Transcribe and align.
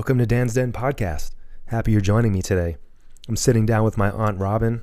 Welcome 0.00 0.16
to 0.16 0.24
Dan's 0.24 0.54
Den 0.54 0.72
Podcast. 0.72 1.32
Happy 1.66 1.92
you're 1.92 2.00
joining 2.00 2.32
me 2.32 2.40
today. 2.40 2.78
I'm 3.28 3.36
sitting 3.36 3.66
down 3.66 3.84
with 3.84 3.98
my 3.98 4.10
Aunt 4.10 4.38
Robyn, 4.38 4.80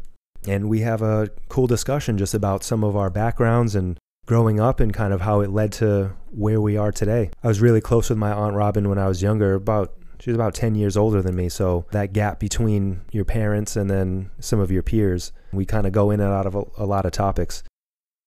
and 0.48 0.70
we 0.70 0.82
have 0.82 1.02
a 1.02 1.32
cool 1.50 1.66
discussion 1.66 2.20
just 2.20 2.36
about 2.36 2.64
some 2.64 2.84
of 2.84 2.96
our 2.96 3.09
backgrounds 3.09 3.73
and 3.73 4.00
growing 4.27 4.59
up 4.59 4.80
and 4.80 4.94
kind 4.94 5.12
of 5.12 5.22
how 5.22 5.40
it 5.40 5.50
led 5.50 5.72
to 5.72 6.12
where 6.30 6.62
we 6.62 6.77
are 6.77 6.91
today. 6.91 7.32
I 7.44 7.48
was 7.48 7.62
really 7.62 7.82
close 7.82 8.12
with 8.12 8.20
my 8.20 8.32
Aunt 8.32 8.55
Robyn 8.55 8.90
when 8.90 9.00
I 9.00 9.08
was 9.08 9.23
younger, 9.23 9.55
about 9.55 9.95
she's 10.20 10.36
about 10.36 10.54
10 10.54 10.76
years 10.76 10.95
older 10.95 11.23
than 11.23 11.36
me, 11.36 11.49
so 11.49 11.88
that 11.90 12.13
gap 12.13 12.40
between 12.40 13.02
your 13.12 13.26
parents 13.26 13.76
and 13.76 13.90
then 13.90 14.30
some 14.40 14.59
of 14.59 14.70
your 14.70 14.84
peers, 14.84 15.31
we 15.52 15.66
kind 15.66 15.88
of 15.88 15.94
go 15.94 16.12
in 16.12 16.20
and 16.20 16.31
out 16.31 16.45
of 16.45 16.54
a, 16.54 16.63
a 16.77 16.86
lot 16.86 17.08
of 17.08 17.12
topics. 17.12 17.63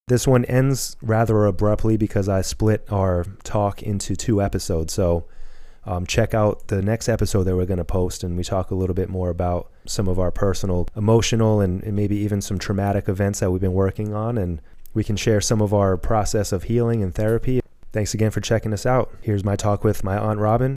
This 0.08 0.26
one 0.26 0.44
ends 0.46 0.96
rather 1.00 1.46
abruptly 1.46 1.96
because 1.96 2.28
I 2.28 2.40
split 2.40 2.84
our 2.90 3.26
talk 3.44 3.80
into 3.80 4.16
two 4.16 4.42
episodes. 4.42 4.92
So 4.92 5.28
um, 5.90 6.06
check 6.06 6.34
out 6.34 6.68
the 6.68 6.80
next 6.80 7.08
episode 7.08 7.42
that 7.44 7.56
we're 7.56 7.66
going 7.66 7.78
to 7.78 7.84
post, 7.84 8.22
and 8.22 8.36
we 8.36 8.44
talk 8.44 8.70
a 8.70 8.76
little 8.76 8.94
bit 8.94 9.08
more 9.08 9.28
about 9.28 9.72
some 9.86 10.06
of 10.06 10.20
our 10.20 10.30
personal, 10.30 10.86
emotional, 10.94 11.60
and, 11.60 11.82
and 11.82 11.96
maybe 11.96 12.16
even 12.16 12.40
some 12.40 12.60
traumatic 12.60 13.08
events 13.08 13.40
that 13.40 13.50
we've 13.50 13.60
been 13.60 13.72
working 13.72 14.14
on. 14.14 14.38
And 14.38 14.62
we 14.94 15.02
can 15.02 15.16
share 15.16 15.40
some 15.40 15.60
of 15.60 15.74
our 15.74 15.96
process 15.96 16.52
of 16.52 16.62
healing 16.64 17.02
and 17.02 17.12
therapy. 17.12 17.60
Thanks 17.92 18.14
again 18.14 18.30
for 18.30 18.40
checking 18.40 18.72
us 18.72 18.86
out. 18.86 19.12
Here's 19.20 19.42
my 19.42 19.56
talk 19.56 19.82
with 19.82 20.04
my 20.04 20.16
Aunt 20.16 20.38
Robyn. 20.38 20.76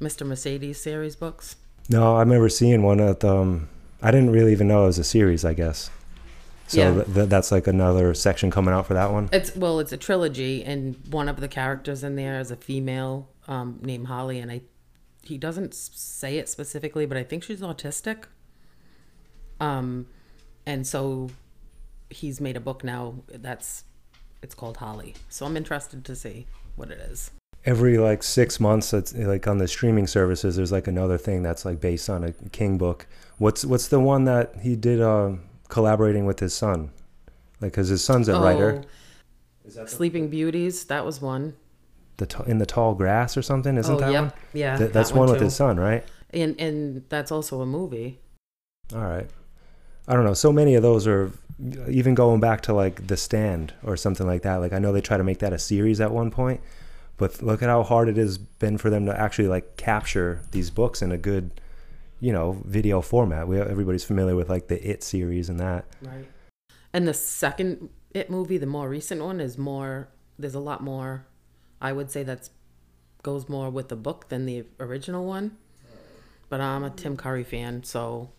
Mr. 0.00 0.26
Mercedes 0.26 0.80
series 0.80 1.16
books? 1.16 1.56
No, 1.88 2.16
I 2.16 2.20
remember 2.20 2.48
seeing 2.48 2.82
one 2.82 3.00
at 3.00 3.24
um 3.24 3.68
I 4.02 4.10
didn't 4.10 4.30
really 4.30 4.52
even 4.52 4.68
know 4.68 4.84
it 4.84 4.86
was 4.86 4.98
a 4.98 5.04
series, 5.04 5.44
I 5.44 5.54
guess. 5.54 5.90
So 6.66 6.78
Yeah. 6.78 6.94
th- 6.94 7.14
th- 7.14 7.28
that's 7.28 7.50
like 7.52 7.66
another 7.66 8.14
section 8.14 8.50
coming 8.50 8.72
out 8.74 8.86
for 8.86 8.94
that 8.94 9.10
one. 9.12 9.28
It's 9.32 9.54
well, 9.56 9.80
it's 9.80 9.92
a 9.92 9.96
trilogy, 9.96 10.62
and 10.64 10.96
one 11.10 11.28
of 11.28 11.40
the 11.40 11.48
characters 11.48 12.04
in 12.04 12.16
there 12.16 12.38
is 12.40 12.50
a 12.50 12.56
female 12.56 13.28
um, 13.48 13.78
named 13.82 14.06
Holly, 14.06 14.38
and 14.40 14.50
I 14.50 14.60
he 15.22 15.38
doesn't 15.38 15.74
say 15.74 16.36
it 16.38 16.48
specifically, 16.50 17.06
but 17.06 17.16
I 17.16 17.22
think 17.24 17.42
she's 17.42 17.60
autistic. 17.62 18.24
Um, 19.60 20.06
and 20.66 20.86
so 20.86 21.30
he's 22.14 22.40
made 22.40 22.56
a 22.56 22.60
book 22.60 22.84
now 22.84 23.14
that's 23.28 23.84
it's 24.42 24.54
called 24.54 24.76
Holly. 24.76 25.14
So 25.28 25.46
I'm 25.46 25.56
interested 25.56 26.04
to 26.04 26.14
see 26.14 26.46
what 26.76 26.90
it 26.90 26.98
is. 26.98 27.30
Every 27.64 27.96
like 27.96 28.22
six 28.22 28.60
months, 28.60 28.92
it's 28.92 29.14
like 29.14 29.46
on 29.46 29.58
the 29.58 29.66
streaming 29.66 30.06
services. 30.06 30.56
There's 30.56 30.70
like 30.70 30.86
another 30.86 31.16
thing 31.16 31.42
that's 31.42 31.64
like 31.64 31.80
based 31.80 32.10
on 32.10 32.22
a 32.22 32.32
King 32.50 32.76
book. 32.76 33.06
What's 33.38 33.64
what's 33.64 33.88
the 33.88 34.00
one 34.00 34.24
that 34.24 34.54
he 34.60 34.76
did 34.76 35.00
uh, 35.00 35.32
collaborating 35.68 36.26
with 36.26 36.40
his 36.40 36.52
son? 36.52 36.90
Like, 37.60 37.72
cause 37.72 37.88
his 37.88 38.04
son's 38.04 38.28
a 38.28 38.38
writer. 38.38 38.82
Oh, 39.78 39.86
Sleeping 39.86 40.28
Beauties, 40.28 40.84
that 40.84 41.06
was 41.06 41.22
one. 41.22 41.54
The 42.18 42.26
t- 42.26 42.44
in 42.46 42.58
the 42.58 42.66
tall 42.66 42.94
grass 42.94 43.36
or 43.36 43.42
something, 43.42 43.78
isn't 43.78 43.94
oh, 43.94 43.98
that 43.98 44.12
yep. 44.12 44.22
one? 44.24 44.32
Yeah. 44.52 44.76
Th- 44.76 44.92
that's 44.92 45.10
that 45.10 45.18
one 45.18 45.30
with 45.30 45.40
his 45.40 45.56
son, 45.56 45.80
right? 45.80 46.04
And 46.30 46.60
and 46.60 47.04
that's 47.08 47.32
also 47.32 47.62
a 47.62 47.66
movie. 47.66 48.20
All 48.92 49.00
right. 49.00 49.28
I 50.06 50.12
don't 50.12 50.24
know. 50.24 50.34
So 50.34 50.52
many 50.52 50.74
of 50.74 50.82
those 50.82 51.06
are 51.06 51.32
even 51.58 52.14
going 52.14 52.40
back 52.40 52.62
to 52.62 52.72
like 52.72 53.06
The 53.06 53.16
Stand 53.16 53.74
or 53.82 53.96
something 53.96 54.26
like 54.26 54.42
that. 54.42 54.56
Like 54.56 54.72
I 54.72 54.78
know 54.78 54.92
they 54.92 55.00
try 55.00 55.16
to 55.16 55.24
make 55.24 55.38
that 55.38 55.52
a 55.52 55.58
series 55.58 56.00
at 56.00 56.10
one 56.10 56.30
point, 56.30 56.60
but 57.16 57.42
look 57.42 57.62
at 57.62 57.68
how 57.68 57.82
hard 57.82 58.08
it 58.08 58.16
has 58.16 58.38
been 58.38 58.78
for 58.78 58.90
them 58.90 59.06
to 59.06 59.18
actually 59.18 59.48
like 59.48 59.76
capture 59.76 60.42
these 60.50 60.70
books 60.70 61.02
in 61.02 61.12
a 61.12 61.18
good, 61.18 61.60
you 62.20 62.32
know, 62.32 62.62
video 62.64 63.00
format. 63.00 63.46
We 63.46 63.60
everybody's 63.60 64.04
familiar 64.04 64.34
with 64.34 64.48
like 64.48 64.68
the 64.68 64.84
It 64.88 65.02
series 65.02 65.48
and 65.48 65.60
that. 65.60 65.84
Right. 66.02 66.26
And 66.92 67.06
the 67.06 67.14
second 67.14 67.90
It 68.12 68.30
movie, 68.30 68.58
the 68.58 68.66
more 68.66 68.88
recent 68.88 69.22
one, 69.22 69.40
is 69.40 69.58
more. 69.58 70.08
There's 70.38 70.54
a 70.54 70.60
lot 70.60 70.82
more. 70.82 71.26
I 71.80 71.92
would 71.92 72.10
say 72.10 72.22
that's 72.22 72.50
goes 73.22 73.48
more 73.48 73.70
with 73.70 73.88
the 73.88 73.96
book 73.96 74.28
than 74.28 74.46
the 74.46 74.64
original 74.78 75.24
one. 75.24 75.56
But 76.48 76.60
I'm 76.60 76.84
a 76.84 76.90
Tim 76.90 77.16
Curry 77.16 77.42
fan, 77.42 77.82
so 77.82 78.30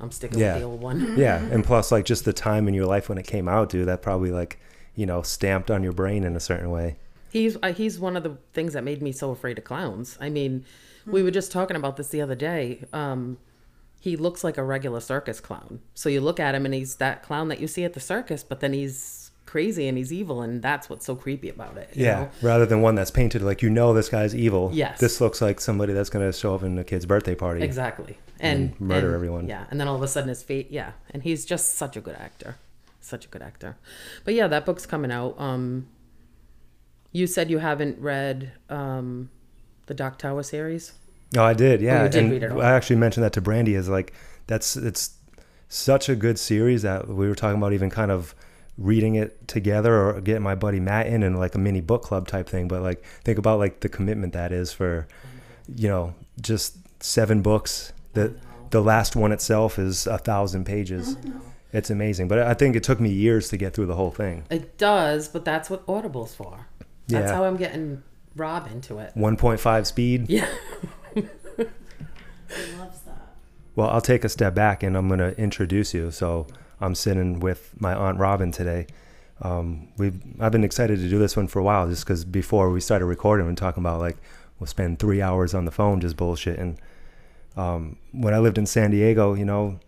I'm 0.00 0.10
sticking 0.12 0.38
Yeah. 0.38 0.54
with 0.54 0.62
the 0.62 0.68
old 0.68 0.80
one. 0.80 1.16
Yeah, 1.18 1.38
and 1.52 1.64
plus 1.64 1.90
like 1.92 2.04
just 2.04 2.24
the 2.24 2.32
time 2.32 2.68
in 2.68 2.74
your 2.74 2.86
life 2.86 3.08
when 3.08 3.18
it 3.18 3.26
came 3.26 3.48
out, 3.48 3.68
dude, 3.70 3.88
that 3.88 4.00
probably 4.02 4.30
like, 4.30 4.58
you 4.94 5.06
know, 5.06 5.22
stamped 5.22 5.70
on 5.70 5.82
your 5.82 5.92
brain 5.92 6.24
in 6.24 6.36
a 6.36 6.40
certain 6.40 6.70
way. 6.70 6.96
He's 7.30 7.56
uh, 7.62 7.72
he's 7.72 7.98
one 7.98 8.16
of 8.16 8.22
the 8.22 8.36
things 8.52 8.72
that 8.72 8.84
made 8.84 9.02
me 9.02 9.12
so 9.12 9.30
afraid 9.30 9.58
of 9.58 9.64
clowns. 9.64 10.16
I 10.20 10.28
mean, 10.30 10.64
we 11.06 11.22
were 11.22 11.30
just 11.30 11.52
talking 11.52 11.76
about 11.76 11.96
this 11.96 12.08
the 12.08 12.20
other 12.22 12.34
day. 12.34 12.84
Um, 12.92 13.38
he 14.00 14.16
looks 14.16 14.44
like 14.44 14.56
a 14.56 14.62
regular 14.62 15.00
circus 15.00 15.40
clown. 15.40 15.80
So 15.94 16.08
you 16.08 16.20
look 16.20 16.38
at 16.38 16.54
him 16.54 16.64
and 16.64 16.72
he's 16.72 16.96
that 16.96 17.22
clown 17.22 17.48
that 17.48 17.60
you 17.60 17.66
see 17.66 17.84
at 17.84 17.94
the 17.94 18.00
circus, 18.00 18.44
but 18.44 18.60
then 18.60 18.72
he's 18.72 18.94
crazy 19.48 19.88
and 19.88 19.96
he's 19.98 20.12
evil, 20.12 20.42
and 20.42 20.62
that's 20.62 20.88
what's 20.90 21.06
so 21.06 21.16
creepy 21.16 21.48
about 21.48 21.76
it. 21.76 21.88
you 21.94 22.04
Yeah, 22.04 22.20
know? 22.20 22.30
rather 22.42 22.66
than 22.66 22.80
one 22.82 22.94
that's 22.94 23.10
painted 23.10 23.42
like 23.42 23.62
you 23.62 23.70
know 23.70 23.92
this 23.94 24.08
guy's 24.08 24.34
evil. 24.34 24.70
Yes. 24.72 25.00
This 25.00 25.20
looks 25.20 25.40
like 25.40 25.60
somebody 25.60 25.92
that's 25.92 26.10
going 26.10 26.24
to 26.30 26.32
show 26.38 26.54
up 26.54 26.62
in 26.62 26.78
a 26.78 26.84
kid's 26.84 27.06
birthday 27.06 27.34
party. 27.34 27.62
Exactly. 27.62 28.18
And, 28.40 28.70
And 28.70 28.80
murder 28.80 29.06
and- 29.08 29.14
everyone. 29.16 29.48
Yeah. 29.48 29.64
And 29.70 29.80
then 29.80 29.88
all 29.88 29.96
of 29.96 30.02
a 30.02 30.08
sudden 30.08 30.28
his 30.28 30.42
fate. 30.42 30.68
Yeah. 30.70 30.92
And 31.10 31.22
he's 31.22 31.44
just 31.44 31.74
such 31.74 31.96
a 31.96 32.00
good 32.00 32.14
actor. 32.16 32.56
Such 33.00 33.24
a 33.24 33.28
good 33.28 33.42
actor. 33.42 33.76
But 34.24 34.34
yeah, 34.34 34.46
that 34.48 34.66
book's 34.66 34.86
coming 34.86 35.10
out. 35.10 35.34
Um, 35.40 35.86
you 37.12 37.26
said 37.26 37.50
you 37.50 37.58
haven't 37.58 37.98
read 37.98 38.52
um, 38.68 39.30
the 39.86 39.94
Dark 39.94 40.18
Tower 40.18 40.42
series. 40.42 40.92
Oh, 41.36 41.42
I 41.42 41.54
did. 41.54 41.80
Yeah, 41.80 42.04
you 42.04 42.08
did 42.10 42.22
and 42.22 42.30
read 42.32 42.42
it 42.42 42.52
all. 42.52 42.60
I 42.62 42.72
actually 42.72 42.96
mentioned 42.96 43.24
that 43.24 43.32
to 43.34 43.40
Brandy. 43.40 43.74
Is 43.74 43.88
like 43.88 44.12
that's 44.46 44.76
it's 44.76 45.10
such 45.68 46.08
a 46.08 46.16
good 46.16 46.38
series 46.38 46.82
that 46.82 47.08
we 47.08 47.28
were 47.28 47.34
talking 47.34 47.58
about 47.58 47.72
even 47.72 47.90
kind 47.90 48.10
of 48.10 48.34
reading 48.78 49.16
it 49.16 49.46
together 49.48 49.94
or 50.08 50.20
getting 50.20 50.42
my 50.42 50.54
buddy 50.54 50.78
Matt 50.80 51.08
in 51.08 51.22
and 51.24 51.38
like 51.38 51.54
a 51.54 51.58
mini 51.58 51.80
book 51.80 52.02
club 52.02 52.26
type 52.28 52.48
thing. 52.48 52.68
But 52.68 52.80
like 52.82 53.02
think 53.24 53.36
about 53.38 53.58
like 53.58 53.80
the 53.80 53.88
commitment 53.88 54.32
that 54.32 54.52
is 54.52 54.72
for 54.72 55.06
you 55.74 55.88
know 55.88 56.14
just 56.40 56.76
seven 57.02 57.42
books. 57.42 57.92
The 58.14 58.34
the 58.70 58.80
last 58.80 59.16
one 59.16 59.32
itself 59.32 59.78
is 59.78 60.06
a 60.06 60.18
thousand 60.18 60.64
pages. 60.64 61.16
It's 61.72 61.90
amazing, 61.90 62.28
but 62.28 62.38
I 62.38 62.54
think 62.54 62.76
it 62.76 62.82
took 62.82 62.98
me 63.00 63.10
years 63.10 63.48
to 63.50 63.56
get 63.58 63.74
through 63.74 63.86
the 63.86 63.94
whole 63.94 64.10
thing. 64.10 64.44
It 64.50 64.78
does, 64.78 65.28
but 65.28 65.44
that's 65.44 65.68
what 65.68 65.82
Audible's 65.86 66.34
for. 66.34 66.66
That's 67.08 67.28
Yeah. 67.30 67.34
how 67.34 67.44
I'm 67.44 67.56
getting 67.58 68.02
Rob 68.36 68.68
into 68.72 68.98
it. 68.98 69.12
1.5 69.14 69.86
speed. 69.86 70.26
Yeah. 70.30 70.48
loves 72.78 73.00
that. 73.02 73.34
Well, 73.76 73.88
I'll 73.90 74.00
take 74.00 74.24
a 74.24 74.28
step 74.28 74.54
back 74.54 74.82
and 74.82 74.96
I'm 74.96 75.08
going 75.08 75.20
to 75.20 75.38
introduce 75.38 75.92
you. 75.94 76.10
So 76.10 76.46
I'm 76.80 76.94
sitting 76.94 77.40
with 77.40 77.74
my 77.80 77.94
aunt 77.94 78.18
Robyn 78.18 78.52
today. 78.52 78.86
Um, 79.42 79.88
we've 79.96 80.20
I've 80.40 80.52
been 80.52 80.64
excited 80.64 80.98
to 80.98 81.08
do 81.08 81.18
this 81.18 81.36
one 81.36 81.46
for 81.48 81.58
a 81.58 81.62
while, 81.62 81.88
just 81.88 82.04
because 82.04 82.24
before 82.24 82.70
we 82.70 82.80
started 82.80 83.06
recording 83.06 83.46
and 83.46 83.56
talking 83.56 83.82
about 83.82 84.00
like 84.00 84.16
we'll 84.58 84.66
spend 84.66 84.98
three 84.98 85.22
hours 85.22 85.54
on 85.54 85.64
the 85.64 85.70
phone 85.70 86.00
just 86.00 86.16
bullshitting. 86.16 86.76
Um, 87.56 87.96
when 88.12 88.34
I 88.34 88.38
lived 88.38 88.58
in 88.58 88.66
San 88.66 88.90
Diego, 88.90 89.34
you 89.34 89.44
know, 89.44 89.78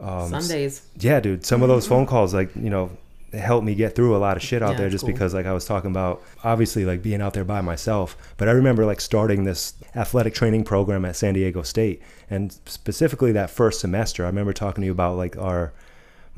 um, 0.00 0.30
Sundays. 0.30 0.82
yeah, 0.98 1.20
dude, 1.20 1.44
some 1.44 1.62
of 1.62 1.68
those 1.68 1.86
phone 1.86 2.06
calls, 2.06 2.32
like 2.34 2.54
you 2.56 2.70
know, 2.70 2.90
it 3.32 3.40
helped 3.40 3.66
me 3.66 3.74
get 3.74 3.94
through 3.94 4.16
a 4.16 4.18
lot 4.18 4.36
of 4.36 4.42
shit 4.42 4.62
out 4.62 4.72
Yeah, 4.72 4.78
there 4.78 4.90
just 4.90 5.04
cool. 5.04 5.12
because 5.12 5.34
like 5.34 5.44
I 5.46 5.52
was 5.52 5.64
talking 5.64 5.90
about 5.90 6.22
obviously 6.44 6.84
like 6.84 7.02
being 7.02 7.20
out 7.20 7.34
there 7.34 7.44
by 7.44 7.60
myself. 7.60 8.16
But 8.36 8.48
I 8.48 8.52
remember 8.52 8.86
like 8.86 9.00
starting 9.00 9.44
this 9.44 9.74
athletic 9.96 10.34
training 10.34 10.64
program 10.64 11.04
at 11.04 11.16
San 11.16 11.34
Diego 11.34 11.62
State 11.62 12.00
and 12.30 12.52
specifically 12.66 13.32
that 13.32 13.50
first 13.50 13.80
semester, 13.80 14.24
I 14.24 14.28
remember 14.28 14.52
talking 14.52 14.82
to 14.82 14.86
you 14.86 14.92
about 14.92 15.16
like 15.16 15.36
our 15.36 15.72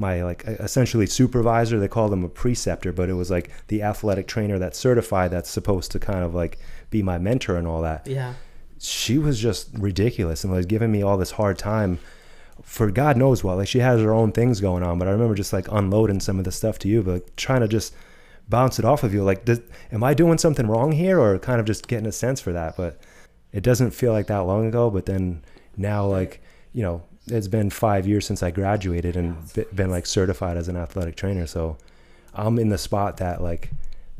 my 0.00 0.24
like 0.24 0.42
essentially 0.46 1.06
supervisor, 1.06 1.78
they 1.78 1.86
called 1.88 2.12
him 2.12 2.24
a 2.24 2.28
preceptor, 2.28 2.90
but 2.92 3.08
it 3.08 3.12
was 3.14 3.30
like 3.30 3.50
the 3.68 3.82
athletic 3.82 4.26
trainer 4.26 4.58
that's 4.58 4.78
certified 4.78 5.30
that's 5.30 5.50
supposed 5.50 5.92
to 5.92 5.98
kind 6.00 6.24
of 6.24 6.34
like 6.34 6.58
be 6.90 7.02
my 7.02 7.18
mentor 7.18 7.56
and 7.56 7.68
all 7.68 7.82
that 7.82 8.06
Yeah. 8.08 8.34
she 8.78 9.18
was 9.18 9.38
just 9.38 9.68
ridiculous 9.78 10.42
and 10.42 10.52
was 10.52 10.66
giving 10.66 10.90
me 10.90 11.02
all 11.02 11.18
this 11.18 11.32
hard 11.32 11.58
time 11.58 11.98
for 12.62 12.90
God 12.90 13.16
knows 13.16 13.44
what. 13.44 13.56
Like 13.58 13.68
she 13.68 13.78
has 13.80 14.00
her 14.00 14.12
own 14.12 14.32
things 14.32 14.60
going 14.60 14.82
on, 14.82 14.98
but 14.98 15.06
I 15.08 15.12
remember 15.12 15.34
just 15.34 15.52
like 15.52 15.68
unloading 15.70 16.20
some 16.20 16.38
of 16.38 16.44
the 16.44 16.52
stuff 16.52 16.78
to 16.80 16.88
you, 16.88 17.02
but 17.02 17.12
like, 17.12 17.36
trying 17.36 17.60
to 17.60 17.68
just 17.68 17.94
bounce 18.48 18.78
it 18.78 18.84
off 18.84 19.04
of 19.04 19.14
you. 19.14 19.22
Like, 19.22 19.44
does, 19.44 19.60
am 19.92 20.02
I 20.02 20.12
doing 20.14 20.36
something 20.38 20.66
wrong 20.66 20.92
here, 20.92 21.20
or 21.20 21.38
kind 21.38 21.60
of 21.60 21.66
just 21.66 21.88
getting 21.88 22.06
a 22.06 22.12
sense 22.12 22.40
for 22.40 22.52
that? 22.52 22.76
But 22.76 23.00
it 23.52 23.62
doesn't 23.62 23.92
feel 23.92 24.12
like 24.12 24.26
that 24.26 24.38
long 24.40 24.66
ago. 24.66 24.90
But 24.90 25.06
then 25.06 25.42
now, 25.76 26.04
like 26.06 26.42
you 26.72 26.82
know, 26.82 27.02
it's 27.30 27.48
been 27.48 27.70
five 27.70 28.06
years 28.06 28.26
since 28.26 28.42
I 28.42 28.50
graduated 28.50 29.16
and 29.16 29.52
be- 29.54 29.64
been 29.74 29.90
like 29.90 30.06
certified 30.06 30.56
as 30.56 30.68
an 30.68 30.76
athletic 30.76 31.16
trainer. 31.16 31.46
So 31.46 31.76
I'm 32.34 32.58
in 32.58 32.68
the 32.68 32.78
spot 32.78 33.18
that 33.18 33.42
like 33.42 33.70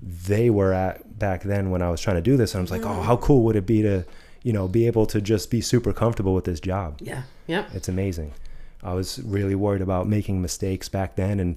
they 0.03 0.51
were 0.51 0.73
at 0.73 1.19
back 1.19 1.43
then 1.43 1.71
when 1.71 1.83
I 1.83 1.91
was 1.91 2.01
trying 2.01 2.17
to 2.17 2.23
do 2.23 2.37
this. 2.37 2.55
And 2.55 2.61
I 2.61 2.63
was 2.63 2.71
like, 2.71 2.85
oh, 2.85 3.03
how 3.03 3.17
mm. 3.17 3.21
cool 3.21 3.43
would 3.45 3.57
it 3.57 3.67
be 3.67 3.83
to, 3.83 4.05
you 4.43 4.53
know, 4.53 4.69
be 4.69 4.87
able 4.87 5.07
to 5.07 5.21
just 5.21 5.51
be 5.51 5.61
super 5.61 5.93
comfortable 5.93 6.35
with 6.35 6.45
this 6.45 6.61
job? 6.61 6.99
Yeah. 7.01 7.23
Yeah. 7.47 7.67
It's 7.75 7.89
amazing. 7.89 8.33
I 8.83 8.95
was 8.95 9.21
really 9.25 9.55
worried 9.55 9.83
about 9.83 10.09
making 10.09 10.41
mistakes 10.41 10.89
back 10.89 11.17
then 11.17 11.39
and 11.39 11.57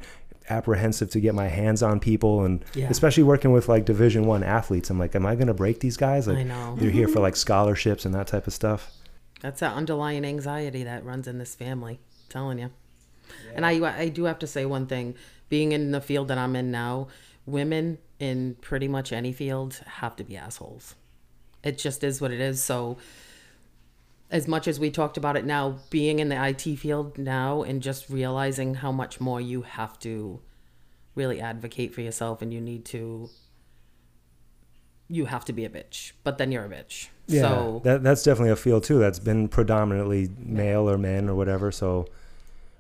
apprehensive 0.50 1.10
to 1.12 1.20
get 1.20 1.34
my 1.34 1.48
hands 1.48 1.82
on 1.82 2.00
people 2.00 2.44
and 2.44 2.64
Yeah. 2.74 2.90
especially 2.90 3.24
working 3.24 3.52
with 3.54 3.70
like 3.70 3.86
division 3.86 4.26
one 4.26 4.44
athletes 4.44 4.90
i'm 4.90 5.00
like 5.00 5.16
am 5.16 5.26
i 5.26 5.36
going 5.36 5.48
to 5.48 5.54
break 5.54 5.80
these 5.80 5.96
guys 5.96 6.28
like 6.28 6.40
I 6.40 6.44
know. 6.44 6.76
they're 6.78 6.92
here 6.92 7.08
for 7.08 7.20
like 7.22 7.38
scholarships 7.38 8.06
and 8.06 8.14
that 8.14 8.28
type 8.28 8.46
of 8.46 8.54
stuff 8.54 8.92
That's 9.44 9.60
that 9.60 9.74
underlying 9.74 10.24
anxiety 10.24 10.84
that 10.86 11.04
runs 11.04 11.28
in 11.28 11.38
this 11.38 11.54
family. 11.54 12.00
I'm 12.00 12.30
telling 12.30 12.60
you. 12.60 12.72
And 13.54 13.66
I, 13.66 13.72
I 14.00 14.08
do 14.08 14.24
have 14.24 14.40
to 14.40 14.48
say 14.48 14.66
one 14.66 14.88
thing. 14.88 15.16
Being 15.50 15.74
in 15.74 15.92
the 15.92 16.00
field 16.00 16.30
that 16.30 16.38
I'm 16.38 16.56
in 16.56 16.72
now, 16.72 17.10
women 17.46 17.98
in 18.20 18.56
pretty 18.62 18.88
much 18.88 19.12
any 19.12 19.34
field 19.34 19.82
have 19.86 20.16
to 20.16 20.24
be 20.24 20.38
assholes. 20.38 20.96
It 21.62 21.78
just 21.78 22.06
is 22.06 22.22
what 22.22 22.32
it 22.32 22.40
is. 22.40 22.64
So, 22.64 22.98
as 24.32 24.48
much 24.48 24.66
as 24.66 24.80
we 24.80 24.90
talked 24.90 25.18
about 25.18 25.36
it 25.36 25.46
now, 25.46 25.80
being 25.90 26.20
in 26.20 26.30
the 26.30 26.48
IT 26.48 26.78
field 26.78 27.18
now 27.18 27.64
and 27.64 27.82
just 27.82 28.10
realizing 28.10 28.76
how 28.76 28.94
much 28.94 29.20
more 29.20 29.42
you 29.42 29.64
have 29.64 30.00
to 30.00 30.40
really 31.16 31.42
advocate 31.42 31.94
for 31.94 32.00
yourself 32.00 32.42
and 32.42 32.54
you 32.54 32.62
need 32.62 32.86
to, 32.86 33.30
you 35.10 35.26
have 35.26 35.44
to 35.46 35.54
be 35.54 35.66
a 35.66 35.70
bitch, 35.70 36.14
but 36.24 36.38
then 36.38 36.50
you're 36.50 36.66
a 36.66 36.70
bitch. 36.70 37.10
Yeah 37.28 37.42
So, 37.42 37.82
that, 37.84 38.04
that's 38.04 38.24
definitely 38.24 38.52
a 38.52 38.56
field 38.56 38.84
too 38.84 39.00
that's 39.00 39.20
been 39.20 39.48
predominantly 39.48 40.30
male 40.38 40.90
or 40.90 40.98
men 40.98 41.30
or 41.30 41.36
whatever 41.36 41.72
so 41.72 42.08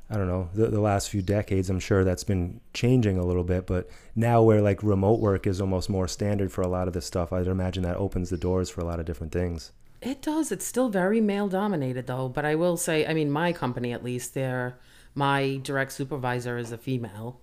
i 0.09 0.17
don't 0.17 0.27
know. 0.27 0.49
The, 0.53 0.67
the 0.67 0.81
last 0.81 1.09
few 1.09 1.21
decades 1.21 1.69
i'm 1.69 1.79
sure 1.79 2.03
that's 2.03 2.23
been 2.23 2.59
changing 2.73 3.17
a 3.17 3.25
little 3.25 3.43
bit 3.43 3.65
but 3.65 3.89
now 4.15 4.41
where 4.43 4.61
like 4.61 4.83
remote 4.83 5.19
work 5.19 5.47
is 5.47 5.61
almost 5.61 5.89
more 5.89 6.07
standard 6.07 6.51
for 6.51 6.61
a 6.61 6.67
lot 6.67 6.87
of 6.87 6.93
this 6.93 7.05
stuff 7.05 7.31
i'd 7.31 7.47
imagine 7.47 7.83
that 7.83 7.97
opens 7.97 8.29
the 8.29 8.37
doors 8.37 8.69
for 8.69 8.81
a 8.81 8.85
lot 8.85 8.99
of 8.99 9.05
different 9.05 9.31
things. 9.31 9.71
It 10.01 10.21
does. 10.21 10.51
It's 10.51 10.65
still 10.65 10.89
very 10.89 11.21
male 11.21 11.47
dominated 11.47 12.07
though, 12.07 12.27
but 12.27 12.43
I 12.43 12.55
will 12.55 12.75
say, 12.75 13.07
I 13.07 13.13
mean, 13.13 13.31
my 13.31 13.53
company 13.53 13.93
at 13.93 14.03
least, 14.03 14.33
there, 14.33 14.77
my 15.15 15.61
direct 15.63 15.93
supervisor 15.93 16.57
is 16.57 16.73
a 16.73 16.77
female, 16.77 17.39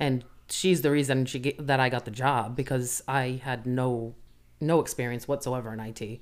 and 0.00 0.24
she's 0.48 0.80
the 0.80 0.90
reason 0.90 1.26
she 1.26 1.40
get, 1.40 1.66
that 1.66 1.80
I 1.80 1.90
got 1.90 2.06
the 2.06 2.10
job 2.10 2.56
because 2.56 3.02
I 3.06 3.38
had 3.44 3.66
no 3.66 4.14
no 4.66 4.80
experience 4.80 5.28
whatsoever 5.28 5.72
in 5.72 5.80
IT, 5.80 6.20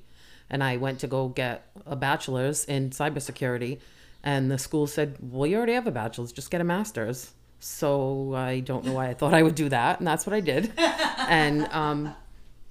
and 0.50 0.62
I 0.62 0.76
went 0.76 1.00
to 1.00 1.06
go 1.06 1.28
get 1.28 1.66
a 1.86 1.96
bachelor's 1.96 2.64
in 2.64 2.90
cybersecurity, 2.90 3.80
and 4.22 4.50
the 4.50 4.58
school 4.58 4.86
said, 4.86 5.16
"Well, 5.20 5.46
you 5.46 5.56
already 5.56 5.74
have 5.74 5.86
a 5.86 5.92
bachelor's, 5.92 6.32
just 6.32 6.50
get 6.50 6.60
a 6.60 6.64
master's." 6.64 7.32
So 7.60 8.34
I 8.34 8.60
don't 8.60 8.84
know 8.84 8.94
why 8.94 9.08
I 9.08 9.14
thought 9.14 9.34
I 9.34 9.42
would 9.42 9.54
do 9.54 9.68
that, 9.68 9.98
and 9.98 10.06
that's 10.06 10.26
what 10.26 10.34
I 10.34 10.40
did, 10.40 10.72
and 10.78 11.66
um, 11.72 12.14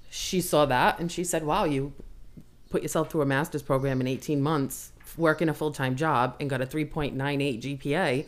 she 0.10 0.42
saw 0.42 0.66
that 0.66 1.00
and 1.00 1.12
she 1.12 1.24
said, 1.24 1.44
"Wow, 1.44 1.64
you 1.64 1.94
put 2.72 2.82
yourself 2.82 3.12
through 3.12 3.22
a 3.22 3.26
master's 3.26 3.62
program 3.62 4.02
in 4.02 4.08
18 4.08 4.42
months, 4.42 4.94
working 5.18 5.50
a 5.50 5.54
full 5.54 5.72
time 5.72 5.96
job, 5.96 6.36
and 6.40 6.50
got 6.50 6.62
a 6.62 6.66
3.98 6.66 7.62
GPA. 7.62 8.26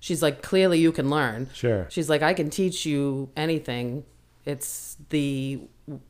She's 0.00 0.22
like, 0.22 0.42
clearly 0.42 0.78
you 0.78 0.90
can 0.90 1.10
learn. 1.10 1.50
Sure. 1.52 1.86
She's 1.90 2.08
like, 2.08 2.22
I 2.22 2.32
can 2.34 2.50
teach 2.50 2.86
you 2.86 3.30
anything. 3.36 4.04
It's 4.44 4.96
the 5.10 5.60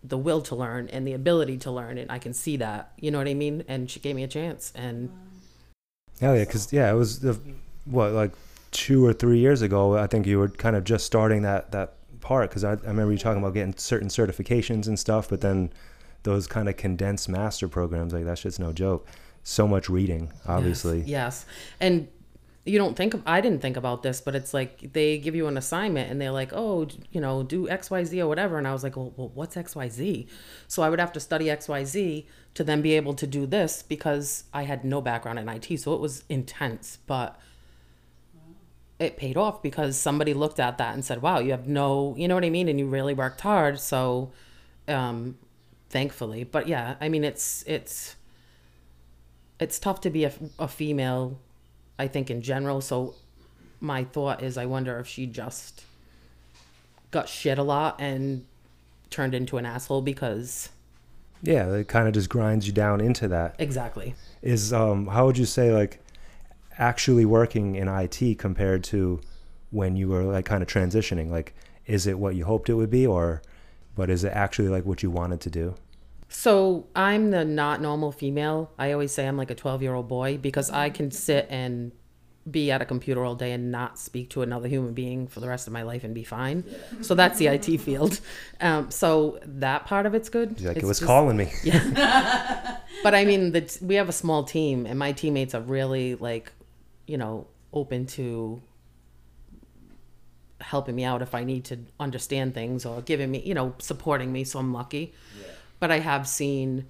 the 0.03 0.19
will 0.19 0.41
to 0.43 0.55
learn 0.55 0.89
and 0.89 1.07
the 1.07 1.13
ability 1.13 1.59
to 1.59 1.71
learn, 1.71 1.99
and 1.99 2.11
I 2.11 2.19
can 2.19 2.35
see 2.35 2.57
that. 2.59 2.93
You 2.99 3.11
know 3.11 3.19
what 3.19 3.29
I 3.29 3.35
mean? 3.35 3.65
And 3.69 3.91
she 3.91 4.01
gave 4.01 4.17
me 4.17 4.23
a 4.25 4.29
chance, 4.29 4.73
and 4.75 5.11
Hell 6.23 6.37
yeah, 6.37 6.45
because 6.45 6.73
yeah, 6.73 6.91
it 6.91 6.95
was 6.95 7.19
the 7.19 7.39
what 7.85 8.13
like 8.13 8.31
two 8.71 9.05
or 9.05 9.13
three 9.13 9.41
years 9.41 9.61
ago. 9.61 9.99
I 9.99 10.07
think 10.07 10.25
you 10.25 10.39
were 10.39 10.49
kind 10.49 10.77
of 10.77 10.85
just 10.85 11.05
starting 11.05 11.43
that 11.43 11.73
that 11.73 11.95
part 12.21 12.49
because 12.49 12.63
I, 12.63 12.73
I 12.73 12.87
remember 12.87 13.11
you 13.11 13.19
talking 13.19 13.43
about 13.43 13.55
getting 13.55 13.77
certain 13.77 14.09
certifications 14.09 14.87
and 14.87 14.97
stuff, 14.97 15.29
but 15.29 15.41
then 15.41 15.73
those 16.23 16.47
kind 16.47 16.69
of 16.69 16.77
condensed 16.77 17.29
master 17.29 17.67
programs 17.67 18.13
like 18.13 18.25
that 18.25 18.39
shit's 18.39 18.61
no 18.61 18.73
joke. 18.73 19.07
So 19.43 19.67
much 19.67 19.91
reading, 19.91 20.33
obviously. 20.47 20.99
Yes, 20.99 21.09
yes. 21.09 21.47
And 21.81 22.09
you 22.65 22.79
don't 22.79 22.97
think 22.97 23.15
of, 23.15 23.23
I 23.27 23.41
didn't 23.41 23.61
think 23.61 23.77
about 23.77 24.03
this, 24.03 24.21
but 24.21 24.37
it's 24.37 24.55
like 24.55 24.93
they 24.93 25.19
give 25.19 25.35
you 25.35 25.49
an 25.49 25.57
assignment 25.57 26.11
and 26.11 26.21
they're 26.21 26.31
like, 26.31 26.53
oh, 26.53 26.87
you 27.11 27.21
know, 27.21 27.43
do 27.43 27.67
XYZ 27.67 28.21
or 28.21 28.29
whatever. 28.29 28.57
And 28.57 28.69
I 28.69 28.73
was 28.73 28.85
like, 28.85 28.97
well, 28.97 29.13
well, 29.17 29.33
what's 29.35 29.57
XYZ? 29.57 30.29
So 30.69 30.83
I 30.83 30.89
would 30.89 31.01
have 31.01 31.13
to 31.15 31.21
study 31.21 31.47
XYZ 31.47 32.25
to 32.55 32.65
then 32.65 32.81
be 32.81 32.93
able 32.93 33.15
to 33.15 33.27
do 33.27 33.47
this 33.47 33.83
because 33.83 34.45
I 34.53 34.63
had 34.63 34.85
no 34.85 35.01
background 35.01 35.41
in 35.41 35.49
IT. 35.49 35.81
So 35.81 35.93
it 35.95 36.01
was 36.01 36.23
intense, 36.29 36.99
but 37.07 37.41
it 39.01 39.17
paid 39.17 39.37
off 39.37 39.61
because 39.61 39.97
somebody 39.97 40.33
looked 40.33 40.61
at 40.61 40.79
that 40.79 40.95
and 40.95 41.05
said, 41.05 41.21
wow, 41.21 41.41
you 41.41 41.51
have 41.51 41.67
no, 41.67 42.15
you 42.17 42.29
know 42.29 42.37
what 42.37 42.45
I 42.45 42.51
mean? 42.51 42.69
And 42.69 42.79
you 42.79 42.87
really 42.87 43.15
worked 43.15 43.41
hard. 43.41 43.81
So, 43.81 44.31
um, 44.87 45.37
thankfully, 45.91 46.45
but 46.45 46.69
yeah, 46.69 46.95
I 47.01 47.09
mean, 47.09 47.25
it's, 47.25 47.65
it's, 47.67 48.15
it's 49.59 49.81
tough 49.81 50.01
to 50.03 50.11
be 50.11 50.25
a, 50.25 50.33
a 50.61 50.69
female, 50.69 51.41
I 51.99 52.09
think, 52.09 52.31
in 52.31 52.43
general. 52.43 52.81
So 52.81 53.15
my 53.81 54.05
thought 54.05 54.43
is, 54.43 54.57
I 54.57 54.67
wonder 54.67 54.99
if 54.99 55.07
she 55.07 55.27
just 55.27 55.85
got 57.11 57.29
shit 57.29 57.59
a 57.59 57.63
lot 57.63 57.97
and 58.01 58.45
turned 59.11 59.35
into 59.35 59.59
an 59.59 59.67
asshole 59.67 60.01
because 60.03 60.71
Yeah, 61.43 61.71
it 61.75 61.89
kind 61.89 62.09
of 62.09 62.15
just 62.15 62.29
grinds 62.31 62.67
you 62.67 62.73
down 62.73 63.01
into 63.01 63.29
that. 63.29 63.57
exactly. 63.59 64.15
Is 64.41 64.73
um, 64.73 65.07
how 65.09 65.27
would 65.27 65.37
you 65.39 65.45
say 65.45 65.73
like 65.73 66.01
actually 66.79 67.25
working 67.27 67.75
in 67.77 67.89
IT 67.89 68.39
compared 68.39 68.83
to 68.85 69.21
when 69.71 69.95
you 69.97 70.09
were 70.09 70.25
like 70.25 70.45
kind 70.47 70.63
of 70.63 70.69
transitioning? 70.69 71.31
Like, 71.31 71.55
is 71.87 72.07
it 72.07 72.19
what 72.19 72.35
you 72.35 72.45
hoped 72.47 72.69
it 72.71 72.75
would 72.75 72.91
be, 72.91 73.07
or 73.07 73.43
but 73.95 74.09
is 74.09 74.25
it 74.25 74.33
actually 74.33 74.69
like 74.69 74.87
what 74.87 75.03
you 75.03 75.11
wanted 75.11 75.41
to 75.43 75.51
do? 75.51 75.75
So 76.33 76.87
I'm 76.97 77.31
the 77.31 77.45
not 77.45 77.81
normal 77.81 78.11
female. 78.11 78.73
I 78.79 78.93
always 78.93 79.13
say 79.13 79.29
I'm 79.29 79.37
like 79.37 79.51
a 79.51 79.55
12 79.55 79.83
year 79.83 79.95
old 79.95 80.09
boy 80.09 80.39
because 80.39 80.71
I 80.71 80.91
can 80.91 81.11
sit 81.11 81.47
and 81.51 81.93
be 82.51 82.73
at 82.73 82.83
a 82.83 82.85
computer 82.85 83.25
all 83.25 83.37
day 83.37 83.53
and 83.53 83.71
not 83.71 83.99
speak 83.99 84.31
to 84.31 84.43
another 84.43 84.67
human 84.67 84.95
being 84.95 85.29
for 85.29 85.39
the 85.39 85.47
rest 85.49 85.69
of 85.69 85.73
my 85.73 85.83
life 85.83 86.03
and 86.03 86.13
be 86.15 86.25
fine. 86.25 86.65
So 87.01 87.15
that's 87.15 87.39
the 87.39 87.47
IT 87.47 87.79
field. 87.81 88.19
Um, 88.61 88.91
so 88.91 89.39
that 89.45 89.87
part 89.87 90.07
of 90.07 90.15
it's 90.15 90.29
good. 90.29 90.59
You're 90.61 90.71
like, 90.71 90.79
It's 90.79 90.85
it 90.85 90.89
was 90.89 90.99
just- 90.99 91.07
calling 91.07 91.37
me. 91.37 91.53
Yeah. 91.63 92.79
But 93.03 93.15
I 93.17 93.25
mean, 93.25 93.51
the, 93.53 93.79
we 93.83 93.97
have 93.97 94.09
a 94.09 94.13
small 94.13 94.45
team, 94.45 94.87
and 94.87 94.97
my 94.97 95.11
teammates 95.11 95.57
are 95.57 95.61
really 95.61 96.15
like, 96.15 96.53
you 97.09 97.17
know, 97.19 97.49
open 97.73 98.07
to 98.07 98.63
helping 100.61 100.95
me 100.95 101.03
out 101.03 101.21
if 101.23 101.35
I 101.35 101.43
need 101.43 101.65
to 101.65 101.79
understand 101.99 102.55
things 102.55 102.87
or 102.87 103.03
giving 103.03 103.31
me, 103.31 103.41
you 103.45 103.55
know, 103.55 103.75
supporting 103.79 104.33
me. 104.33 104.45
So 104.45 104.61
I'm 104.61 104.73
lucky. 104.73 105.15
But 105.83 105.91
I 105.91 105.99
have 105.99 106.29
seen 106.29 106.87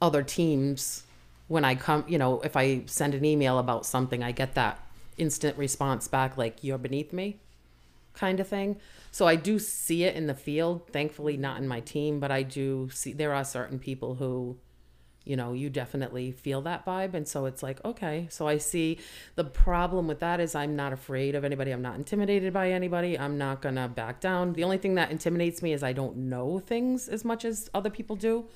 other 0.00 0.22
teams 0.22 1.02
when 1.48 1.62
I 1.62 1.74
come, 1.74 2.06
you 2.08 2.16
know, 2.16 2.40
if 2.40 2.56
I 2.56 2.84
send 2.86 3.14
an 3.14 3.22
email 3.22 3.58
about 3.58 3.84
something, 3.84 4.22
I 4.22 4.32
get 4.32 4.54
that 4.54 4.78
instant 5.18 5.58
response 5.58 6.08
back, 6.08 6.38
like, 6.38 6.64
you're 6.64 6.78
beneath 6.78 7.12
me 7.12 7.36
kind 8.14 8.40
of 8.40 8.48
thing. 8.48 8.78
So 9.10 9.26
I 9.26 9.36
do 9.36 9.58
see 9.58 10.04
it 10.04 10.14
in 10.16 10.26
the 10.26 10.32
field, 10.32 10.88
thankfully 10.90 11.36
not 11.36 11.58
in 11.58 11.68
my 11.68 11.80
team, 11.80 12.18
but 12.18 12.30
I 12.30 12.42
do 12.42 12.88
see 12.90 13.12
there 13.12 13.34
are 13.34 13.44
certain 13.44 13.78
people 13.78 14.14
who 14.14 14.56
you 15.24 15.36
know, 15.36 15.52
you 15.52 15.68
definitely 15.68 16.32
feel 16.32 16.62
that 16.62 16.84
vibe 16.86 17.14
and 17.14 17.28
so 17.28 17.44
it's 17.46 17.62
like, 17.62 17.84
okay. 17.84 18.26
So 18.30 18.48
I 18.48 18.58
see 18.58 18.98
the 19.34 19.44
problem 19.44 20.08
with 20.08 20.20
that 20.20 20.40
is 20.40 20.54
I'm 20.54 20.74
not 20.76 20.92
afraid 20.92 21.34
of 21.34 21.44
anybody. 21.44 21.70
I'm 21.72 21.82
not 21.82 21.96
intimidated 21.96 22.52
by 22.52 22.70
anybody. 22.70 23.18
I'm 23.18 23.36
not 23.36 23.60
going 23.60 23.74
to 23.74 23.86
back 23.88 24.20
down. 24.20 24.54
The 24.54 24.64
only 24.64 24.78
thing 24.78 24.94
that 24.94 25.10
intimidates 25.10 25.62
me 25.62 25.72
is 25.72 25.82
I 25.82 25.92
don't 25.92 26.16
know 26.16 26.58
things 26.58 27.06
as 27.08 27.24
much 27.24 27.44
as 27.44 27.68
other 27.74 27.90
people 27.90 28.16
do. 28.16 28.46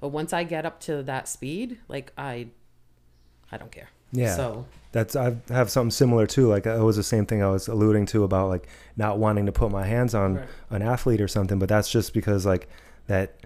But 0.00 0.08
once 0.08 0.32
I 0.32 0.44
get 0.44 0.66
up 0.66 0.80
to 0.80 1.02
that 1.04 1.28
speed, 1.28 1.78
like 1.88 2.12
I 2.18 2.48
I 3.50 3.56
don't 3.56 3.72
care. 3.72 3.88
Yeah. 4.12 4.36
So 4.36 4.66
That's 4.92 5.16
I 5.16 5.36
have 5.48 5.70
something 5.70 5.90
similar 5.90 6.26
too. 6.26 6.46
Like 6.48 6.66
it 6.66 6.78
was 6.82 6.96
the 6.96 7.02
same 7.02 7.24
thing 7.24 7.42
I 7.42 7.48
was 7.48 7.68
alluding 7.68 8.06
to 8.06 8.24
about 8.24 8.48
like 8.48 8.68
not 8.96 9.18
wanting 9.18 9.46
to 9.46 9.52
put 9.52 9.70
my 9.70 9.86
hands 9.86 10.14
on 10.14 10.34
Right. 10.36 10.48
an 10.70 10.82
athlete 10.82 11.20
or 11.22 11.28
something, 11.28 11.58
but 11.58 11.68
that's 11.70 11.90
just 11.90 12.12
because 12.12 12.44
like 12.44 12.68
that. 13.06 13.36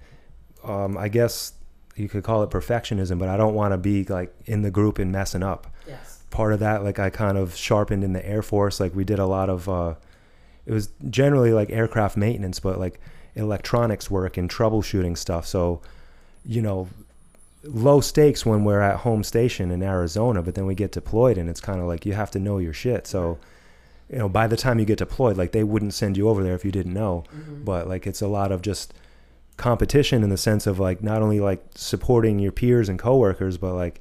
Um, 0.65 0.97
I 0.99 1.07
guess 1.09 1.53
you 1.99 2.09
could 2.09 2.25
call 2.25 2.43
it 2.43 2.51
perfectionism, 2.51 3.19
but 3.19 3.29
I 3.29 3.37
don't 3.37 3.55
want 3.55 3.73
to 3.73 3.79
be 3.79 4.05
like 4.05 4.35
in 4.47 4.63
the 4.63 4.71
group 4.71 4.99
and 4.99 5.11
messing 5.13 5.43
up. 5.43 5.67
yes. 5.87 6.23
Part 6.31 6.53
of 6.53 6.61
that, 6.61 6.83
like 6.85 6.99
I 6.99 7.09
kind 7.11 7.39
of 7.39 7.55
sharpened 7.55 8.05
in 8.05 8.13
the 8.13 8.27
Air 8.27 8.43
Force. 8.43 8.81
Like 8.81 8.95
we 8.95 9.05
did 9.05 9.19
a 9.19 9.27
lot 9.27 9.49
of. 9.49 9.69
Uh, 9.69 9.95
it 10.67 10.73
was 10.73 10.91
generally 11.09 11.53
like 11.53 11.71
aircraft 11.71 12.17
maintenance, 12.17 12.59
but 12.61 12.79
like 12.79 13.01
electronics 13.37 14.11
work 14.11 14.37
and 14.37 14.51
troubleshooting 14.51 15.17
stuff. 15.17 15.47
So, 15.47 15.81
you 16.45 16.61
know, 16.61 16.89
low 17.63 18.01
stakes 18.01 18.45
when 18.45 18.65
we're 18.65 18.81
at 18.81 18.99
home 18.99 19.23
station 19.23 19.71
in 19.71 19.83
Arizona, 19.83 20.43
but 20.43 20.55
then 20.57 20.67
we 20.67 20.75
get 20.75 20.93
deployed 20.93 21.39
and 21.39 21.49
it's 21.49 21.61
kind 21.61 21.81
of 21.81 21.87
like 21.87 22.05
you 22.05 22.15
have 22.15 22.31
to 22.33 22.39
know 22.41 22.59
your 22.59 22.73
shit. 22.73 23.07
So, 23.07 23.39
you 24.11 24.19
know, 24.19 24.29
by 24.29 24.47
the 24.47 24.57
time 24.57 24.79
you 24.79 24.85
get 24.85 24.99
deployed, 24.99 25.37
like 25.37 25.53
they 25.53 25.65
wouldn't 25.65 25.95
send 25.95 26.17
you 26.17 26.29
over 26.29 26.43
there 26.43 26.55
if 26.55 26.65
you 26.65 26.73
didn't 26.73 26.95
know. 26.95 27.25
But 27.65 27.89
like 27.89 28.07
it's 28.07 28.21
a 28.21 28.29
lot 28.29 28.51
of 28.53 28.63
just 28.63 28.93
competition 29.57 30.23
in 30.23 30.31
the 30.31 30.37
sense 30.37 30.67
of 30.67 30.79
like 30.79 31.03
not 31.03 31.23
only 31.23 31.41
like 31.41 31.65
supporting 31.75 32.39
your 32.39 32.53
peers 32.53 32.89
and 32.89 32.99
coworkers, 32.99 33.59
but 33.59 33.75
like 33.75 34.01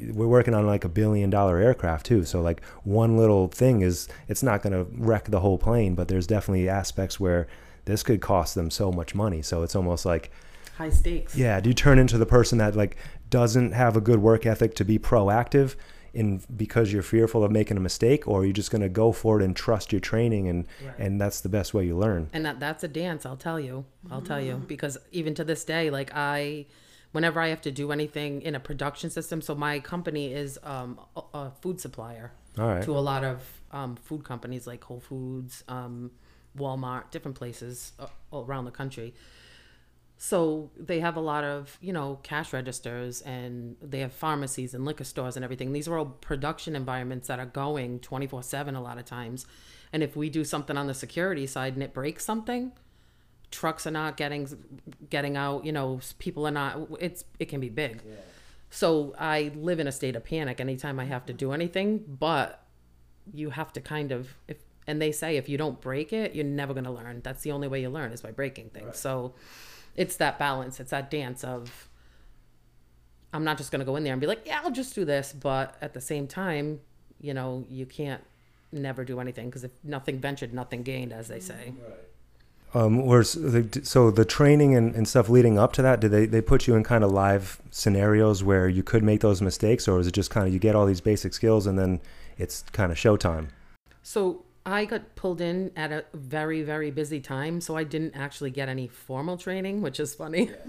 we're 0.00 0.28
working 0.28 0.54
on 0.54 0.66
like 0.66 0.84
a 0.84 0.88
billion 0.88 1.28
dollar 1.30 1.58
aircraft 1.58 2.06
too. 2.06 2.24
So 2.24 2.40
like 2.40 2.62
one 2.84 3.16
little 3.16 3.48
thing 3.48 3.80
is 3.82 4.08
it's 4.28 4.42
not 4.42 4.62
going 4.62 4.72
to 4.72 4.86
wreck 4.96 5.24
the 5.26 5.40
whole 5.40 5.58
plane, 5.58 5.94
but 5.94 6.08
there's 6.08 6.26
definitely 6.26 6.68
aspects 6.68 7.18
where 7.18 7.46
this 7.84 8.02
could 8.02 8.20
cost 8.20 8.54
them 8.54 8.70
so 8.70 8.92
much 8.92 9.14
money. 9.14 9.42
So 9.42 9.62
it's 9.62 9.74
almost 9.74 10.06
like 10.06 10.30
High 10.76 10.90
stakes. 10.90 11.36
yeah, 11.36 11.60
do 11.60 11.70
you 11.70 11.74
turn 11.74 11.98
into 11.98 12.16
the 12.18 12.26
person 12.26 12.58
that 12.58 12.76
like 12.76 12.96
doesn't 13.30 13.72
have 13.72 13.96
a 13.96 14.00
good 14.00 14.20
work 14.20 14.46
ethic 14.46 14.74
to 14.76 14.84
be 14.84 14.98
proactive 14.98 15.74
in 16.14 16.40
because 16.56 16.92
you're 16.92 17.02
fearful 17.02 17.44
of 17.44 17.50
making 17.50 17.76
a 17.76 17.80
mistake 17.80 18.26
or 18.26 18.40
you're 18.40 18.46
you 18.48 18.52
just 18.52 18.70
going 18.70 18.80
to 18.82 18.88
go 18.88 19.12
for 19.12 19.40
it 19.40 19.44
and 19.44 19.54
trust 19.54 19.92
your 19.92 20.00
training 20.00 20.48
and 20.48 20.66
Right. 20.84 20.94
and 20.98 21.20
that's 21.20 21.40
the 21.40 21.48
best 21.48 21.74
way 21.74 21.84
you 21.86 21.96
learn. 21.96 22.28
And 22.32 22.44
that 22.46 22.58
that's 22.60 22.82
a 22.84 22.88
dance 22.88 23.26
i'll 23.26 23.36
tell 23.36 23.60
you 23.60 23.84
i'll 24.10 24.22
tell 24.22 24.40
you 24.40 24.54
because 24.66 24.96
even 25.12 25.34
to 25.34 25.44
this 25.44 25.64
day 25.64 25.90
like 25.90 26.10
i 26.14 26.66
whenever 27.12 27.40
i 27.40 27.48
have 27.48 27.60
to 27.62 27.70
do 27.70 27.92
anything 27.92 28.42
in 28.42 28.54
a 28.54 28.60
production 28.60 29.10
system 29.10 29.40
so 29.42 29.54
my 29.54 29.80
company 29.80 30.32
is 30.32 30.58
um, 30.62 30.98
a, 31.16 31.22
a 31.34 31.50
food 31.60 31.80
supplier 31.80 32.32
all 32.58 32.68
right. 32.68 32.82
to 32.82 32.92
a 32.96 33.00
lot 33.10 33.22
of 33.24 33.42
um, 33.72 33.96
food 33.96 34.24
companies 34.24 34.66
like 34.66 34.82
whole 34.84 35.00
foods 35.00 35.62
um, 35.68 36.10
walmart 36.56 37.10
different 37.10 37.36
places 37.36 37.92
uh, 38.00 38.06
all 38.30 38.44
around 38.44 38.64
the 38.64 38.70
country 38.70 39.14
so 40.18 40.70
they 40.76 40.98
have 40.98 41.16
a 41.16 41.20
lot 41.20 41.44
of 41.44 41.78
you 41.80 41.92
know 41.92 42.18
cash 42.22 42.52
registers 42.52 43.22
and 43.22 43.76
they 43.80 44.00
have 44.00 44.12
pharmacies 44.12 44.74
and 44.74 44.84
liquor 44.84 45.04
stores 45.04 45.36
and 45.36 45.44
everything. 45.44 45.72
These 45.72 45.88
are 45.88 45.96
all 45.96 46.06
production 46.06 46.74
environments 46.74 47.28
that 47.28 47.38
are 47.38 47.46
going 47.46 48.00
24-7 48.00 48.76
a 48.76 48.80
lot 48.80 48.98
of 48.98 49.04
times. 49.04 49.46
And 49.92 50.02
if 50.02 50.16
we 50.16 50.28
do 50.28 50.44
something 50.44 50.76
on 50.76 50.88
the 50.88 50.94
security 50.94 51.46
side 51.46 51.74
and 51.74 51.82
it 51.82 51.94
breaks 51.94 52.24
something 52.24 52.72
trucks 53.50 53.86
are 53.86 53.90
not 53.90 54.18
getting 54.18 54.46
getting 55.08 55.34
out 55.34 55.64
you 55.64 55.72
know 55.72 56.00
people 56.18 56.46
are 56.46 56.50
not 56.50 56.86
it's 57.00 57.24
it 57.38 57.46
can 57.46 57.60
be 57.60 57.68
big. 57.68 58.02
So 58.70 59.14
i 59.18 59.50
live 59.54 59.80
in 59.80 59.86
a 59.86 59.92
state 59.92 60.16
of 60.16 60.24
panic 60.24 60.60
anytime 60.60 61.00
i 61.00 61.06
have 61.06 61.24
to 61.26 61.32
do 61.32 61.52
anything 61.52 62.04
but 62.06 62.62
you 63.32 63.50
have 63.50 63.72
to 63.72 63.80
kind 63.80 64.12
of 64.12 64.34
if 64.48 64.58
and 64.86 65.00
they 65.00 65.12
say 65.12 65.36
if 65.38 65.48
you 65.48 65.56
don't 65.56 65.80
break 65.80 66.12
it 66.12 66.34
you're 66.34 66.44
never 66.44 66.74
going 66.74 66.84
to 66.84 66.90
learn. 66.90 67.20
That's 67.22 67.42
the 67.42 67.52
only 67.52 67.68
way 67.68 67.80
you 67.80 67.88
learn 67.88 68.12
is 68.12 68.20
by 68.20 68.32
breaking 68.32 68.70
things. 68.70 68.98
So 68.98 69.34
it's 69.98 70.16
that 70.16 70.38
balance 70.38 70.78
it's 70.80 70.92
that 70.92 71.10
dance 71.10 71.42
of 71.44 71.88
i'm 73.34 73.44
not 73.44 73.58
just 73.58 73.70
going 73.70 73.80
to 73.80 73.84
go 73.84 73.96
in 73.96 74.04
there 74.04 74.12
and 74.14 74.20
be 74.20 74.26
like 74.26 74.42
yeah 74.46 74.60
i'll 74.64 74.70
just 74.70 74.94
do 74.94 75.04
this 75.04 75.32
but 75.32 75.74
at 75.82 75.92
the 75.92 76.00
same 76.00 76.26
time 76.26 76.80
you 77.20 77.34
know 77.34 77.66
you 77.68 77.84
can't 77.84 78.22
never 78.70 79.04
do 79.04 79.18
anything 79.18 79.46
because 79.46 79.64
if 79.64 79.72
nothing 79.82 80.18
ventured 80.18 80.54
nothing 80.54 80.82
gained 80.82 81.12
as 81.12 81.26
they 81.26 81.40
say 81.40 81.72
right. 81.82 82.82
um 82.84 83.04
where's 83.04 83.32
the, 83.32 83.80
so 83.82 84.10
the 84.10 84.24
training 84.24 84.76
and, 84.76 84.94
and 84.94 85.08
stuff 85.08 85.28
leading 85.28 85.58
up 85.58 85.72
to 85.72 85.82
that 85.82 86.00
did 86.00 86.12
they, 86.12 86.26
they 86.26 86.40
put 86.40 86.68
you 86.68 86.76
in 86.76 86.84
kind 86.84 87.02
of 87.02 87.10
live 87.10 87.60
scenarios 87.70 88.44
where 88.44 88.68
you 88.68 88.84
could 88.84 89.02
make 89.02 89.20
those 89.20 89.42
mistakes 89.42 89.88
or 89.88 89.98
is 89.98 90.06
it 90.06 90.12
just 90.12 90.30
kind 90.30 90.46
of 90.46 90.52
you 90.52 90.60
get 90.60 90.76
all 90.76 90.86
these 90.86 91.00
basic 91.00 91.34
skills 91.34 91.66
and 91.66 91.76
then 91.78 92.00
it's 92.38 92.62
kind 92.72 92.92
of 92.92 92.98
showtime 92.98 93.48
So 94.02 94.44
I 94.68 94.84
got 94.84 95.14
pulled 95.14 95.40
in 95.40 95.72
at 95.76 95.92
a 95.92 96.04
very, 96.12 96.62
very 96.62 96.90
busy 96.90 97.20
time, 97.20 97.60
so 97.60 97.76
I 97.76 97.84
didn't 97.84 98.14
actually 98.14 98.50
get 98.50 98.68
any 98.68 98.86
formal 98.86 99.38
training, 99.38 99.80
which 99.80 99.98
is 99.98 100.14
funny. 100.14 100.50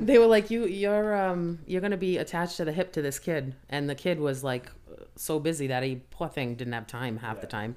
they 0.00 0.18
were 0.18 0.26
like, 0.26 0.50
"You, 0.50 0.66
you're, 0.66 1.16
um, 1.16 1.60
you're 1.66 1.80
gonna 1.80 1.96
be 1.96 2.18
attached 2.18 2.56
to 2.56 2.64
the 2.64 2.72
hip 2.72 2.92
to 2.92 3.02
this 3.02 3.18
kid," 3.18 3.54
and 3.68 3.88
the 3.88 3.94
kid 3.94 4.18
was 4.18 4.42
like 4.42 4.70
so 5.14 5.38
busy 5.38 5.68
that 5.68 5.82
he 5.82 5.96
poor 6.10 6.28
thing 6.28 6.54
didn't 6.56 6.72
have 6.72 6.86
time 6.86 7.18
half 7.18 7.40
the 7.40 7.46
time. 7.46 7.76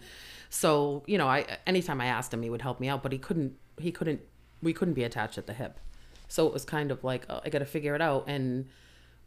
So 0.49 1.03
you 1.05 1.17
know, 1.17 1.27
I 1.27 1.45
anytime 1.67 2.01
I 2.01 2.07
asked 2.07 2.33
him, 2.33 2.41
he 2.41 2.49
would 2.49 2.63
help 2.63 2.79
me 2.79 2.87
out, 2.87 3.03
but 3.03 3.11
he 3.11 3.19
couldn't. 3.19 3.57
He 3.79 3.91
couldn't. 3.91 4.21
We 4.63 4.73
couldn't 4.73 4.95
be 4.95 5.03
attached 5.03 5.37
at 5.37 5.47
the 5.47 5.53
hip, 5.53 5.79
so 6.27 6.47
it 6.47 6.53
was 6.53 6.65
kind 6.65 6.91
of 6.91 7.03
like 7.03 7.25
oh, 7.29 7.41
I 7.45 7.49
got 7.49 7.59
to 7.59 7.65
figure 7.65 7.93
it 7.93 8.01
out, 8.01 8.25
and 8.27 8.67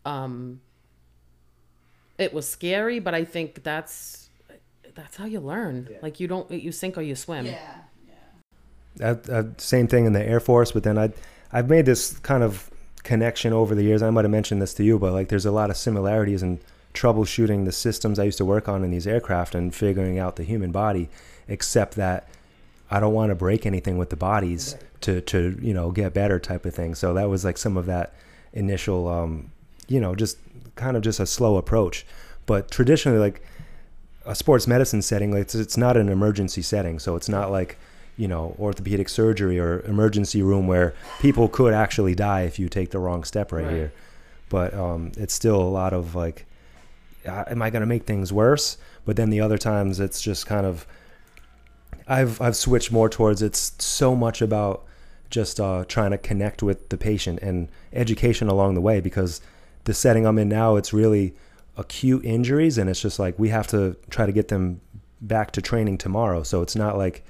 um, 0.05 0.61
it 2.19 2.35
was 2.35 2.49
scary, 2.49 2.99
but 2.99 3.15
I 3.15 3.25
think 3.25 3.63
that's 3.63 4.24
that's 4.95 5.17
how 5.17 5.25
you 5.25 5.41
learn. 5.41 5.89
Like 6.03 6.21
you 6.21 6.29
don't 6.29 6.51
you 6.51 6.73
sink 6.73 6.97
or 6.97 7.03
you 7.03 7.15
swim. 7.15 7.47
Yeah, 7.47 7.75
yeah. 8.07 8.15
that, 8.97 9.25
that 9.25 9.61
same 9.61 9.89
thing 9.89 10.07
in 10.07 10.13
the 10.13 10.23
Air 10.23 10.41
Force, 10.41 10.73
but 10.73 10.83
then 10.83 10.99
I 10.99 11.13
I've 11.53 11.69
made 11.69 11.87
this 11.87 12.19
kind 12.21 12.43
of 12.43 12.71
connection 13.03 13.53
over 13.53 13.75
the 13.75 13.83
years. 13.83 14.03
I 14.03 14.11
might 14.11 14.25
have 14.25 14.33
mentioned 14.33 14.63
this 14.63 14.75
to 14.75 14.85
you, 14.85 14.99
but 14.99 15.13
like 15.13 15.29
there's 15.29 15.47
a 15.47 15.53
lot 15.53 15.71
of 15.71 15.77
similarities 15.77 16.43
in 16.43 16.61
troubleshooting 16.95 17.65
the 17.65 17.73
systems 17.73 18.19
I 18.19 18.25
used 18.25 18.39
to 18.39 18.45
work 18.45 18.69
on 18.69 18.85
in 18.85 18.91
these 18.91 19.07
aircraft 19.07 19.55
and 19.55 19.75
figuring 19.75 20.19
out 20.19 20.37
the 20.37 20.45
human 20.45 20.71
body, 20.71 21.09
except 21.49 21.97
that 21.97 22.29
I 22.91 23.01
don't 23.01 23.15
want 23.15 23.31
to 23.31 23.35
break 23.35 23.67
anything 23.67 23.99
with 23.99 24.11
the 24.11 24.17
bodies 24.17 24.77
to 25.03 25.21
to 25.23 25.59
you 25.61 25.75
know 25.75 25.91
get 25.91 26.15
better 26.15 26.39
type 26.39 26.65
of 26.65 26.75
thing. 26.75 26.95
So 26.95 27.15
that 27.15 27.29
was 27.29 27.45
like 27.45 27.59
some 27.59 27.77
of 27.77 27.87
that 27.87 28.15
initial 28.53 29.09
um, 29.09 29.51
you 29.89 30.01
know 30.01 30.15
just 30.15 30.39
kind 30.77 30.97
of 30.97 31.03
just 31.03 31.21
a 31.21 31.27
slow 31.27 31.57
approach. 31.57 32.07
But 32.47 32.71
traditionally, 32.71 33.19
like 33.19 33.43
a 34.27 34.35
sports 34.35 34.67
medicine 34.67 35.03
setting, 35.03 35.31
like 35.33 35.43
it's, 35.43 35.55
it's 35.55 35.77
not 35.77 35.97
an 35.97 36.09
emergency 36.09 36.63
setting, 36.63 36.99
so 36.99 37.17
it's 37.17 37.29
not 37.29 37.51
like 37.51 37.77
you 38.17 38.29
know 38.29 38.55
orthopedic 38.61 39.09
surgery 39.09 39.59
or 39.59 39.81
emergency 39.81 40.41
room 40.43 40.67
where 40.67 40.95
people 41.21 41.49
could 41.49 41.75
actually 41.75 42.15
die 42.15 42.43
if 42.43 42.59
you 42.59 42.69
take 42.69 42.91
the 42.91 42.99
wrong 42.99 43.25
step 43.25 43.53
right, 43.53 43.65
Right. 43.65 43.73
here. 43.73 43.93
But 44.49 44.73
um, 44.75 45.13
it's 45.17 45.35
still 45.35 45.61
a 45.61 45.69
lot 45.69 45.93
of 45.93 46.15
like, 46.15 46.47
uh, 47.27 47.45
am 47.49 47.61
I 47.61 47.71
going 47.71 47.81
to 47.81 47.87
make 47.87 48.05
things 48.05 48.33
worse? 48.33 48.77
But 49.05 49.17
then 49.17 49.31
the 49.31 49.41
other 49.41 49.59
times, 49.59 50.01
it's 50.01 50.21
just 50.21 50.47
kind 50.47 50.65
of 50.67 50.87
I've 52.07 52.41
I've 52.41 52.57
switched 52.57 52.93
more 52.93 53.09
towards 53.09 53.43
it's 53.43 53.73
so 53.79 54.15
much 54.15 54.41
about 54.43 54.85
just 55.31 55.59
uh, 55.59 55.85
trying 55.89 56.13
to 56.13 56.19
connect 56.19 56.63
with 56.63 56.89
the 56.91 56.97
patient 56.97 57.41
and 57.41 57.69
education 57.93 58.49
along 58.49 58.75
the 58.75 58.81
way 58.81 59.01
because 59.01 59.41
the 59.85 59.95
setting 59.95 60.27
I'm 60.27 60.39
in 60.39 60.49
now 60.49 60.77
it's 60.77 60.93
really 60.93 61.35
acute 61.77 62.25
injuries 62.25 62.79
and 62.79 62.89
it's 62.89 63.01
just 63.01 63.19
like 63.19 63.39
we 63.39 63.49
have 63.49 63.67
to 63.69 63.97
try 64.11 64.27
to 64.27 64.33
get 64.33 64.49
them 64.49 64.81
back 65.21 65.51
to 65.53 65.63
training 65.63 65.99
tomorrow. 65.99 66.43
So 66.43 66.63
it's 66.63 66.77
not 66.77 66.97
like 66.99 67.25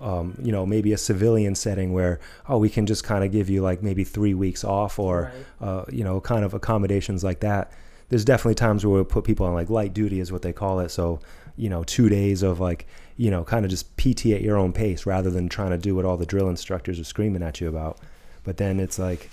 um, 0.00 0.34
you 0.42 0.50
know 0.52 0.64
maybe 0.64 0.92
a 0.92 0.98
civilian 0.98 1.54
setting 1.54 1.92
where 1.92 2.20
oh 2.48 2.56
we 2.58 2.70
can 2.70 2.86
just 2.86 3.04
kind 3.04 3.22
of 3.24 3.32
give 3.32 3.50
you 3.50 3.60
like 3.62 3.82
maybe 3.82 4.02
three 4.04 4.32
weeks 4.32 4.64
off 4.64 4.98
or 4.98 5.32
Right. 5.60 5.68
uh, 5.68 5.84
you 5.90 6.04
know 6.04 6.20
kind 6.20 6.44
of 6.44 6.54
accommodations 6.54 7.22
like 7.24 7.40
that. 7.40 7.72
There's 8.08 8.24
definitely 8.24 8.56
times 8.56 8.84
where 8.84 8.94
we'll 8.94 9.04
put 9.04 9.24
people 9.24 9.46
on 9.46 9.54
like 9.54 9.70
light 9.70 9.92
duty 9.94 10.18
is 10.20 10.32
what 10.32 10.42
they 10.42 10.52
call 10.52 10.80
it. 10.80 10.90
So 10.90 11.20
you 11.56 11.68
know 11.68 11.84
two 11.84 12.08
days 12.08 12.42
of 12.42 12.60
like 12.60 12.86
you 13.16 13.30
know 13.30 13.44
kind 13.44 13.64
of 13.66 13.70
just 13.70 13.94
pt 13.98 14.26
at 14.26 14.40
your 14.40 14.56
own 14.56 14.72
pace 14.72 15.04
rather 15.04 15.30
than 15.30 15.48
trying 15.48 15.70
to 15.70 15.78
do 15.78 15.94
what 15.94 16.04
all 16.06 16.16
the 16.16 16.24
drill 16.26 16.48
instructors 16.48 16.98
are 16.98 17.04
screaming 17.04 17.42
at 17.42 17.60
you 17.60 17.68
about. 17.68 17.98
But 18.44 18.56
then 18.56 18.80
it's 18.80 18.98
like 18.98 19.30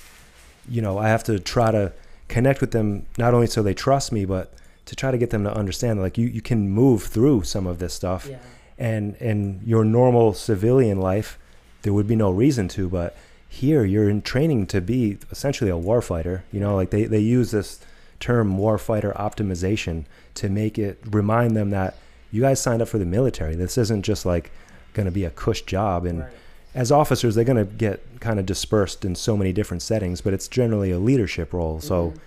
you 0.70 0.82
know 0.82 0.98
i 0.98 1.08
have 1.08 1.24
to 1.24 1.40
try 1.40 1.72
to 1.72 1.94
connect 2.28 2.62
with 2.62 2.72
them 2.72 3.06
not 3.18 3.34
only 3.34 3.48
so 3.48 3.64
they 3.64 3.74
trust 3.74 4.12
me 4.12 4.26
but 4.26 4.54
to 4.86 4.96
try 4.96 5.12
to 5.12 5.18
get 5.18 5.30
them 5.30 5.44
to 5.44 5.54
understand 5.54 6.02
like 6.02 6.18
you, 6.18 6.28
you 6.28 6.42
can 6.42 6.70
move 6.70 7.04
through 7.04 7.44
some 7.44 7.66
of 7.68 7.80
this 7.80 7.94
stuff 7.94 8.28
Yeah. 8.30 8.38
and 8.78 9.16
in 9.18 9.62
your 9.66 9.84
normal 9.86 10.34
civilian 10.34 11.00
life 11.00 11.38
there 11.84 11.94
would 11.94 12.08
be 12.08 12.16
no 12.16 12.30
reason 12.32 12.68
to 12.70 12.90
but 12.90 13.16
here 13.50 13.86
you're 13.86 14.10
in 14.10 14.22
training 14.22 14.68
to 14.68 14.82
be 14.82 15.18
essentially 15.32 15.70
a 15.70 15.76
warfighter 15.76 16.42
you 16.52 16.60
know 16.60 16.76
like 16.76 16.90
they, 16.90 17.06
they 17.06 17.20
use 17.20 17.52
this 17.52 17.80
term 18.20 18.58
warfighter 18.58 19.16
optimization 19.16 20.06
to 20.34 20.50
make 20.50 20.78
it 20.78 21.00
remind 21.10 21.56
them 21.56 21.70
that 21.70 21.96
you 22.32 22.42
guys 22.42 22.62
signed 22.62 22.82
up 22.82 22.88
for 22.90 22.98
the 22.98 23.06
military 23.06 23.56
this 23.56 23.78
isn't 23.78 24.04
just 24.04 24.26
like 24.26 24.52
going 24.94 25.06
to 25.06 25.12
be 25.12 25.24
a 25.24 25.30
cush 25.30 25.62
job 25.62 26.06
and 26.06 26.20
Right. 26.22 26.32
As 26.78 26.92
officers 26.92 27.34
they're 27.36 27.44
going 27.54 27.58
to 27.68 27.74
get 27.74 28.00
kind 28.22 28.40
of 28.40 28.46
dispersed 28.46 29.04
in 29.04 29.16
so 29.16 29.36
many 29.36 29.52
different 29.52 29.82
settings 29.82 30.22
but 30.22 30.34
it's 30.34 30.48
generally 30.48 30.92
a 30.92 31.00
leadership 31.00 31.52
role 31.52 31.80
so 31.82 32.12
Mhm. 32.12 32.18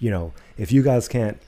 you 0.00 0.10
know 0.10 0.32
if 0.56 0.72
you 0.72 0.82
guys 0.82 1.06
can't 1.08 1.38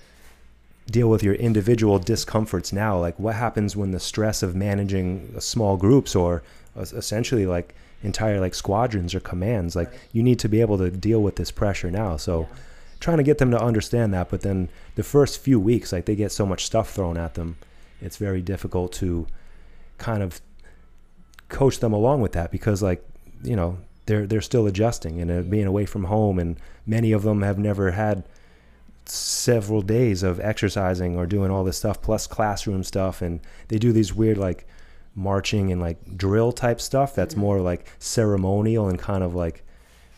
deal 0.87 1.09
with 1.09 1.23
your 1.23 1.35
individual 1.35 1.99
discomforts 1.99 2.73
now 2.73 2.99
like 2.99 3.19
what 3.19 3.35
happens 3.35 3.77
when 3.77 3.93
the 3.93 4.01
stress 4.01 4.43
of 4.43 4.55
managing 4.55 5.33
small 5.41 5.77
groups 5.77 6.15
or 6.15 6.43
essentially 6.77 7.47
like 7.47 7.75
entire 8.03 8.41
like 8.41 8.55
squadrons 8.55 9.15
or 9.15 9.21
commands 9.21 9.75
like 9.77 9.91
Right. 9.91 9.99
you 10.13 10.23
need 10.23 10.39
to 10.41 10.49
be 10.49 10.61
able 10.61 10.79
to 10.79 10.91
deal 10.91 11.23
with 11.23 11.37
this 11.37 11.51
pressure 11.51 11.91
now 11.91 12.17
so 12.17 12.41
Yeah. 12.41 12.47
trying 13.01 13.17
to 13.19 13.23
get 13.23 13.39
them 13.39 13.51
to 13.53 13.61
understand 13.71 14.13
that 14.15 14.29
but 14.31 14.41
then 14.43 14.69
the 14.97 15.03
first 15.03 15.41
few 15.41 15.59
weeks 15.61 15.93
like 15.93 16.05
they 16.07 16.17
get 16.17 16.33
so 16.33 16.45
much 16.45 16.65
stuff 16.67 16.93
thrown 16.93 17.17
at 17.17 17.35
them 17.35 17.57
it's 18.03 18.17
very 18.17 18.43
difficult 18.43 18.93
to 18.93 19.27
kind 19.99 20.23
of 20.23 20.41
coach 21.51 21.81
them 21.81 21.93
along 21.93 22.21
with 22.23 22.33
that 22.33 22.51
because 22.51 22.83
like 22.83 23.05
you 23.43 23.55
know 23.57 23.77
they're 24.07 24.27
they're 24.27 24.41
still 24.41 24.67
adjusting 24.67 25.21
and 25.21 25.31
uh, 25.31 25.43
being 25.43 25.67
away 25.67 25.85
from 25.87 26.05
home 26.05 26.39
and 26.39 26.57
many 26.87 27.13
of 27.13 27.23
them 27.23 27.43
have 27.43 27.59
never 27.59 27.91
had 27.93 28.25
several 29.07 29.83
days 29.83 30.23
of 30.23 30.39
exercising 30.41 31.17
or 31.17 31.27
doing 31.27 31.51
all 31.51 31.65
this 31.65 31.79
stuff 31.79 32.01
plus 32.01 32.27
classroom 32.27 32.83
stuff. 32.85 33.23
And 33.23 33.41
they 33.69 33.79
do 33.79 33.93
these 33.93 34.15
weird 34.15 34.39
like 34.39 34.67
marching 35.15 35.73
and 35.73 35.81
like 35.81 36.17
drill 36.17 36.53
type 36.53 36.81
stuff 36.81 37.15
that's 37.15 37.35
Mhm. 37.35 37.39
more 37.39 37.61
like 37.61 37.87
ceremonial 37.99 38.89
and 38.89 38.99
kind 38.99 39.25
of 39.25 39.35
like 39.35 39.63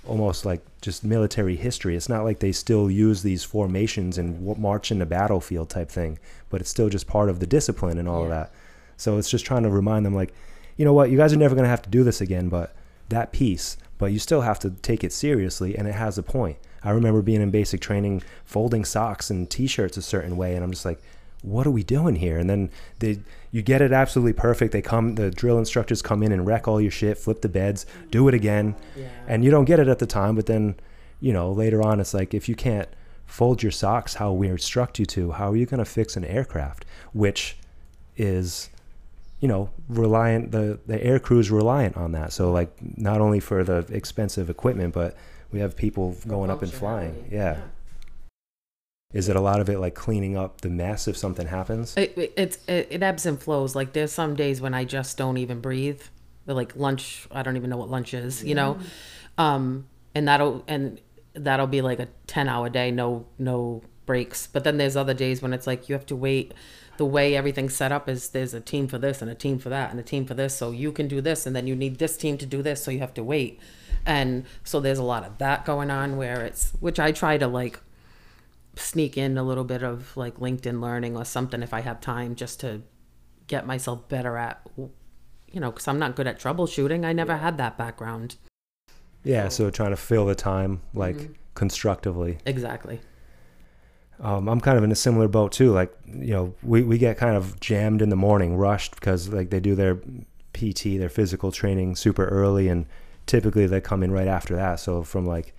almost 0.07 0.45
like 0.45 0.61
just 0.83 1.05
military 1.05 1.57
history. 1.57 1.97
It's 1.97 2.09
not 2.09 2.25
like 2.25 2.41
they 2.41 2.53
still 2.53 2.91
use 2.91 3.23
these 3.23 3.45
formations 3.45 4.19
and 4.19 4.35
w- 4.45 4.61
march 4.61 4.91
in 4.91 4.99
the 4.99 5.07
battlefield 5.07 5.71
type 5.71 5.89
thing 5.91 6.19
but 6.51 6.61
it's 6.61 6.69
still 6.71 6.91
just 6.91 7.07
part 7.07 7.31
of 7.31 7.41
the 7.41 7.47
discipline 7.47 7.99
and 7.99 8.09
all 8.09 8.25
of 8.25 8.29
that. 8.29 8.51
So 8.99 9.17
it's 9.17 9.31
just 9.31 9.47
trying 9.47 9.63
to 9.63 9.71
remind 9.71 10.05
them 10.05 10.15
like 10.15 10.35
you 10.77 10.85
know 10.85 10.93
what 10.93 11.11
you 11.11 11.17
guys 11.17 11.33
are 11.33 11.37
never 11.37 11.55
going 11.55 11.65
to 11.65 11.71
have 11.71 11.83
to 11.83 11.91
do 11.91 12.05
this 12.05 12.21
again 12.21 12.49
but 12.49 12.75
that 13.09 13.33
piece 13.33 13.77
but 13.99 14.13
you 14.13 14.19
still 14.19 14.41
have 14.41 14.59
to 14.59 14.71
take 14.71 15.05
it 15.05 15.13
seriously 15.13 15.77
and 15.79 15.87
it 15.87 15.95
has 15.95 16.19
a 16.19 16.23
point. 16.25 16.57
I 16.83 16.91
remember 16.91 17.23
being 17.23 17.41
in 17.41 17.53
basic 17.53 17.81
training 17.81 18.23
folding 18.45 18.85
socks 18.85 19.31
and 19.31 19.49
t-shirts 19.49 19.97
a 19.97 20.03
certain 20.03 20.37
way 20.37 20.55
and 20.55 20.65
i'm 20.65 20.73
just 20.73 20.85
like 20.85 21.01
what 21.43 21.67
are 21.67 21.73
we 21.73 21.83
doing 21.83 22.15
here? 22.15 22.39
And 22.39 22.49
then 22.49 22.71
they 23.01 23.19
you 23.51 23.63
get 23.63 23.83
it 23.83 23.93
absolutely 23.93 24.33
perfect. 24.33 24.73
They 24.73 24.81
come 24.81 25.17
the 25.17 25.29
drill 25.29 25.59
instructors 25.59 26.01
come 26.01 26.23
in 26.23 26.31
and 26.31 26.47
wreck 26.47 26.69
all 26.69 26.81
your 26.81 26.93
shit 26.93 27.19
flip 27.19 27.43
the 27.43 27.49
beds 27.49 27.85
do 28.11 28.29
it 28.29 28.35
again. 28.35 28.77
Yeah. 28.97 29.09
and 29.27 29.45
you 29.45 29.51
don't 29.51 29.65
get 29.65 29.81
it 29.81 29.89
at 29.89 29.99
the 29.99 30.07
time 30.07 30.37
but 30.37 30.47
then 30.47 30.77
you 31.21 31.33
know 31.33 31.51
later 31.51 31.83
on 31.83 31.99
it's 32.01 32.15
like 32.15 32.33
if 32.33 32.49
you 32.49 32.55
can't 32.55 32.89
fold 33.33 33.63
your 33.63 33.73
socks 33.73 34.15
how 34.15 34.31
we 34.31 34.47
instruct 34.49 34.99
you 34.99 35.07
to, 35.07 35.33
how 35.33 35.51
are 35.51 35.57
you 35.57 35.65
going 35.65 35.79
to 35.79 35.87
fix 35.87 36.17
an 36.17 36.25
aircraft, 36.25 36.85
which 37.15 37.57
is 38.17 38.69
you 39.43 39.49
know 39.49 39.69
reliant 39.89 40.53
the 40.53 40.79
the 40.87 41.03
air 41.05 41.19
crew 41.19 41.39
is 41.39 41.51
reliant 41.51 41.97
on 41.97 42.13
that 42.13 42.33
so 42.33 42.51
like 42.51 42.75
not 42.97 43.21
only 43.21 43.41
for 43.41 43.63
the 43.63 43.79
expensive 43.91 44.49
equipment 44.49 44.95
but 44.95 45.15
we 45.51 45.61
have 45.61 45.77
people 45.77 46.17
going 46.27 46.49
up 46.49 46.63
and 46.63 46.73
flying 46.73 47.29
yeah. 47.31 47.61
is 49.13 49.29
it 49.29 49.37
a 49.37 49.41
lot 49.41 49.61
of 49.61 49.69
it 49.69 49.79
like 49.79 49.95
cleaning 49.95 50.37
up 50.37 50.61
the 50.63 50.71
mess 50.71 51.07
if 51.09 51.17
something 51.17 51.49
happens 51.49 51.95
It, 51.97 52.17
it, 52.17 52.33
it's 52.37 52.59
it, 52.69 52.89
it 52.91 53.03
ebbs 53.03 53.27
and 53.27 53.39
flows. 53.39 53.75
Like 53.75 53.93
there's 53.93 54.13
some 54.13 54.35
days 54.35 54.61
when 54.61 54.75
I 54.75 54.85
just 54.85 55.19
don't 55.19 55.37
even 55.37 55.61
breathe. 55.61 56.01
Like 56.47 56.75
lunch, 56.77 57.27
I 57.31 57.43
don't 57.43 57.57
even 57.57 57.69
know 57.69 57.77
what 57.77 57.91
lunch 57.91 58.15
is. 58.15 58.43
You 58.43 58.55
know, 58.55 58.79
um, 59.39 59.87
and 60.15 60.27
that'll 60.27 60.65
and 60.67 61.01
that'll 61.35 61.67
be 61.67 61.83
like 61.83 62.01
a 62.01 62.09
ten 62.27 62.49
hour 62.49 62.69
day, 62.69 62.91
no 62.91 63.27
no 63.39 63.83
breaks. 64.07 64.47
But 64.47 64.65
then 64.65 64.77
there's 64.77 64.97
other 64.97 65.15
days 65.15 65.43
when 65.43 65.53
it's 65.53 65.67
like 65.67 65.89
you 65.89 65.95
have 65.95 66.07
to 66.07 66.17
wait. 66.17 66.55
The 67.03 67.07
way 67.07 67.35
everything's 67.35 67.75
set 67.75 67.91
up 67.91 68.09
is 68.09 68.29
there's 68.29 68.55
a 68.55 68.61
team 68.61 68.87
for 68.87 68.97
this 68.97 69.21
and 69.21 69.29
a 69.29 69.35
team 69.35 69.59
for 69.59 69.69
that 69.71 69.91
and 69.91 69.99
a 69.99 70.05
team 70.05 70.25
for 70.25 70.35
this. 70.35 70.55
So 70.55 70.71
you 70.71 70.93
can 70.93 71.09
do 71.09 71.21
this 71.21 71.47
and 71.47 71.57
then 71.57 71.67
you 71.67 71.75
need 71.75 71.99
this 71.99 72.17
team 72.17 72.39
to 72.39 72.47
do 72.47 72.63
this. 72.63 72.81
So 72.85 72.93
you 72.93 73.01
have 73.01 73.13
to 73.15 73.25
wait. 73.25 73.59
And 74.07 74.45
so 74.63 74.79
there's 74.79 75.01
a 75.01 75.03
lot 75.03 75.25
of 75.25 75.39
that 75.39 75.65
going 75.65 75.91
on 75.91 76.17
where 76.17 76.43
it's 76.45 76.71
which 76.79 77.01
I 77.01 77.11
try 77.11 77.39
to 77.39 77.49
like 77.49 77.81
sneak 78.77 79.19
in 79.19 79.37
a 79.37 79.43
little 79.43 79.65
bit 79.65 79.83
of 79.83 80.17
like 80.17 80.37
LinkedIn 80.37 80.81
learning 80.81 81.17
or 81.17 81.25
something 81.25 81.61
if 81.61 81.75
I 81.75 81.81
have 81.81 82.01
time 82.01 82.37
just 82.37 82.61
to 82.61 82.83
get 83.49 83.67
myself 83.67 84.09
better 84.09 84.37
at, 84.37 84.61
you 84.77 85.59
know, 85.61 85.73
because 85.73 85.89
I'm 85.89 85.99
not 85.99 86.15
good 86.15 86.29
at 86.29 86.39
troubleshooting. 86.39 87.05
I 87.05 87.13
never 87.13 87.37
had 87.39 87.59
that 87.59 87.77
background. 87.77 88.37
yeah 89.25 89.49
so 89.49 89.71
trying 89.71 89.91
to 89.91 89.97
fill 89.97 90.27
the 90.27 90.37
time 90.37 90.83
like 90.95 91.17
Mm-hmm. 91.17 91.33
constructively 91.55 92.39
Exactly. 92.47 93.01
Um, 94.23 94.49
i'm 94.49 94.61
kind 94.61 94.79
of 94.79 94.85
in 94.85 94.91
a 94.91 94.97
similar 94.97 95.29
boat 95.29 95.53
too 95.53 95.73
like 95.73 95.93
you 96.07 96.33
know 96.33 96.55
we, 96.63 96.83
we 96.83 96.97
get 96.97 97.19
kind 97.19 97.37
of 97.37 97.61
jammed 97.61 98.01
in 98.01 98.09
the 98.09 98.17
morning 98.17 98.57
rushed 98.57 98.95
because 98.95 99.29
like 99.29 99.51
they 99.51 99.61
do 99.61 99.75
their 99.75 99.99
pt 100.53 100.99
their 100.99 101.09
physical 101.09 101.53
training 101.53 101.95
super 101.95 102.27
early 102.27 102.69
and 102.69 102.87
typically 103.27 103.67
they 103.67 103.81
come 103.81 104.03
in 104.03 104.11
right 104.11 104.29
after 104.29 104.57
that. 104.57 104.81
So 104.81 105.03
from 105.03 105.27
like 105.27 105.55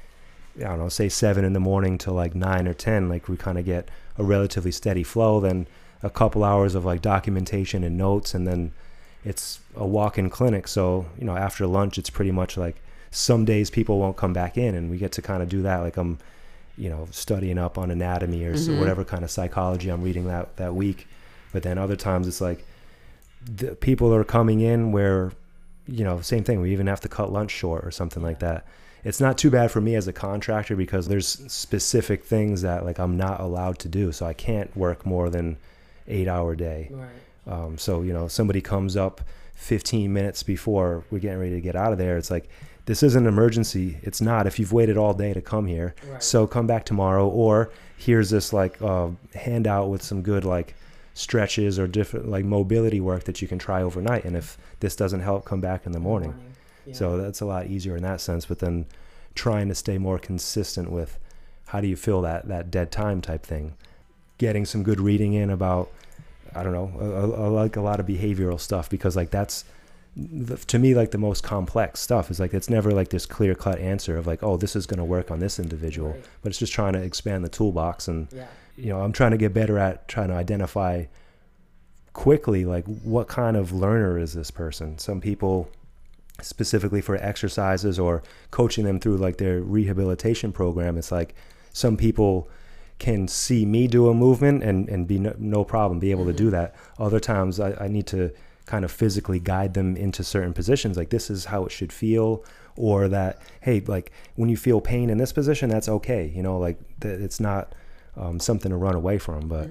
i 0.58 0.65
don't 0.65 0.77
know 0.77 0.89
say 0.89 1.10
seven 1.10 1.43
in 1.43 1.53
the 1.53 1.60
morning 1.60 1.98
to 1.98 2.12
like 2.12 2.36
nine 2.36 2.67
or 2.67 2.75
ten 2.75 3.10
like 3.10 3.27
we 3.27 3.36
kind 3.36 3.58
of 3.58 3.65
get 3.65 3.89
a 4.20 4.24
relatively 4.24 4.72
steady 4.72 5.01
flow 5.01 5.39
then 5.39 5.65
a 6.03 6.12
couple 6.12 6.43
hours 6.43 6.75
of 6.75 6.86
like 6.86 7.01
documentation 7.01 7.84
and 7.84 7.98
notes 7.98 8.36
and 8.36 8.46
then 8.46 8.72
it's 9.25 9.62
a 9.75 9.88
walk-in 9.88 10.29
clinic. 10.29 10.67
So 10.67 11.08
you 11.17 11.25
know 11.25 11.36
after 11.36 11.65
lunch 11.65 11.98
it's 11.98 12.10
pretty 12.10 12.32
much 12.32 12.58
like 12.58 12.75
some 13.10 13.46
days 13.46 13.70
people 13.70 14.00
won't 14.00 14.17
come 14.17 14.34
back 14.34 14.58
in 14.58 14.75
and 14.75 14.89
we 14.89 14.98
get 14.98 15.12
to 15.13 15.22
kind 15.22 15.41
of 15.41 15.50
do 15.50 15.62
that. 15.63 15.77
Like 15.77 15.98
i'm 15.98 16.20
you 16.77 16.89
know 16.89 17.08
studying 17.12 17.58
up 17.58 17.77
on 17.77 17.92
anatomy 17.92 18.44
or 18.46 18.58
so 18.58 18.74
whatever 18.80 19.03
kind 19.03 19.24
of 19.24 19.30
psychology 19.32 19.89
i'm 19.89 20.01
reading 20.01 20.25
that 20.27 20.56
that 20.58 20.74
week 20.74 21.08
but 21.51 21.62
then 21.63 21.77
other 21.77 21.96
times 21.96 22.27
it's 22.27 22.42
like 22.42 22.65
the 23.46 23.75
people 23.75 24.13
are 24.13 24.24
coming 24.24 24.62
in 24.62 24.92
where 24.92 25.32
you 25.88 26.03
know 26.03 26.20
same 26.22 26.44
thing 26.44 26.62
we 26.62 26.72
even 26.72 26.88
have 26.88 27.00
to 27.01 27.10
cut 27.10 27.32
lunch 27.32 27.51
short 27.51 27.86
or 27.86 27.92
something 27.92 28.24
like 28.24 28.39
that 28.39 28.65
it's 29.03 29.20
not 29.20 29.38
too 29.38 29.51
bad 29.51 29.70
for 29.70 29.82
me 29.82 29.96
as 29.96 30.08
a 30.08 30.13
contractor 30.13 30.75
because 30.75 31.08
there's 31.10 31.27
specific 31.51 32.24
things 32.24 32.62
that 32.62 32.86
like 32.86 33.00
i'm 33.00 33.18
not 33.18 33.39
allowed 33.39 33.77
to 33.77 33.88
do 33.89 34.12
so 34.12 34.25
i 34.25 34.34
can't 34.34 34.75
work 34.75 35.06
more 35.06 35.30
than 35.30 35.58
eight 36.08 36.27
hour 36.27 36.56
day 36.56 36.89
Right. 36.92 37.10
um, 37.53 37.77
so 37.77 38.01
you 38.01 38.13
know, 38.13 38.27
somebody 38.27 38.62
comes 38.62 38.96
up 38.98 39.22
15 39.56 40.12
minutes 40.12 40.44
before 40.44 41.03
we're 41.12 41.20
getting 41.20 41.39
ready 41.39 41.51
to 41.53 41.62
get 41.62 41.75
out 41.75 41.94
of 41.94 41.98
there. 41.98 42.18
It's 42.18 42.30
like 42.32 42.50
this 42.85 43.01
is 43.01 43.15
an 43.15 43.27
emergency. 43.27 43.97
It's 44.01 44.21
not 44.21 44.45
if 44.45 44.59
you've 44.59 44.73
waited 44.73 44.97
all 44.97 45.13
day 45.13 45.33
to 45.33 45.41
come 45.41 45.67
here. 45.67 45.95
Right. 46.07 46.21
So 46.21 46.47
come 46.47 46.67
back 46.67 46.85
tomorrow, 46.85 47.27
or 47.27 47.71
here's 47.97 48.29
this 48.29 48.51
like 48.51 48.81
uh, 48.81 49.09
handout 49.35 49.89
with 49.89 50.03
some 50.03 50.21
good 50.21 50.43
like 50.43 50.75
stretches 51.13 51.79
or 51.79 51.87
different 51.87 52.27
like 52.27 52.43
mobility 52.43 52.99
work 52.99 53.23
that 53.25 53.41
you 53.41 53.47
can 53.47 53.59
try 53.59 53.81
overnight. 53.81 54.25
And 54.25 54.35
if 54.35 54.57
this 54.79 54.96
doesn't 54.96 55.22
help, 55.22 55.46
come 55.46 55.61
back 55.61 55.85
in 55.85 55.91
the 55.91 56.00
morning. 56.00 56.35
Yeah. 56.85 56.93
So 56.93 57.17
that's 57.17 57.39
a 57.39 57.46
lot 57.46 57.67
easier 57.67 57.96
in 57.96 58.03
that 58.03 58.19
sense. 58.19 58.46
But 58.46 58.59
then 58.59 58.85
trying 59.35 59.69
to 59.69 59.75
stay 59.75 59.98
more 59.98 60.19
consistent 60.19 60.91
with 60.91 61.17
how 61.67 61.81
do 61.81 61.87
you 61.87 61.96
fill 61.96 62.22
that 62.22 62.48
that 62.50 62.69
dead 62.69 62.91
time 62.91 63.22
type 63.22 63.46
thing, 63.46 63.75
getting 64.37 64.65
some 64.65 64.83
good 64.83 65.00
reading 65.00 65.33
in 65.33 65.50
about 65.50 65.89
I 66.53 66.63
don't 66.63 66.74
know 66.74 66.91
I, 67.00 67.43
I 67.43 67.48
like 67.48 67.77
a 67.77 67.81
lot 67.81 68.00
of 68.00 68.05
behavioral 68.05 68.59
stuff 68.59 68.89
because 68.89 69.15
like 69.15 69.31
that's 69.31 69.63
the, 70.15 70.57
to 70.57 70.77
me 70.77 70.93
like 70.93 71.11
the 71.11 71.17
most 71.17 71.43
complex 71.43 71.99
stuff 71.99 72.29
is 72.29 72.39
like 72.39 72.53
it's 72.53 72.69
never 72.69 72.91
like 72.91 73.09
this 73.09 73.25
clear 73.25 73.55
cut 73.55 73.79
answer 73.79 74.15
of 74.15 74.27
like 74.27 74.43
oh 74.43 74.57
this 74.57 74.75
is 74.75 74.85
going 74.85 74.99
to 74.99 75.03
work 75.03 75.31
on 75.31 75.39
this 75.39 75.59
individual 75.59 76.11
Right. 76.11 76.25
but 76.41 76.49
it's 76.49 76.59
just 76.59 76.73
trying 76.73 76.93
to 76.93 77.01
expand 77.01 77.43
the 77.43 77.49
toolbox 77.49 78.07
and 78.07 78.27
yeah. 78.31 78.47
you 78.75 78.89
know 78.89 79.01
i'm 79.01 79.11
trying 79.11 79.31
to 79.31 79.37
get 79.37 79.53
better 79.53 79.79
at 79.79 80.07
trying 80.07 80.27
to 80.27 80.35
identify 80.35 81.05
quickly 82.13 82.63
like 82.63 82.85
what 82.85 83.27
kind 83.27 83.57
of 83.57 83.71
learner 83.71 84.19
is 84.19 84.33
this 84.33 84.51
person 84.51 84.99
some 84.99 85.19
people 85.19 85.69
specifically 86.41 87.01
for 87.01 87.15
exercises 87.15 87.97
or 87.97 88.21
coaching 88.51 88.85
them 88.85 88.99
through 88.99 89.17
like 89.17 89.37
their 89.37 89.61
rehabilitation 89.61 90.51
program 90.51 90.95
it's 90.95 91.11
like 91.11 91.33
some 91.71 91.97
people 91.97 92.47
can 92.99 93.27
see 93.27 93.65
me 93.65 93.87
do 93.87 94.07
a 94.07 94.13
movement 94.13 94.61
and, 94.63 94.87
and 94.89 95.07
be 95.07 95.17
no, 95.17 95.33
no 95.39 95.63
problem 95.63 95.99
be 95.99 96.11
able 96.11 96.25
to 96.25 96.33
do 96.33 96.45
mm-hmm. 96.45 96.51
that 96.51 96.75
other 96.99 97.19
times 97.19 97.59
I, 97.59 97.73
I 97.85 97.87
need 97.87 98.05
to 98.07 98.31
kind 98.65 98.85
of 98.85 98.91
physically 98.91 99.39
guide 99.39 99.73
them 99.73 99.95
into 99.97 100.23
certain 100.23 100.53
positions 100.53 100.97
like 100.97 101.09
this 101.09 101.29
is 101.29 101.45
how 101.45 101.65
it 101.65 101.71
should 101.71 101.91
feel 101.91 102.43
or 102.75 103.07
that 103.07 103.41
hey 103.61 103.81
like 103.87 104.11
when 104.35 104.49
you 104.49 104.57
feel 104.57 104.79
pain 104.81 105.09
in 105.09 105.17
this 105.17 105.33
position 105.33 105.69
that's 105.69 105.89
okay 105.89 106.31
you 106.35 106.41
know 106.41 106.57
like 106.57 106.77
th- 107.01 107.19
it's 107.19 107.39
not 107.39 107.73
um, 108.15 108.39
something 108.39 108.69
to 108.69 108.77
run 108.77 108.95
away 108.95 109.17
from 109.17 109.47
but 109.47 109.69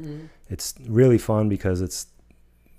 it's 0.51 0.75
really 0.89 1.19
fun 1.19 1.49
because 1.49 1.81
it's 1.81 2.07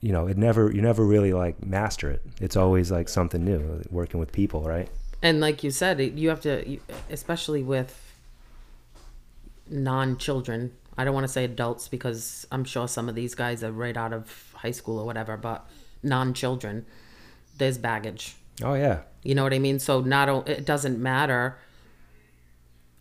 you 0.01 0.11
know 0.11 0.27
it 0.27 0.37
never 0.37 0.71
you 0.71 0.81
never 0.81 1.05
really 1.05 1.33
like 1.33 1.65
master 1.65 2.11
it 2.11 2.21
it's 2.41 2.55
always 2.57 2.91
like 2.91 3.07
something 3.09 3.43
new 3.43 3.81
working 3.89 4.19
with 4.19 4.31
people 4.31 4.61
right 4.63 4.89
And 5.23 5.39
like 5.39 5.63
you 5.63 5.71
said, 5.71 6.01
you 6.01 6.27
have 6.27 6.41
to, 6.41 6.77
especially 7.09 7.63
with 7.63 7.95
non-children. 9.69 10.73
I 10.97 11.05
don't 11.05 11.13
want 11.13 11.23
to 11.23 11.31
say 11.31 11.45
adults 11.45 11.87
because 11.87 12.45
I'm 12.51 12.65
sure 12.65 12.87
some 12.89 13.07
of 13.09 13.15
these 13.15 13.33
guys 13.33 13.63
are 13.63 13.71
right 13.71 13.95
out 13.95 14.11
of 14.11 14.51
high 14.53 14.71
school 14.71 14.99
or 14.99 15.05
whatever, 15.05 15.37
but 15.37 15.65
non-children, 16.03 16.85
there's 17.57 17.77
baggage. 17.77 18.35
oh 18.63 18.73
yeah 18.75 18.99
You 19.23 19.35
know 19.35 19.43
what 19.43 19.53
I 19.53 19.59
mean? 19.59 19.79
So 19.79 20.01
not 20.01 20.29
o- 20.29 20.43
it 20.45 20.65
doesn't 20.65 20.99
matter 21.01 21.57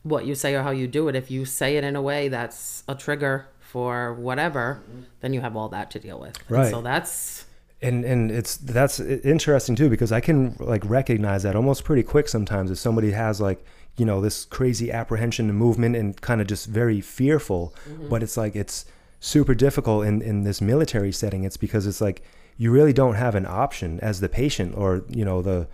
what 0.02 0.26
you 0.26 0.34
say 0.34 0.54
or 0.54 0.62
how 0.62 0.70
you 0.70 0.86
do 0.88 1.08
it. 1.08 1.14
If 1.14 1.30
you 1.30 1.44
say 1.44 1.76
it 1.76 1.84
in 1.84 1.96
a 1.96 2.02
way 2.02 2.28
that's 2.28 2.82
a 2.88 2.94
trigger 2.94 3.46
for 3.60 4.14
whatever, 4.14 4.82
then 5.20 5.32
you 5.32 5.40
have 5.40 5.56
all 5.56 5.68
that 5.70 5.90
to 5.92 5.98
deal 5.98 6.18
with. 6.20 6.36
And 6.48 6.50
Right. 6.58 6.70
so 6.70 6.80
that's 6.82 7.46
and 7.80 8.04
and 8.04 8.30
it's 8.30 8.56
that's 8.58 9.00
interesting 9.00 9.74
too 9.74 9.88
because 9.90 10.12
I 10.12 10.20
can 10.20 10.56
like 10.60 10.84
recognize 10.84 11.42
that 11.42 11.56
almost 11.56 11.84
pretty 11.84 12.02
quick 12.04 12.28
sometimes 12.28 12.70
if 12.70 12.78
somebody 12.78 13.10
has 13.12 13.40
like 13.40 13.64
you 13.96 14.04
know 14.04 14.20
this 14.20 14.44
crazy 14.44 14.92
apprehension 14.92 15.48
and 15.48 15.58
movement 15.58 15.96
and 15.96 16.18
kind 16.20 16.40
of 16.40 16.46
just 16.46 16.66
very 16.66 17.00
fearful 17.00 17.74
mm-hmm. 17.88 18.08
but 18.08 18.22
it's 18.22 18.36
like 18.36 18.54
it's 18.54 18.84
super 19.20 19.54
difficult 19.54 20.04
in 20.06 20.22
in 20.22 20.44
this 20.44 20.60
military 20.60 21.10
setting 21.12 21.42
it's 21.44 21.56
because 21.56 21.86
it's 21.86 22.00
like 22.00 22.22
you 22.56 22.70
really 22.70 22.92
don't 22.92 23.14
have 23.14 23.34
an 23.34 23.46
option 23.46 23.98
as 24.00 24.20
the 24.20 24.28
patient 24.28 24.76
or 24.76 25.04
you 25.08 25.24
know 25.24 25.42
the 25.42 25.66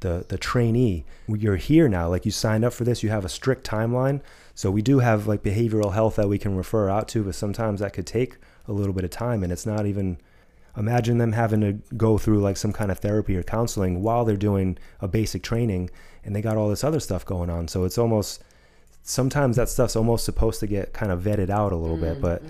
the 0.00 0.24
the 0.28 0.38
trainee. 0.38 1.04
You're 1.28 1.56
here 1.56 1.88
now 1.88 2.08
like 2.08 2.24
you 2.24 2.30
signed 2.30 2.64
up 2.64 2.72
for 2.72 2.84
this 2.84 3.02
you 3.02 3.10
have 3.10 3.24
a 3.24 3.28
strict 3.28 3.68
timeline. 3.68 4.20
So 4.54 4.70
we 4.70 4.82
do 4.82 5.00
have 5.00 5.26
like 5.26 5.42
behavioral 5.42 5.92
health 5.92 6.16
that 6.16 6.28
we 6.28 6.38
can 6.38 6.56
refer 6.56 6.88
out 6.88 7.08
to 7.08 7.24
but 7.24 7.34
sometimes 7.34 7.80
that 7.80 7.92
could 7.92 8.06
take 8.06 8.36
a 8.68 8.72
little 8.72 8.92
bit 8.92 9.04
of 9.04 9.10
time 9.10 9.42
and 9.42 9.52
it's 9.52 9.66
not 9.66 9.86
even 9.86 10.18
imagine 10.76 11.18
them 11.18 11.32
having 11.32 11.60
to 11.62 11.72
go 11.96 12.18
through 12.18 12.40
like 12.40 12.56
some 12.56 12.72
kind 12.72 12.90
of 12.90 12.98
therapy 12.98 13.36
or 13.36 13.42
counseling 13.42 14.02
while 14.02 14.24
they're 14.24 14.36
doing 14.36 14.76
a 15.00 15.08
basic 15.08 15.42
training 15.42 15.88
and 16.24 16.36
they 16.36 16.42
got 16.42 16.56
all 16.56 16.68
this 16.68 16.84
other 16.84 17.00
stuff 17.00 17.24
going 17.24 17.48
on. 17.48 17.66
So 17.68 17.84
it's 17.84 17.96
almost 17.96 18.42
sometimes 19.02 19.56
that 19.56 19.68
stuff's 19.68 19.96
almost 19.96 20.24
supposed 20.24 20.60
to 20.60 20.66
get 20.66 20.92
kind 20.92 21.12
of 21.12 21.22
vetted 21.22 21.48
out 21.48 21.72
a 21.72 21.76
little 21.76 21.96
bit 21.96 22.20
but 22.20 22.42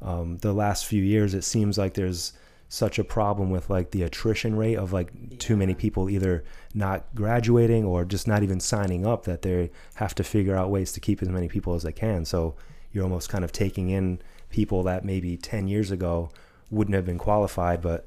um, 0.00 0.38
the 0.38 0.52
last 0.52 0.86
few 0.86 1.02
years 1.02 1.34
it 1.34 1.42
seems 1.42 1.76
like 1.76 1.94
there's 1.94 2.32
such 2.68 2.98
a 2.98 3.04
problem 3.04 3.50
with 3.50 3.70
like 3.70 3.92
the 3.92 4.02
attrition 4.02 4.56
rate 4.56 4.76
of 4.76 4.92
like 4.92 5.38
too 5.38 5.56
many 5.56 5.74
people 5.74 6.10
either 6.10 6.44
not 6.74 7.06
graduating 7.14 7.84
or 7.84 8.04
just 8.04 8.26
not 8.26 8.42
even 8.42 8.58
signing 8.58 9.06
up 9.06 9.24
that 9.24 9.42
they 9.42 9.70
have 9.94 10.14
to 10.14 10.24
figure 10.24 10.56
out 10.56 10.70
ways 10.70 10.92
to 10.92 11.00
keep 11.00 11.22
as 11.22 11.28
many 11.28 11.48
people 11.48 11.74
as 11.74 11.84
they 11.84 11.92
can. 11.92 12.24
So 12.24 12.56
you're 12.92 13.04
almost 13.04 13.28
kind 13.28 13.44
of 13.44 13.52
taking 13.52 13.90
in 13.90 14.20
people 14.50 14.82
that 14.82 15.04
maybe 15.04 15.36
10 15.36 15.68
years 15.68 15.90
ago 15.90 16.30
wouldn't 16.70 16.94
have 16.94 17.06
been 17.06 17.18
qualified 17.18 17.80
but 17.80 18.06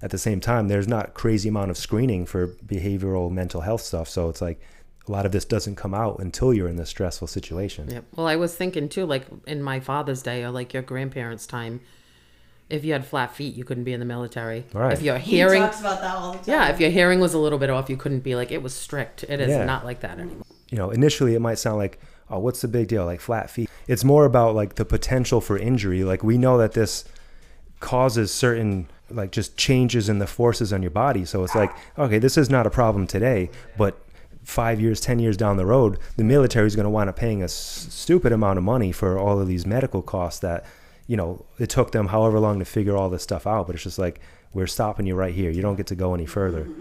at 0.00 0.10
the 0.10 0.18
same 0.18 0.40
time 0.40 0.68
there's 0.68 0.88
not 0.88 1.14
crazy 1.14 1.48
amount 1.48 1.70
of 1.70 1.76
screening 1.76 2.24
for 2.24 2.48
behavioral 2.48 3.30
mental 3.30 3.62
health 3.62 3.82
stuff. 3.82 4.08
So 4.08 4.28
it's 4.28 4.40
like 4.40 4.60
a 5.06 5.12
lot 5.12 5.26
of 5.26 5.32
this 5.32 5.44
doesn't 5.44 5.76
come 5.76 5.94
out 5.94 6.18
until 6.20 6.52
you're 6.54 6.68
in 6.68 6.76
this 6.76 6.90
stressful 6.90 7.28
situation. 7.28 7.88
Yep. 7.90 8.04
Well, 8.16 8.26
I 8.26 8.36
was 8.36 8.54
thinking 8.54 8.88
too, 8.88 9.06
like 9.06 9.26
in 9.46 9.62
my 9.62 9.80
father's 9.80 10.22
day 10.22 10.44
or 10.44 10.50
like 10.50 10.72
your 10.72 10.82
grandparents' 10.82 11.46
time, 11.46 11.80
if 12.70 12.84
you 12.84 12.92
had 12.92 13.04
flat 13.06 13.34
feet, 13.34 13.54
you 13.54 13.64
couldn't 13.64 13.84
be 13.84 13.92
in 13.92 14.00
the 14.00 14.06
military. 14.06 14.64
Right. 14.72 14.92
If 14.92 15.02
your 15.02 15.18
He 15.18 15.36
hearing, 15.36 15.62
talks 15.62 15.80
about 15.80 16.00
that 16.00 16.14
all 16.14 16.32
the 16.32 16.38
time. 16.38 16.44
yeah, 16.46 16.68
if 16.68 16.78
your 16.80 16.90
hearing 16.90 17.18
was 17.20 17.32
a 17.34 17.38
little 17.38 17.58
bit 17.58 17.70
off, 17.70 17.88
you 17.88 17.96
couldn't 17.96 18.20
be 18.20 18.34
like 18.34 18.50
it 18.52 18.62
was 18.62 18.74
strict. 18.74 19.24
It 19.24 19.40
is 19.40 19.48
Yeah. 19.48 19.64
not 19.64 19.84
like 19.84 20.00
that 20.00 20.18
anymore. 20.18 20.44
you 20.70 20.76
know, 20.76 20.90
initially 20.90 21.34
it 21.34 21.40
might 21.40 21.58
sound 21.58 21.78
like, 21.78 21.98
oh, 22.28 22.38
what's 22.38 22.60
the 22.60 22.68
big 22.68 22.88
deal? 22.88 23.06
Like 23.06 23.20
flat 23.22 23.48
feet. 23.48 23.70
It's 23.86 24.04
more 24.04 24.26
about 24.26 24.54
like 24.54 24.74
the 24.74 24.84
potential 24.84 25.40
for 25.40 25.56
injury. 25.56 26.04
Like 26.04 26.22
we 26.22 26.36
know 26.36 26.58
that 26.58 26.72
this 26.72 27.04
causes 27.80 28.30
certain 28.32 28.86
like 29.10 29.32
just 29.32 29.56
changes 29.56 30.08
in 30.10 30.18
the 30.18 30.26
forces 30.26 30.70
on 30.72 30.82
your 30.82 30.90
body. 30.90 31.24
So 31.24 31.42
it's 31.44 31.54
like, 31.54 31.70
okay, 31.98 32.18
this 32.18 32.36
is 32.36 32.50
not 32.50 32.66
a 32.66 32.70
problem 32.70 33.06
today, 33.06 33.50
but 33.78 33.98
five 34.44 34.78
years, 34.80 35.00
10 35.00 35.18
years 35.18 35.36
down 35.38 35.56
the 35.56 35.64
road, 35.64 35.98
the 36.18 36.24
military 36.24 36.66
is 36.66 36.76
going 36.76 36.84
to 36.84 36.90
wind 36.90 37.08
up 37.08 37.16
paying 37.16 37.40
a 37.40 37.44
s- 37.46 37.52
stupid 37.90 38.32
amount 38.32 38.58
of 38.58 38.64
money 38.64 38.92
for 38.92 39.18
all 39.18 39.40
of 39.40 39.48
these 39.48 39.64
medical 39.64 40.02
costs 40.02 40.40
that, 40.40 40.66
you 41.08 41.16
know, 41.16 41.44
it 41.58 41.68
took 41.70 41.90
them 41.90 42.06
however 42.06 42.38
long 42.38 42.60
to 42.60 42.64
figure 42.64 42.96
all 42.96 43.10
this 43.10 43.24
stuff 43.24 43.44
out. 43.46 43.66
But 43.66 43.74
it's 43.74 43.82
just 43.84 43.98
like, 43.98 44.20
we're 44.52 44.66
stopping 44.68 45.06
you 45.06 45.16
right 45.16 45.34
here. 45.34 45.50
You 45.50 45.60
don't 45.62 45.74
get 45.76 45.88
to 45.88 45.96
go 45.96 46.14
any 46.14 46.26
further. 46.26 46.68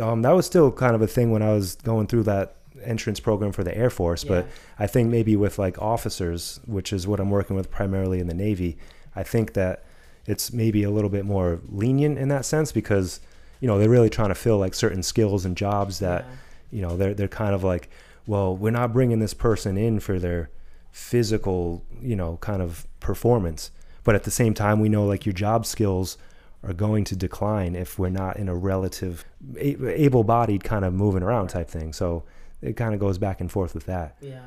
Um, 0.00 0.22
that 0.22 0.30
was 0.30 0.46
still 0.46 0.72
kind 0.72 0.94
of 0.94 1.02
a 1.02 1.06
thing 1.06 1.32
when 1.32 1.42
I 1.42 1.52
was 1.52 1.74
going 1.74 2.06
through 2.06 2.22
that 2.22 2.56
entrance 2.82 3.20
program 3.20 3.52
for 3.52 3.62
the 3.62 3.76
Air 3.76 3.90
Force. 3.90 4.24
But 4.24 4.46
I 4.78 4.86
think 4.86 5.10
maybe 5.10 5.36
with 5.36 5.58
like 5.58 5.80
officers, 5.82 6.60
which 6.64 6.94
is 6.94 7.06
what 7.06 7.20
I'm 7.20 7.28
working 7.28 7.56
with 7.56 7.70
primarily 7.70 8.18
in 8.18 8.26
the 8.26 8.32
Navy, 8.32 8.78
I 9.14 9.22
think 9.22 9.52
that 9.52 9.84
it's 10.24 10.50
maybe 10.50 10.82
a 10.82 10.90
little 10.90 11.10
bit 11.10 11.26
more 11.26 11.60
lenient 11.68 12.16
in 12.16 12.28
that 12.28 12.46
sense 12.46 12.72
because 12.72 13.20
you 13.60 13.68
know 13.68 13.78
they're 13.78 13.90
really 13.90 14.08
trying 14.08 14.30
to 14.30 14.34
fill 14.34 14.56
like 14.56 14.72
certain 14.72 15.02
skills 15.02 15.44
and 15.44 15.58
jobs 15.58 15.98
that 15.98 16.24
Yeah. 16.24 16.34
you 16.70 16.82
know 16.82 16.96
they're 16.96 17.12
they're 17.12 17.28
kind 17.28 17.54
of 17.54 17.62
like 17.62 17.90
well 18.26 18.56
we're 18.56 18.70
not 18.70 18.94
bringing 18.94 19.18
this 19.18 19.34
person 19.34 19.76
in 19.76 20.00
for 20.00 20.18
their 20.18 20.48
physical 20.92 21.82
you 22.00 22.14
know 22.14 22.36
kind 22.40 22.62
of 22.62 22.86
performance 23.00 23.70
but 24.04 24.14
at 24.14 24.24
the 24.24 24.30
same 24.30 24.54
time 24.54 24.78
we 24.78 24.88
know 24.88 25.04
like 25.06 25.24
your 25.26 25.32
job 25.32 25.64
skills 25.66 26.16
are 26.62 26.72
going 26.72 27.02
to 27.02 27.16
decline 27.16 27.74
if 27.74 27.98
we're 27.98 28.08
not 28.10 28.36
in 28.36 28.48
a 28.48 28.54
relative 28.54 29.24
able-bodied 29.58 30.62
kind 30.62 30.84
of 30.84 30.92
moving 30.92 31.22
around 31.22 31.48
type 31.48 31.68
thing 31.68 31.92
so 31.92 32.22
it 32.60 32.76
kind 32.76 32.94
of 32.94 33.00
goes 33.00 33.18
back 33.18 33.40
and 33.40 33.50
forth 33.50 33.74
with 33.74 33.86
that 33.86 34.16
Yeah. 34.20 34.40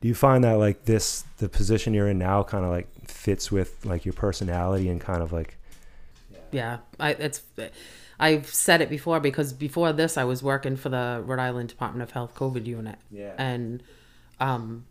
do 0.00 0.08
you 0.08 0.14
find 0.14 0.44
that 0.44 0.54
like 0.54 0.84
this 0.84 1.24
the 1.38 1.48
position 1.48 1.94
you're 1.94 2.08
in 2.08 2.18
now 2.18 2.42
kind 2.42 2.64
of 2.64 2.70
like 2.70 2.86
fits 3.08 3.50
with 3.50 3.84
like 3.84 4.04
your 4.04 4.12
personality 4.12 4.88
and 4.88 5.00
kind 5.00 5.22
of 5.22 5.32
like 5.32 5.56
yeah 6.52 6.78
i 7.00 7.10
it's 7.10 7.42
i've 8.20 8.46
said 8.46 8.80
it 8.80 8.88
before 8.90 9.20
because 9.20 9.52
before 9.52 9.92
this 9.92 10.16
i 10.16 10.24
was 10.24 10.42
working 10.42 10.76
for 10.76 10.90
the 10.90 11.22
rhode 11.24 11.38
island 11.38 11.68
department 11.70 12.02
of 12.02 12.10
health 12.12 12.34
covid 12.34 12.66
unit 12.66 12.98
Yeah. 13.10 13.32
and 13.38 13.82
um 14.38 14.84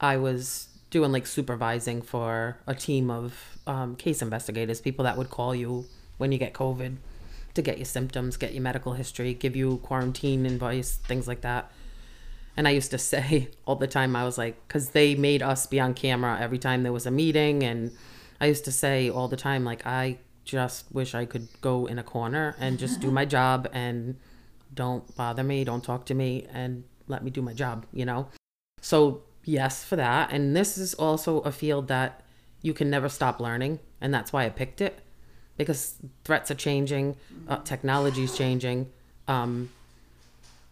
i 0.00 0.16
was 0.16 0.68
doing 0.90 1.12
like 1.12 1.26
supervising 1.26 2.02
for 2.02 2.58
a 2.66 2.74
team 2.74 3.10
of 3.10 3.58
um, 3.66 3.94
case 3.96 4.22
investigators 4.22 4.80
people 4.80 5.04
that 5.04 5.16
would 5.16 5.30
call 5.30 5.54
you 5.54 5.84
when 6.18 6.32
you 6.32 6.38
get 6.38 6.52
covid 6.52 6.96
to 7.54 7.62
get 7.62 7.78
your 7.78 7.84
symptoms 7.84 8.36
get 8.36 8.52
your 8.52 8.62
medical 8.62 8.94
history 8.94 9.34
give 9.34 9.54
you 9.54 9.78
quarantine 9.78 10.46
advice 10.46 10.96
things 10.96 11.28
like 11.28 11.42
that 11.42 11.70
and 12.56 12.68
I 12.68 12.72
used 12.72 12.90
to 12.90 12.98
say 13.12 13.48
all 13.66 13.76
the 13.76 13.86
time, 13.86 14.14
I 14.14 14.24
was 14.24 14.38
like, 14.38 14.56
because 14.66 14.90
they 14.90 15.14
made 15.14 15.42
us 15.42 15.66
be 15.66 15.80
on 15.80 15.94
camera 15.94 16.38
every 16.38 16.58
time 16.58 16.82
there 16.82 16.92
was 16.92 17.06
a 17.06 17.10
meeting. 17.10 17.62
And 17.62 17.92
I 18.40 18.46
used 18.46 18.64
to 18.66 18.72
say 18.72 19.08
all 19.08 19.28
the 19.28 19.36
time, 19.36 19.64
like, 19.64 19.86
I 19.86 20.18
just 20.44 20.92
wish 20.92 21.14
I 21.14 21.24
could 21.24 21.48
go 21.60 21.86
in 21.86 21.98
a 21.98 22.02
corner 22.02 22.56
and 22.58 22.78
just 22.78 23.00
do 23.00 23.10
my 23.10 23.24
job 23.36 23.68
and 23.72 24.16
don't 24.74 25.16
bother 25.16 25.42
me, 25.42 25.64
don't 25.64 25.82
talk 25.82 26.06
to 26.06 26.14
me, 26.14 26.46
and 26.52 26.84
let 27.08 27.24
me 27.24 27.30
do 27.30 27.42
my 27.42 27.54
job, 27.54 27.86
you 27.92 28.04
know? 28.04 28.28
So, 28.80 29.22
yes, 29.44 29.84
for 29.84 29.96
that. 29.96 30.32
And 30.32 30.56
this 30.56 30.78
is 30.78 30.94
also 30.94 31.40
a 31.40 31.52
field 31.52 31.88
that 31.88 32.22
you 32.62 32.72
can 32.74 32.90
never 32.90 33.08
stop 33.08 33.40
learning. 33.40 33.80
And 34.00 34.12
that's 34.12 34.32
why 34.32 34.44
I 34.44 34.48
picked 34.50 34.80
it 34.80 35.00
because 35.56 35.96
threats 36.24 36.50
are 36.50 36.54
changing, 36.54 37.16
uh, 37.46 37.58
technology 37.58 38.24
is 38.24 38.36
changing. 38.36 38.90
Um, 39.28 39.68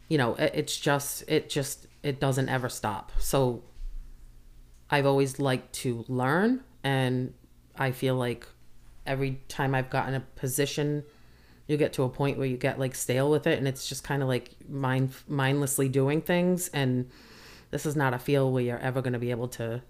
you 0.08 0.18
know 0.18 0.34
it, 0.34 0.52
it's 0.54 0.76
just 0.76 1.24
it 1.28 1.48
just 1.48 1.86
it 2.02 2.18
doesn't 2.18 2.48
ever 2.48 2.68
stop 2.68 3.12
so 3.18 3.62
i've 4.90 5.06
always 5.06 5.38
liked 5.38 5.72
to 5.72 6.04
learn 6.08 6.62
and 6.82 7.32
i 7.76 7.90
feel 7.92 8.14
like 8.14 8.46
every 9.06 9.40
time 9.48 9.74
i've 9.74 9.90
gotten 9.90 10.14
a 10.14 10.20
position 10.36 11.04
you 11.66 11.76
get 11.76 11.92
to 11.92 12.02
a 12.02 12.08
point 12.08 12.38
where 12.38 12.46
you 12.46 12.56
get 12.56 12.78
like 12.78 12.94
stale 12.94 13.30
with 13.30 13.46
it 13.46 13.58
and 13.58 13.68
it's 13.68 13.88
just 13.88 14.02
kind 14.02 14.22
of 14.22 14.28
like 14.28 14.50
mind 14.68 15.12
mindlessly 15.26 15.88
doing 15.88 16.20
things 16.20 16.68
and 16.68 17.08
this 17.70 17.84
is 17.86 17.94
not 17.96 18.14
a 18.14 18.18
field 18.18 18.52
where 18.52 18.62
you're 18.62 18.78
ever 18.78 19.00
going 19.02 19.12
to 19.12 19.18
be 19.18 19.30
able 19.30 19.48
to 19.48 19.82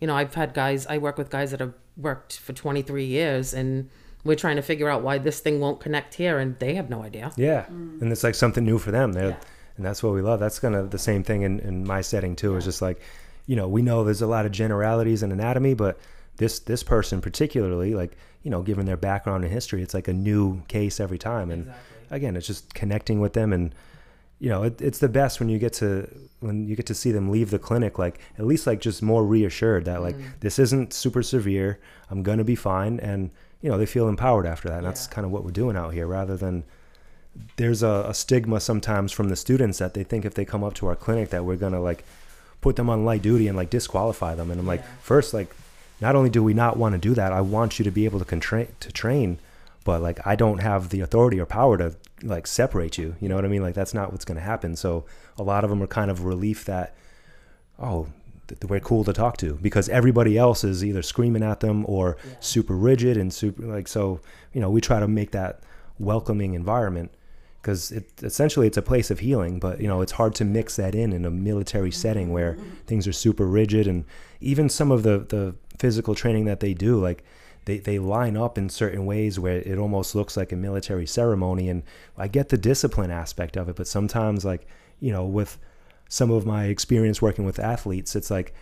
you 0.00 0.06
know 0.06 0.16
i've 0.16 0.34
had 0.34 0.54
guys 0.54 0.86
i 0.86 0.98
work 0.98 1.16
with 1.18 1.30
guys 1.30 1.50
that 1.50 1.60
have 1.60 1.74
worked 1.96 2.38
for 2.38 2.52
23 2.52 3.04
years 3.04 3.52
and 3.54 3.88
we're 4.24 4.36
trying 4.36 4.56
to 4.56 4.62
figure 4.62 4.88
out 4.88 5.02
why 5.02 5.16
this 5.18 5.40
thing 5.40 5.60
won't 5.60 5.80
connect 5.80 6.14
here 6.14 6.38
and 6.38 6.58
they 6.58 6.74
have 6.74 6.90
no 6.90 7.02
idea 7.02 7.32
Yeah, 7.36 7.62
mm. 7.64 8.00
and 8.02 8.12
it's 8.12 8.22
like 8.22 8.34
something 8.34 8.64
new 8.64 8.78
for 8.78 8.90
them. 8.90 9.12
They're, 9.14 9.30
Yeah. 9.30 9.36
and 9.78 9.86
that's 9.86 10.02
what 10.02 10.12
we 10.12 10.20
love. 10.20 10.40
That's 10.40 10.58
kind 10.58 10.74
of 10.74 10.90
the 10.90 10.98
same 10.98 11.22
thing 11.24 11.40
in, 11.40 11.58
in 11.60 11.86
my 11.86 12.02
setting 12.02 12.36
too. 12.36 12.54
Is 12.56 12.66
just 12.66 12.82
like, 12.82 13.00
you 13.46 13.56
know, 13.56 13.66
we 13.66 13.80
know 13.80 14.04
there's 14.04 14.20
a 14.20 14.26
lot 14.26 14.44
of 14.44 14.52
generalities 14.52 15.22
in 15.22 15.32
anatomy, 15.32 15.72
but 15.72 15.98
this 16.36 16.58
this 16.58 16.82
person 16.82 17.22
particularly, 17.22 17.94
like, 17.94 18.14
you 18.42 18.50
know, 18.50 18.60
given 18.60 18.84
their 18.84 18.98
background 18.98 19.42
and 19.44 19.50
history, 19.52 19.80
it's 19.82 19.94
like 19.94 20.06
a 20.08 20.12
new 20.12 20.62
case 20.68 21.00
every 21.00 21.16
time. 21.18 21.50
And 21.50 21.72
again, 22.10 22.36
it's 22.36 22.46
just 22.46 22.74
connecting 22.74 23.20
with 23.20 23.32
them, 23.32 23.54
and 23.54 23.74
you 24.40 24.48
know, 24.48 24.62
it, 24.62 24.80
it's 24.80 24.98
the 24.98 25.08
best 25.08 25.38
when 25.38 25.48
you 25.50 25.58
get 25.58 25.74
to 25.74 26.08
when 26.40 26.66
you 26.66 26.74
get 26.74 26.86
to 26.86 26.94
see 26.94 27.12
them 27.12 27.28
leave 27.30 27.50
the 27.50 27.58
clinic, 27.58 27.98
like 27.98 28.18
at 28.38 28.46
least 28.46 28.66
like 28.66 28.80
just 28.80 29.02
more 29.02 29.24
reassured 29.24 29.84
that 29.84 30.00
like 30.00 30.16
mm. 30.16 30.24
this 30.40 30.58
isn't 30.58 30.92
super 30.94 31.22
severe. 31.22 31.78
I'm 32.10 32.22
gonna 32.22 32.44
be 32.44 32.56
fine, 32.56 32.98
and 33.00 33.30
you 33.60 33.70
know, 33.70 33.76
they 33.76 33.86
feel 33.86 34.08
empowered 34.08 34.46
after 34.46 34.68
that. 34.68 34.78
And 34.78 34.86
that's 34.86 35.06
kind 35.06 35.26
of 35.26 35.30
what 35.30 35.44
we're 35.44 35.50
doing 35.50 35.76
out 35.76 35.92
here, 35.92 36.06
rather 36.06 36.36
than 36.36 36.64
there's 37.56 37.82
a, 37.82 38.06
a 38.08 38.14
stigma 38.14 38.60
sometimes 38.60 39.12
from 39.12 39.28
the 39.28 39.36
students 39.36 39.78
that 39.78 39.94
they 39.94 40.02
think 40.02 40.24
if 40.24 40.34
they 40.34 40.44
come 40.44 40.64
up 40.64 40.74
to 40.74 40.86
our 40.86 40.96
clinic 40.96 41.30
that 41.30 41.44
we're 41.44 41.56
gonna 41.56 41.80
like 41.80 42.02
put 42.62 42.76
them 42.76 42.88
on 42.90 43.04
light 43.04 43.22
duty 43.22 43.46
and 43.46 43.56
like 43.56 43.70
disqualify 43.70 44.34
them. 44.34 44.50
And 44.50 44.58
I'm 44.58 44.66
like, 44.66 44.80
Yeah. 44.80 44.86
first, 45.02 45.32
like, 45.32 45.54
not 46.00 46.16
only 46.16 46.30
do 46.30 46.42
we 46.42 46.54
not 46.54 46.76
want 46.76 46.94
to 46.94 46.98
do 46.98 47.14
that, 47.14 47.32
I 47.32 47.40
want 47.42 47.78
you 47.78 47.84
to 47.84 47.90
be 47.90 48.06
able 48.06 48.18
to 48.18 48.24
contra- 48.24 48.66
to 48.66 48.92
train, 48.92 49.38
but 49.84 50.00
like 50.00 50.26
I 50.26 50.34
don't 50.34 50.58
have 50.58 50.88
the 50.88 51.00
authority 51.00 51.38
or 51.38 51.46
power 51.46 51.76
to 51.76 51.94
like 52.22 52.46
separate 52.46 52.98
you. 52.98 53.16
You 53.20 53.28
know 53.28 53.34
what 53.34 53.44
I 53.44 53.48
mean? 53.48 53.62
Like 53.62 53.74
that's 53.74 53.94
not 53.94 54.12
what's 54.12 54.24
gonna 54.24 54.40
happen. 54.40 54.76
So 54.76 55.04
a 55.38 55.42
lot 55.42 55.64
of 55.64 55.70
them 55.70 55.82
are 55.82 55.86
kind 55.86 56.10
of 56.10 56.24
relief 56.24 56.64
that, 56.66 56.94
oh. 57.78 58.08
th- 58.48 58.60
We're 58.68 58.80
cool 58.80 59.04
to 59.04 59.12
talk 59.12 59.36
to 59.38 59.54
because 59.62 59.88
everybody 59.88 60.36
else 60.36 60.64
is 60.64 60.84
either 60.84 61.02
screaming 61.02 61.42
at 61.42 61.60
them 61.60 61.84
or 61.88 62.16
Yeah. 62.24 62.34
super 62.40 62.76
rigid 62.76 63.16
and 63.16 63.32
super 63.32 63.62
like 63.62 63.88
so. 63.88 64.20
You 64.52 64.60
know, 64.60 64.70
we 64.70 64.80
try 64.80 65.00
to 65.00 65.08
make 65.08 65.30
that 65.32 65.60
welcoming 65.98 66.54
environment 66.54 67.10
because 67.60 67.92
it 67.92 68.10
essentially 68.22 68.66
it's 68.66 68.78
a 68.78 68.82
place 68.82 69.10
of 69.10 69.18
healing 69.20 69.58
but 69.58 69.80
you 69.80 69.86
know 69.86 70.00
it's 70.00 70.12
hard 70.12 70.34
to 70.34 70.44
mix 70.44 70.76
that 70.76 70.94
in 70.94 71.12
in 71.12 71.24
a 71.26 71.30
military 71.30 71.90
setting 71.90 72.32
where 72.32 72.54
mm-hmm. 72.54 72.70
things 72.86 73.06
are 73.06 73.12
super 73.12 73.46
rigid 73.46 73.86
and 73.86 74.04
even 74.40 74.68
some 74.68 74.90
of 74.90 75.02
the 75.02 75.18
the 75.28 75.54
physical 75.78 76.14
training 76.14 76.46
that 76.46 76.60
they 76.60 76.72
do 76.72 76.98
like 76.98 77.22
they, 77.64 77.78
they 77.78 77.98
line 77.98 78.36
up 78.36 78.56
in 78.58 78.68
certain 78.68 79.06
ways 79.06 79.38
where 79.38 79.58
it 79.58 79.78
almost 79.78 80.14
looks 80.14 80.36
like 80.36 80.52
a 80.52 80.56
military 80.56 81.06
ceremony. 81.06 81.68
And 81.68 81.82
i 82.16 82.28
get 82.28 82.48
the 82.48 82.58
discipline 82.58 83.10
aspect 83.10 83.56
of 83.56 83.68
it 83.68 83.76
but 83.76 83.86
sometimes 83.86 84.44
like 84.44 84.66
you 85.00 85.12
know 85.12 85.24
with 85.24 85.58
some 86.08 86.30
of 86.30 86.44
my 86.44 86.64
experience 86.64 87.22
working 87.22 87.44
with 87.44 87.58
athletes 87.58 88.16
it's 88.16 88.30
like 88.30 88.52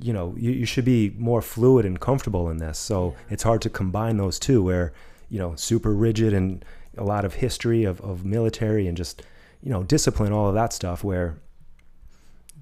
you 0.00 0.12
know 0.12 0.34
you, 0.36 0.50
you 0.50 0.66
should 0.66 0.84
be 0.84 1.14
more 1.16 1.42
fluid 1.42 1.84
and 1.84 2.00
comfortable 2.00 2.50
in 2.50 2.58
this. 2.58 2.78
So 2.78 3.14
it's 3.30 3.42
hard 3.42 3.62
to 3.62 3.70
combine 3.70 4.16
those 4.16 4.38
two 4.38 4.62
where 4.62 4.92
you 5.28 5.38
know 5.38 5.54
super 5.56 5.94
rigid 5.94 6.32
and 6.32 6.64
a 6.96 7.04
lot 7.04 7.24
of 7.24 7.34
history 7.34 7.84
of, 7.84 8.00
of 8.00 8.24
military 8.24 8.86
and 8.86 8.96
just 8.96 9.22
you 9.62 9.70
know 9.70 9.82
discipline 9.82 10.32
all 10.32 10.48
of 10.48 10.54
that 10.54 10.72
stuff 10.72 11.02
where 11.04 11.36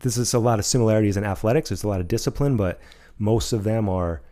this 0.00 0.16
is 0.16 0.34
a 0.34 0.38
lot 0.38 0.58
of 0.58 0.64
similarities 0.64 1.16
in 1.16 1.24
athletics. 1.24 1.70
There's 1.70 1.84
a 1.84 1.88
lot 1.88 2.00
of 2.00 2.08
discipline 2.08 2.56
but 2.56 2.80
most 3.18 3.52
of 3.52 3.64
them 3.64 3.88
are 3.88 4.22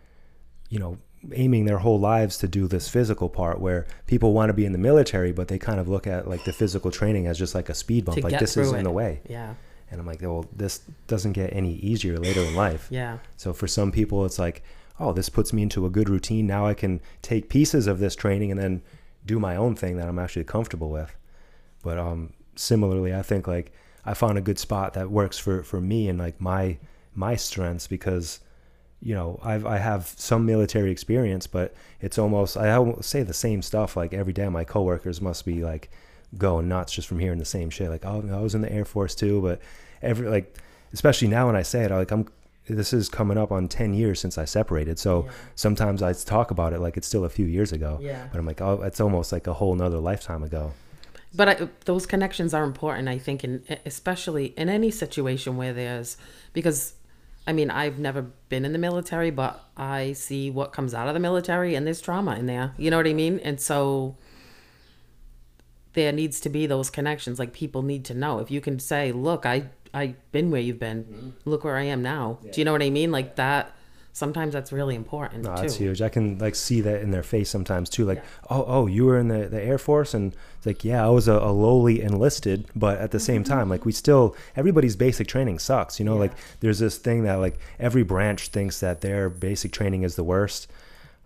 you 0.68 0.78
know 0.78 0.98
aiming 1.32 1.64
their 1.64 1.78
whole 1.78 2.00
lives 2.00 2.36
to 2.38 2.48
do 2.48 2.66
this 2.66 2.88
physical 2.88 3.28
part 3.28 3.60
where 3.60 3.86
people 4.06 4.32
want 4.32 4.48
to 4.48 4.52
be 4.52 4.64
in 4.64 4.72
the 4.72 4.78
military 4.78 5.30
but 5.30 5.48
they 5.48 5.58
kind 5.58 5.78
of 5.78 5.88
look 5.88 6.06
at 6.06 6.28
like 6.28 6.44
the 6.44 6.52
physical 6.52 6.90
training 6.90 7.26
as 7.26 7.38
just 7.38 7.54
like 7.54 7.68
a 7.68 7.74
speed 7.74 8.04
bump 8.04 8.22
like 8.24 8.38
this 8.38 8.56
is 8.56 8.72
in 8.72 8.84
the 8.84 8.90
way. 8.90 9.20
Yeah. 9.28 9.54
And 9.90 10.00
i'm 10.00 10.06
like 10.06 10.22
well 10.22 10.46
this 10.56 10.80
doesn't 11.06 11.32
get 11.32 11.52
any 11.52 11.74
easier 11.76 12.18
later 12.18 12.40
in 12.40 12.54
life. 12.54 12.88
Yeah. 12.90 13.18
So 13.36 13.52
for 13.52 13.68
some 13.68 13.92
people, 13.92 14.24
it's 14.24 14.38
like, 14.38 14.62
oh, 14.98 15.12
this 15.12 15.28
puts 15.28 15.52
me 15.52 15.62
into 15.62 15.86
a 15.86 15.90
good 15.90 16.08
routine. 16.08 16.46
Now 16.46 16.66
I 16.66 16.74
can 16.74 17.00
take 17.20 17.48
pieces 17.48 17.86
of 17.86 17.98
this 17.98 18.16
training 18.16 18.50
and 18.50 18.60
then 18.60 18.82
do 19.24 19.38
my 19.38 19.56
own 19.56 19.76
thing 19.76 19.96
that 19.96 20.08
I'm 20.08 20.18
actually 20.18 20.44
comfortable 20.44 20.90
with. 20.90 21.14
But 21.82 21.98
um, 21.98 22.32
similarly, 22.56 23.14
I 23.14 23.22
think 23.22 23.46
like 23.46 23.72
I 24.04 24.14
found 24.14 24.38
a 24.38 24.40
good 24.40 24.58
spot 24.58 24.94
that 24.94 25.10
works 25.10 25.38
for 25.38 25.62
for 25.62 25.80
me 25.80 26.08
and 26.08 26.18
like 26.18 26.40
my 26.40 26.78
my 27.14 27.36
strengths 27.36 27.86
because 27.86 28.40
you 29.02 29.14
know 29.14 29.38
I've 29.42 29.66
I 29.66 29.78
have 29.78 30.06
some 30.16 30.46
military 30.46 30.90
experience, 30.90 31.46
but 31.46 31.74
it's 32.00 32.18
almost 32.18 32.56
I 32.56 32.70
almost 32.72 33.08
say 33.10 33.22
the 33.22 33.34
same 33.34 33.62
stuff 33.62 33.96
like 33.96 34.12
every 34.14 34.32
day. 34.32 34.48
My 34.48 34.64
coworkers 34.64 35.20
must 35.20 35.44
be 35.44 35.62
like 35.64 35.90
going 36.38 36.68
nuts 36.68 36.92
just 36.92 37.08
from 37.08 37.18
hearing 37.18 37.38
the 37.38 37.44
same 37.44 37.68
shit. 37.70 37.90
Like, 37.90 38.04
oh, 38.06 38.24
I 38.32 38.40
was 38.40 38.54
in 38.54 38.62
the 38.62 38.72
Air 38.72 38.84
Force 38.84 39.14
too, 39.14 39.42
but 39.42 39.60
every 40.02 40.28
like 40.28 40.56
especially 40.92 41.28
now 41.28 41.46
when 41.46 41.56
I 41.56 41.62
say 41.62 41.82
it, 41.84 41.90
I 41.90 41.98
like 41.98 42.10
I'm 42.10 42.26
this 42.68 42.92
is 42.92 43.08
coming 43.08 43.36
up 43.36 43.50
on 43.50 43.66
10 43.66 43.92
years 43.92 44.20
since 44.20 44.38
I 44.38 44.44
separated. 44.44 44.96
So 44.98 45.24
Yeah. 45.24 45.32
sometimes 45.56 46.00
I 46.00 46.12
talk 46.12 46.52
about 46.52 46.72
it 46.72 46.78
like 46.78 46.96
it's 46.96 47.08
still 47.08 47.24
a 47.24 47.28
few 47.28 47.46
years 47.46 47.72
ago. 47.72 47.98
Yeah. 48.00 48.28
But 48.30 48.38
I'm 48.38 48.46
like, 48.46 48.60
oh, 48.60 48.80
it's 48.82 49.00
almost 49.00 49.32
like 49.32 49.48
a 49.48 49.52
whole 49.52 49.74
nother 49.74 49.98
lifetime 49.98 50.44
ago. 50.44 50.72
But 51.34 51.48
I, 51.48 51.68
those 51.86 52.06
connections 52.06 52.54
are 52.54 52.62
important, 52.62 53.08
I 53.08 53.18
think, 53.18 53.42
in 53.42 53.64
especially 53.84 54.46
in 54.56 54.68
any 54.68 54.90
situation 54.92 55.56
where 55.56 55.72
there's 55.72 56.16
because, 56.52 56.94
I 57.46 57.52
mean, 57.52 57.70
I've 57.70 57.98
never 57.98 58.22
been 58.48 58.64
in 58.64 58.72
the 58.72 58.78
military, 58.78 59.30
but 59.30 59.64
I 59.76 60.12
see 60.12 60.50
what 60.50 60.72
comes 60.72 60.94
out 60.94 61.08
of 61.08 61.14
the 61.14 61.20
military, 61.20 61.74
and 61.74 61.86
there's 61.86 62.00
trauma 62.00 62.36
in 62.36 62.46
there. 62.46 62.72
You 62.78 62.90
know 62.90 62.96
what 62.96 63.06
I 63.06 63.14
mean? 63.14 63.40
And 63.40 63.60
so 63.60 64.16
there 65.94 66.12
needs 66.12 66.40
to 66.40 66.48
be 66.48 66.66
those 66.66 66.88
connections. 66.88 67.38
Like 67.38 67.52
people 67.52 67.82
need 67.82 68.04
to 68.06 68.14
know. 68.14 68.38
If 68.38 68.50
you 68.50 68.60
can 68.60 68.78
say, 68.78 69.12
"Look, 69.12 69.44
I 69.44 69.70
I've 69.92 70.14
been 70.30 70.50
where 70.50 70.60
you've 70.60 70.78
been. 70.78 71.04
Mm-hmm. 71.04 71.30
Look 71.50 71.64
where 71.64 71.76
I 71.76 71.82
am 71.84 72.02
now." 72.02 72.38
Yeah. 72.42 72.52
Do 72.52 72.60
you 72.60 72.64
know 72.64 72.72
what 72.72 72.82
I 72.82 72.90
mean? 72.90 73.10
Like 73.10 73.36
that 73.36 73.74
sometimes 74.12 74.52
that's 74.52 74.72
really 74.72 74.94
important. 74.94 75.44
No, 75.44 75.54
too. 75.54 75.62
that's 75.62 75.76
huge. 75.76 76.02
I 76.02 76.08
can 76.08 76.38
like 76.38 76.54
see 76.54 76.80
that 76.82 77.00
in 77.00 77.10
their 77.10 77.22
face 77.22 77.48
sometimes 77.48 77.88
too. 77.88 78.04
Like, 78.04 78.18
yeah. 78.18 78.24
oh, 78.50 78.64
oh, 78.66 78.86
you 78.86 79.06
were 79.06 79.18
in 79.18 79.28
the, 79.28 79.48
the 79.48 79.60
Air 79.60 79.78
Force, 79.78 80.14
and 80.14 80.34
it's 80.56 80.66
like, 80.66 80.84
yeah, 80.84 81.04
I 81.04 81.08
was 81.08 81.28
a, 81.28 81.34
a 81.34 81.50
lowly 81.50 82.02
enlisted, 82.02 82.66
but 82.76 82.98
at 82.98 83.10
the 83.10 83.20
same 83.20 83.42
mm-hmm. 83.42 83.52
time, 83.52 83.68
like 83.68 83.84
we 83.84 83.92
still 83.92 84.36
everybody's 84.54 84.96
basic 84.96 85.26
training 85.28 85.58
sucks. 85.58 85.98
You 85.98 86.04
know, 86.04 86.14
yeah. 86.14 86.20
like 86.20 86.32
there's 86.60 86.78
this 86.78 86.98
thing 86.98 87.24
that 87.24 87.36
like 87.36 87.58
every 87.78 88.02
branch 88.02 88.48
thinks 88.48 88.80
that 88.80 89.00
their 89.00 89.28
basic 89.28 89.72
training 89.72 90.02
is 90.02 90.16
the 90.16 90.24
worst. 90.24 90.70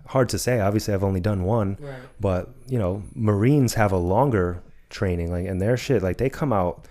Hard 0.06 0.28
to 0.28 0.38
say. 0.38 0.60
Obviously, 0.60 0.94
I've 0.94 1.02
only 1.02 1.20
done 1.20 1.42
one, 1.42 1.76
right. 1.80 1.94
but 2.20 2.50
you 2.68 2.78
know, 2.78 3.02
Marines 3.14 3.74
have 3.74 3.90
a 3.90 3.96
longer 3.96 4.62
training, 4.88 5.32
like, 5.32 5.46
and 5.46 5.60
their 5.60 5.76
shit, 5.76 6.02
like 6.02 6.18
they 6.18 6.30
come 6.30 6.52
out 6.52 6.86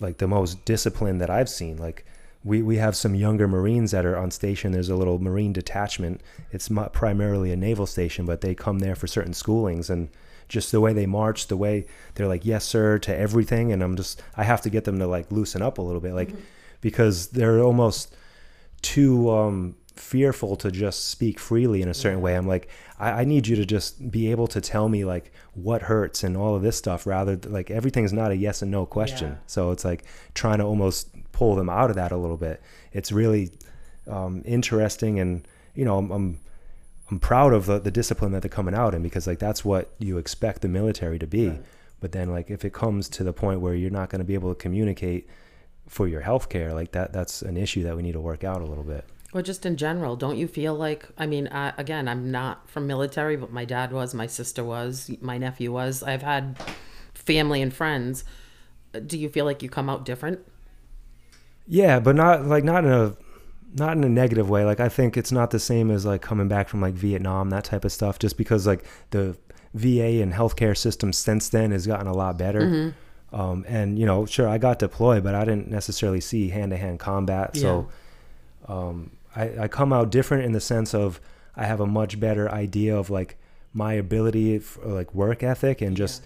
like 0.00 0.18
the 0.18 0.28
most 0.28 0.62
disciplined 0.66 1.22
that 1.22 1.30
I've 1.30 1.48
seen. 1.48 1.78
Like 1.78 2.04
we, 2.42 2.62
we 2.62 2.76
have 2.76 2.96
some 2.96 3.14
younger 3.14 3.46
Marines 3.46 3.90
that 3.90 4.06
are 4.06 4.16
on 4.16 4.30
station. 4.30 4.72
There's 4.72 4.88
a 4.88 4.96
little 4.96 5.18
Marine 5.18 5.52
detachment. 5.52 6.22
It's 6.50 6.70
primarily 6.92 7.52
a 7.52 7.56
naval 7.56 7.86
station, 7.86 8.24
but 8.24 8.40
they 8.40 8.54
come 8.54 8.78
there 8.78 8.94
for 8.94 9.06
certain 9.06 9.32
schoolings 9.32 9.90
and 9.90 10.08
just 10.48 10.72
the 10.72 10.80
way 10.80 10.92
they 10.92 11.06
march, 11.06 11.46
the 11.48 11.56
way 11.56 11.86
they're 12.14 12.26
like, 12.26 12.44
yes, 12.44 12.64
sir, 12.64 12.98
to 12.98 13.16
everything. 13.16 13.72
And 13.72 13.82
I'm 13.82 13.94
just, 13.94 14.22
I 14.36 14.44
have 14.44 14.62
to 14.62 14.70
get 14.70 14.84
them 14.84 14.98
to 14.98 15.06
like 15.06 15.30
loosen 15.30 15.60
up 15.62 15.78
a 15.78 15.82
little 15.82 16.00
bit, 16.00 16.14
like, 16.14 16.28
mm-hmm. 16.28 16.40
because 16.80 17.28
they're 17.28 17.60
almost 17.60 18.14
too 18.80 19.30
um, 19.30 19.76
fearful 19.94 20.56
to 20.56 20.70
just 20.70 21.08
speak 21.08 21.38
freely 21.38 21.82
in 21.82 21.88
a 21.88 21.94
certain 21.94 22.22
way. 22.22 22.34
I'm 22.34 22.48
like, 22.48 22.68
I, 22.98 23.10
I, 23.10 23.24
need 23.24 23.46
you 23.46 23.56
to 23.56 23.66
just 23.66 24.10
be 24.10 24.30
able 24.30 24.46
to 24.48 24.60
tell 24.60 24.88
me 24.88 25.04
like 25.04 25.30
what 25.52 25.82
hurts 25.82 26.24
and 26.24 26.36
all 26.36 26.56
of 26.56 26.62
this 26.62 26.76
stuff 26.76 27.06
rather 27.06 27.36
like 27.46 27.70
everything's 27.70 28.12
not 28.12 28.30
a 28.30 28.36
yes 28.36 28.62
and 28.62 28.70
no 28.70 28.86
question. 28.86 29.32
Yeah. 29.32 29.38
So 29.46 29.70
it's 29.72 29.84
like 29.84 30.04
trying 30.34 30.58
to 30.58 30.64
almost 30.64 31.10
pull 31.40 31.54
them 31.54 31.70
out 31.70 31.88
of 31.88 31.96
that 31.96 32.12
a 32.12 32.18
little 32.18 32.36
bit. 32.36 32.60
It's 32.92 33.10
really 33.10 33.50
um, 34.06 34.42
interesting, 34.44 35.18
and 35.18 35.48
you 35.74 35.86
know, 35.86 35.96
I'm, 35.96 36.10
I'm 36.10 36.40
I'm 37.10 37.18
proud 37.18 37.54
of 37.54 37.64
the, 37.64 37.78
the 37.80 37.90
discipline 37.90 38.32
that 38.32 38.42
they're 38.42 38.50
coming 38.50 38.74
out 38.74 38.94
in 38.94 39.02
because 39.02 39.26
like 39.26 39.38
that's 39.38 39.64
what 39.64 39.90
you 39.98 40.18
expect 40.18 40.60
the 40.60 40.68
military 40.68 41.18
to 41.18 41.26
be. 41.26 41.48
Right. 41.48 41.62
But 41.98 42.12
then 42.12 42.30
like 42.30 42.50
if 42.50 42.62
it 42.62 42.74
comes 42.74 43.08
to 43.08 43.24
the 43.24 43.32
point 43.32 43.62
where 43.62 43.74
you're 43.74 43.90
not 43.90 44.10
going 44.10 44.18
to 44.20 44.24
be 44.24 44.34
able 44.34 44.50
to 44.50 44.54
communicate 44.54 45.28
for 45.88 46.06
your 46.06 46.20
health 46.20 46.50
care, 46.50 46.74
like 46.74 46.92
that 46.92 47.10
that's 47.14 47.40
an 47.40 47.56
issue 47.56 47.84
that 47.84 47.96
we 47.96 48.02
need 48.02 48.12
to 48.12 48.20
work 48.20 48.44
out 48.44 48.60
a 48.60 48.66
little 48.66 48.84
bit. 48.84 49.06
Well, 49.32 49.42
just 49.42 49.64
in 49.64 49.78
general, 49.78 50.16
don't 50.16 50.36
you 50.36 50.46
feel 50.46 50.74
like? 50.74 51.08
I 51.16 51.24
mean, 51.24 51.48
I, 51.48 51.72
again, 51.78 52.06
I'm 52.06 52.30
not 52.30 52.68
from 52.68 52.86
military, 52.86 53.36
but 53.36 53.50
my 53.50 53.64
dad 53.64 53.92
was, 53.92 54.12
my 54.12 54.26
sister 54.26 54.62
was, 54.62 55.10
my 55.22 55.38
nephew 55.38 55.72
was. 55.72 56.02
I've 56.02 56.22
had 56.22 56.58
family 57.14 57.62
and 57.62 57.72
friends. 57.72 58.24
Do 59.06 59.16
you 59.16 59.30
feel 59.30 59.46
like 59.46 59.62
you 59.62 59.70
come 59.70 59.88
out 59.88 60.04
different? 60.04 60.40
Yeah, 61.70 62.00
but 62.00 62.16
not 62.16 62.46
like 62.46 62.64
not 62.64 62.84
in 62.84 62.90
a 62.90 63.16
not 63.74 63.96
in 63.96 64.02
a 64.02 64.08
negative 64.08 64.50
way. 64.50 64.64
Like 64.64 64.80
I 64.80 64.88
think 64.88 65.16
it's 65.16 65.30
not 65.30 65.52
the 65.52 65.60
same 65.60 65.90
as 65.90 66.04
like 66.04 66.20
coming 66.20 66.48
back 66.48 66.68
from 66.68 66.80
like 66.80 66.94
Vietnam, 66.94 67.50
that 67.50 67.62
type 67.62 67.84
of 67.84 67.92
stuff. 67.92 68.18
Just 68.18 68.36
because 68.36 68.66
like 68.66 68.84
the 69.10 69.36
VA 69.74 70.20
and 70.20 70.32
healthcare 70.32 70.76
system 70.76 71.12
since 71.12 71.48
then 71.48 71.70
has 71.70 71.86
gotten 71.86 72.08
a 72.08 72.12
lot 72.12 72.36
better. 72.36 72.62
Mm-hmm. 72.62 73.40
Um, 73.40 73.64
and 73.68 73.96
you 73.96 74.04
know, 74.04 74.26
sure, 74.26 74.48
I 74.48 74.58
got 74.58 74.80
deployed, 74.80 75.22
but 75.22 75.36
I 75.36 75.44
didn't 75.44 75.68
necessarily 75.68 76.20
see 76.20 76.48
hand 76.48 76.72
to 76.72 76.76
hand 76.76 76.98
combat. 76.98 77.52
Yeah. 77.54 77.60
So 77.60 77.88
um, 78.66 79.12
I, 79.36 79.60
I 79.60 79.68
come 79.68 79.92
out 79.92 80.10
different 80.10 80.44
in 80.44 80.50
the 80.50 80.60
sense 80.60 80.92
of 80.92 81.20
I 81.54 81.66
have 81.66 81.78
a 81.78 81.86
much 81.86 82.18
better 82.18 82.50
idea 82.50 82.96
of 82.96 83.10
like 83.10 83.36
my 83.72 83.92
ability, 83.92 84.58
for, 84.58 84.84
like 84.86 85.14
work 85.14 85.44
ethic, 85.44 85.80
and 85.80 85.96
just. 85.96 86.24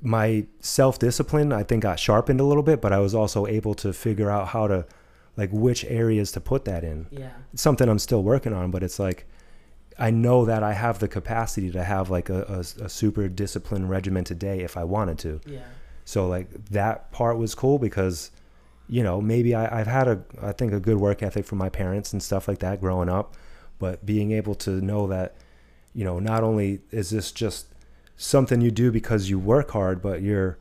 My 0.00 0.46
self 0.60 0.98
discipline 0.98 1.52
I 1.52 1.62
think 1.62 1.82
got 1.82 1.98
sharpened 1.98 2.40
a 2.40 2.44
little 2.44 2.62
bit, 2.62 2.80
but 2.80 2.92
I 2.92 2.98
was 2.98 3.14
also 3.14 3.46
able 3.46 3.74
to 3.74 3.92
figure 3.92 4.30
out 4.30 4.48
how 4.48 4.68
to 4.68 4.86
like 5.36 5.50
which 5.52 5.84
areas 5.84 6.32
to 6.32 6.40
put 6.40 6.64
that 6.64 6.84
in. 6.84 7.06
Yeah. 7.10 7.30
It's 7.52 7.62
something 7.62 7.88
I'm 7.88 7.98
still 7.98 8.22
working 8.22 8.52
on, 8.52 8.70
but 8.70 8.82
it's 8.82 8.98
like 8.98 9.26
I 9.98 10.10
know 10.10 10.44
that 10.44 10.62
I 10.62 10.72
have 10.74 10.98
the 10.98 11.08
capacity 11.08 11.70
to 11.72 11.82
have 11.82 12.10
like 12.10 12.28
a, 12.28 12.42
a, 12.42 12.84
a 12.84 12.88
super 12.88 13.28
disciplined 13.28 13.90
regimented 13.90 14.38
day 14.38 14.60
if 14.60 14.76
I 14.76 14.84
wanted 14.84 15.18
to. 15.20 15.40
Yeah. 15.46 15.60
So 16.04 16.26
like 16.26 16.48
that 16.70 17.10
part 17.12 17.36
was 17.36 17.54
cool 17.54 17.78
because, 17.78 18.30
you 18.88 19.02
know, 19.02 19.20
maybe 19.20 19.54
I, 19.54 19.80
I've 19.80 19.86
had 19.86 20.08
a 20.08 20.22
I 20.42 20.52
think 20.52 20.72
a 20.72 20.80
good 20.80 20.98
work 20.98 21.22
ethic 21.22 21.44
from 21.44 21.58
my 21.58 21.68
parents 21.68 22.12
and 22.12 22.22
stuff 22.22 22.48
like 22.48 22.58
that 22.60 22.80
growing 22.80 23.08
up, 23.08 23.34
but 23.78 24.04
being 24.06 24.32
able 24.32 24.54
to 24.56 24.70
know 24.70 25.06
that, 25.08 25.36
you 25.94 26.04
know, 26.04 26.18
not 26.18 26.42
only 26.42 26.80
is 26.90 27.10
this 27.10 27.32
just 27.32 27.66
something 28.18 28.60
you 28.60 28.70
do 28.70 28.92
because 28.92 29.30
you 29.30 29.38
work 29.38 29.70
hard, 29.70 30.02
but 30.02 30.20
you're 30.20 30.58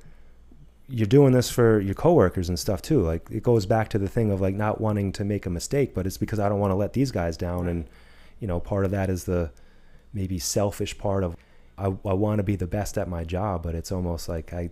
you're 0.90 1.08
doing 1.08 1.34
this 1.34 1.50
for 1.50 1.82
your 1.82 1.96
coworkers 1.96 2.48
and 2.48 2.58
stuff 2.58 2.82
too. 2.82 3.02
Like 3.02 3.28
it 3.30 3.44
goes 3.44 3.66
back 3.66 3.90
to 3.90 4.00
the 4.00 4.08
thing 4.08 4.32
of 4.32 4.40
like 4.40 4.56
not 4.56 4.80
wanting 4.80 5.12
to 5.14 5.26
make 5.26 5.46
a 5.46 5.50
mistake, 5.50 5.94
but 5.94 6.08
it's 6.08 6.18
because 6.18 6.40
I 6.40 6.48
don't 6.48 6.60
want 6.60 6.72
to 6.72 6.76
let 6.76 6.94
these 6.94 7.12
guys 7.12 7.36
down. 7.36 7.68
And 7.68 7.90
you 8.40 8.48
know, 8.48 8.62
part 8.62 8.86
of 8.86 8.92
that 8.92 9.10
is 9.10 9.26
the 9.26 9.52
maybe 10.14 10.40
selfish 10.40 10.98
part 10.98 11.26
of 11.26 11.36
I, 11.78 11.88
I 11.88 12.14
want 12.14 12.38
to 12.38 12.44
be 12.44 12.56
the 12.56 12.68
best 12.68 12.98
at 12.98 13.10
my 13.10 13.26
job, 13.26 13.64
but 13.64 13.76
it's 13.76 13.92
almost 13.92 14.30
like 14.30 14.54
I 14.54 14.70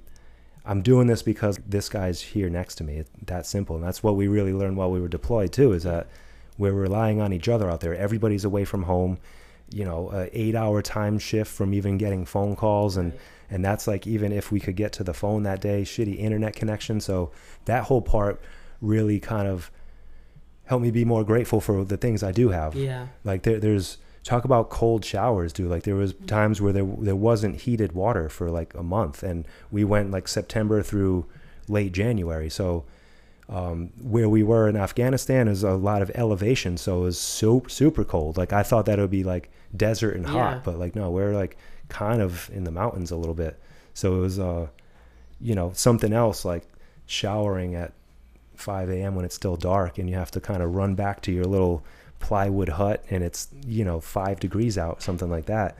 I'm 0.63 0.81
doing 0.81 1.07
this 1.07 1.21
because 1.21 1.59
this 1.67 1.89
guy's 1.89 2.21
here 2.21 2.49
next 2.49 2.75
to 2.75 2.83
me. 2.83 2.97
It's 2.97 3.09
that 3.25 3.45
simple, 3.45 3.75
and 3.75 3.83
that's 3.83 4.01
what 4.01 4.15
we 4.15 4.27
really 4.27 4.53
learned 4.53 4.77
while 4.77 4.91
we 4.91 5.01
were 5.01 5.07
deployed 5.07 5.51
too. 5.51 5.73
Is 5.73 5.83
that 5.83 6.07
we're 6.57 6.71
relying 6.71 7.19
on 7.19 7.33
each 7.33 7.49
other 7.49 7.69
out 7.69 7.81
there. 7.81 7.95
Everybody's 7.95 8.45
away 8.45 8.63
from 8.63 8.83
home 8.83 9.17
you 9.71 9.85
know, 9.85 10.09
a 10.11 10.29
eight 10.33 10.55
hour 10.55 10.81
time 10.81 11.19
shift 11.19 11.51
from 11.51 11.73
even 11.73 11.97
getting 11.97 12.25
phone 12.25 12.55
calls 12.55 12.97
and 12.97 13.13
and 13.49 13.63
that's 13.63 13.87
like 13.87 14.07
even 14.07 14.31
if 14.31 14.51
we 14.51 14.59
could 14.59 14.75
get 14.75 14.91
to 14.93 15.03
the 15.03 15.13
phone 15.13 15.43
that 15.43 15.61
day, 15.61 15.83
shitty 15.83 16.17
internet 16.17 16.55
connection. 16.55 16.99
So 16.99 17.31
that 17.65 17.83
whole 17.83 18.01
part 18.01 18.41
really 18.81 19.19
kind 19.19 19.47
of 19.47 19.71
helped 20.65 20.83
me 20.83 20.91
be 20.91 21.05
more 21.05 21.23
grateful 21.23 21.61
for 21.61 21.83
the 21.85 21.97
things 21.97 22.23
I 22.23 22.31
do 22.31 22.49
have. 22.49 22.75
Yeah. 22.75 23.07
Like 23.23 23.43
there, 23.43 23.59
there's 23.59 23.97
talk 24.23 24.43
about 24.43 24.69
cold 24.69 25.05
showers, 25.05 25.53
dude. 25.53 25.69
Like 25.69 25.83
there 25.83 25.95
was 25.95 26.13
mm. 26.13 26.27
times 26.27 26.59
where 26.59 26.73
there 26.73 26.87
there 26.97 27.15
wasn't 27.15 27.61
heated 27.61 27.93
water 27.93 28.27
for 28.29 28.49
like 28.49 28.73
a 28.73 28.83
month, 28.83 29.23
and 29.23 29.47
we 29.71 29.83
went 29.83 30.11
like 30.11 30.27
September 30.27 30.81
through 30.81 31.25
late 31.67 31.93
January. 31.93 32.49
So 32.49 32.83
um, 33.47 33.91
where 34.01 34.27
we 34.27 34.43
were 34.43 34.67
in 34.67 34.75
Afghanistan 34.75 35.47
is 35.47 35.63
a 35.63 35.71
lot 35.71 36.01
of 36.01 36.11
elevation, 36.15 36.77
so 36.77 36.99
it 36.99 37.01
was 37.01 37.19
super 37.19 37.69
super 37.69 38.03
cold. 38.03 38.37
Like 38.37 38.53
I 38.53 38.63
thought 38.63 38.85
that 38.87 38.97
it 38.97 39.01
would 39.01 39.11
be 39.11 39.23
like 39.23 39.51
desert 39.75 40.15
and 40.15 40.25
hot, 40.25 40.55
yeah. 40.55 40.61
but 40.63 40.79
like 40.79 40.95
no, 40.95 41.11
we're 41.11 41.33
like 41.33 41.57
kind 41.87 42.21
of 42.21 42.49
in 42.51 42.63
the 42.63 42.71
mountains 42.71 43.11
a 43.11 43.15
little 43.15 43.35
bit. 43.35 43.59
So 43.93 44.15
it 44.15 44.19
was 44.19 44.39
uh, 44.39 44.67
you 45.39 45.53
know, 45.53 45.71
something 45.75 46.11
else 46.11 46.43
like 46.43 46.63
showering 47.05 47.75
at 47.75 47.93
5 48.55 48.89
a.m. 48.89 49.15
when 49.15 49.25
it's 49.25 49.35
still 49.35 49.57
dark 49.57 49.99
and 49.99 50.09
you 50.09 50.15
have 50.15 50.31
to 50.31 50.39
kind 50.39 50.63
of 50.63 50.73
run 50.73 50.95
back 50.95 51.21
to 51.23 51.31
your 51.31 51.45
little 51.45 51.83
plywood 52.19 52.69
hut 52.69 53.03
and 53.11 53.23
it's 53.23 53.49
you 53.67 53.85
know 53.85 53.99
five 53.99 54.39
degrees 54.39 54.77
out, 54.77 55.03
something 55.03 55.29
like 55.29 55.45
that. 55.45 55.77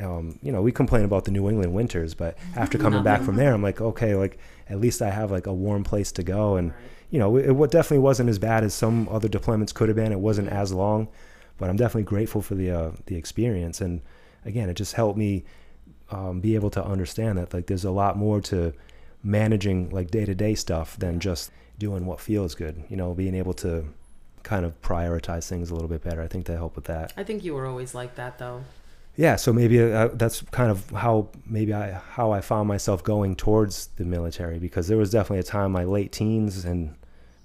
Um, 0.00 0.38
you 0.42 0.50
know, 0.50 0.60
we 0.60 0.72
complain 0.72 1.04
about 1.04 1.24
the 1.24 1.30
New 1.30 1.48
England 1.48 1.72
winters, 1.72 2.14
but 2.14 2.36
after 2.56 2.78
coming 2.84 3.04
back 3.04 3.22
from 3.22 3.36
there, 3.36 3.54
I'm 3.54 3.62
like, 3.62 3.80
okay, 3.80 4.16
like 4.16 4.38
at 4.68 4.80
least 4.80 5.00
I 5.02 5.10
have 5.10 5.30
like 5.30 5.46
a 5.46 5.54
warm 5.54 5.84
place 5.84 6.10
to 6.12 6.24
go 6.24 6.56
and. 6.56 6.70
Right 6.70 6.80
you 7.10 7.18
know, 7.18 7.36
it, 7.36 7.50
it 7.50 7.70
definitely 7.70 7.98
wasn't 7.98 8.28
as 8.28 8.38
bad 8.38 8.64
as 8.64 8.74
some 8.74 9.08
other 9.10 9.28
deployments 9.28 9.72
could 9.72 9.88
have 9.88 9.96
been. 9.96 10.12
It 10.12 10.20
wasn't 10.20 10.48
as 10.48 10.72
long, 10.72 11.08
but 11.58 11.70
I'm 11.70 11.76
definitely 11.76 12.04
grateful 12.04 12.42
for 12.42 12.54
the 12.54 12.70
uh, 12.70 12.90
the 13.06 13.16
experience. 13.16 13.80
And 13.80 14.00
again, 14.44 14.68
it 14.68 14.74
just 14.74 14.94
helped 14.94 15.18
me 15.18 15.44
um, 16.10 16.40
be 16.40 16.54
able 16.54 16.70
to 16.70 16.84
understand 16.84 17.38
that 17.38 17.54
like 17.54 17.66
there's 17.66 17.84
a 17.84 17.90
lot 17.90 18.16
more 18.16 18.40
to 18.42 18.72
managing 19.22 19.90
like 19.90 20.10
day 20.10 20.24
to 20.24 20.34
day 20.34 20.54
stuff 20.54 20.98
than 20.98 21.20
just 21.20 21.50
doing 21.78 22.06
what 22.06 22.20
feels 22.20 22.54
good. 22.54 22.82
You 22.88 22.96
know, 22.96 23.14
being 23.14 23.34
able 23.34 23.54
to 23.54 23.86
kind 24.42 24.64
of 24.64 24.80
prioritize 24.80 25.48
things 25.48 25.70
a 25.70 25.74
little 25.74 25.88
bit 25.88 26.02
better. 26.02 26.22
I 26.22 26.28
think 26.28 26.46
that 26.46 26.56
helped 26.56 26.76
with 26.76 26.84
that. 26.84 27.12
I 27.16 27.24
think 27.24 27.44
you 27.44 27.54
were 27.54 27.66
always 27.66 27.94
like 27.94 28.14
that 28.16 28.38
though 28.38 28.64
yeah, 29.16 29.36
so 29.36 29.52
maybe 29.52 29.80
uh, 29.80 30.08
that's 30.12 30.42
kind 30.50 30.70
of 30.70 30.90
how 30.90 31.30
maybe 31.46 31.72
I 31.72 31.92
how 31.92 32.32
I 32.32 32.42
found 32.42 32.68
myself 32.68 33.02
going 33.02 33.34
towards 33.34 33.88
the 33.96 34.04
military 34.04 34.58
because 34.58 34.88
there 34.88 34.98
was 34.98 35.10
definitely 35.10 35.38
a 35.38 35.44
time 35.44 35.72
my 35.72 35.84
late 35.84 36.12
teens 36.12 36.64
and 36.64 36.94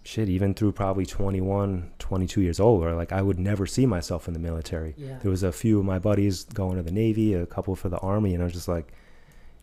shit 0.03 0.27
even 0.27 0.53
through 0.53 0.71
probably 0.71 1.05
21 1.05 1.91
22 1.99 2.41
years 2.41 2.59
old 2.59 2.81
where 2.81 2.95
like 2.95 3.11
I 3.11 3.21
would 3.21 3.39
never 3.39 3.65
see 3.65 3.85
myself 3.85 4.27
in 4.27 4.33
the 4.33 4.39
military. 4.39 4.95
Yeah. 4.97 5.19
There 5.21 5.31
was 5.31 5.43
a 5.43 5.51
few 5.51 5.79
of 5.79 5.85
my 5.85 5.99
buddies 5.99 6.43
going 6.43 6.75
to 6.77 6.83
the 6.83 6.91
navy, 6.91 7.33
a 7.33 7.45
couple 7.45 7.75
for 7.75 7.87
the 7.87 7.99
army 7.99 8.33
and 8.33 8.43
I 8.43 8.45
was 8.45 8.53
just 8.53 8.67
like 8.67 8.91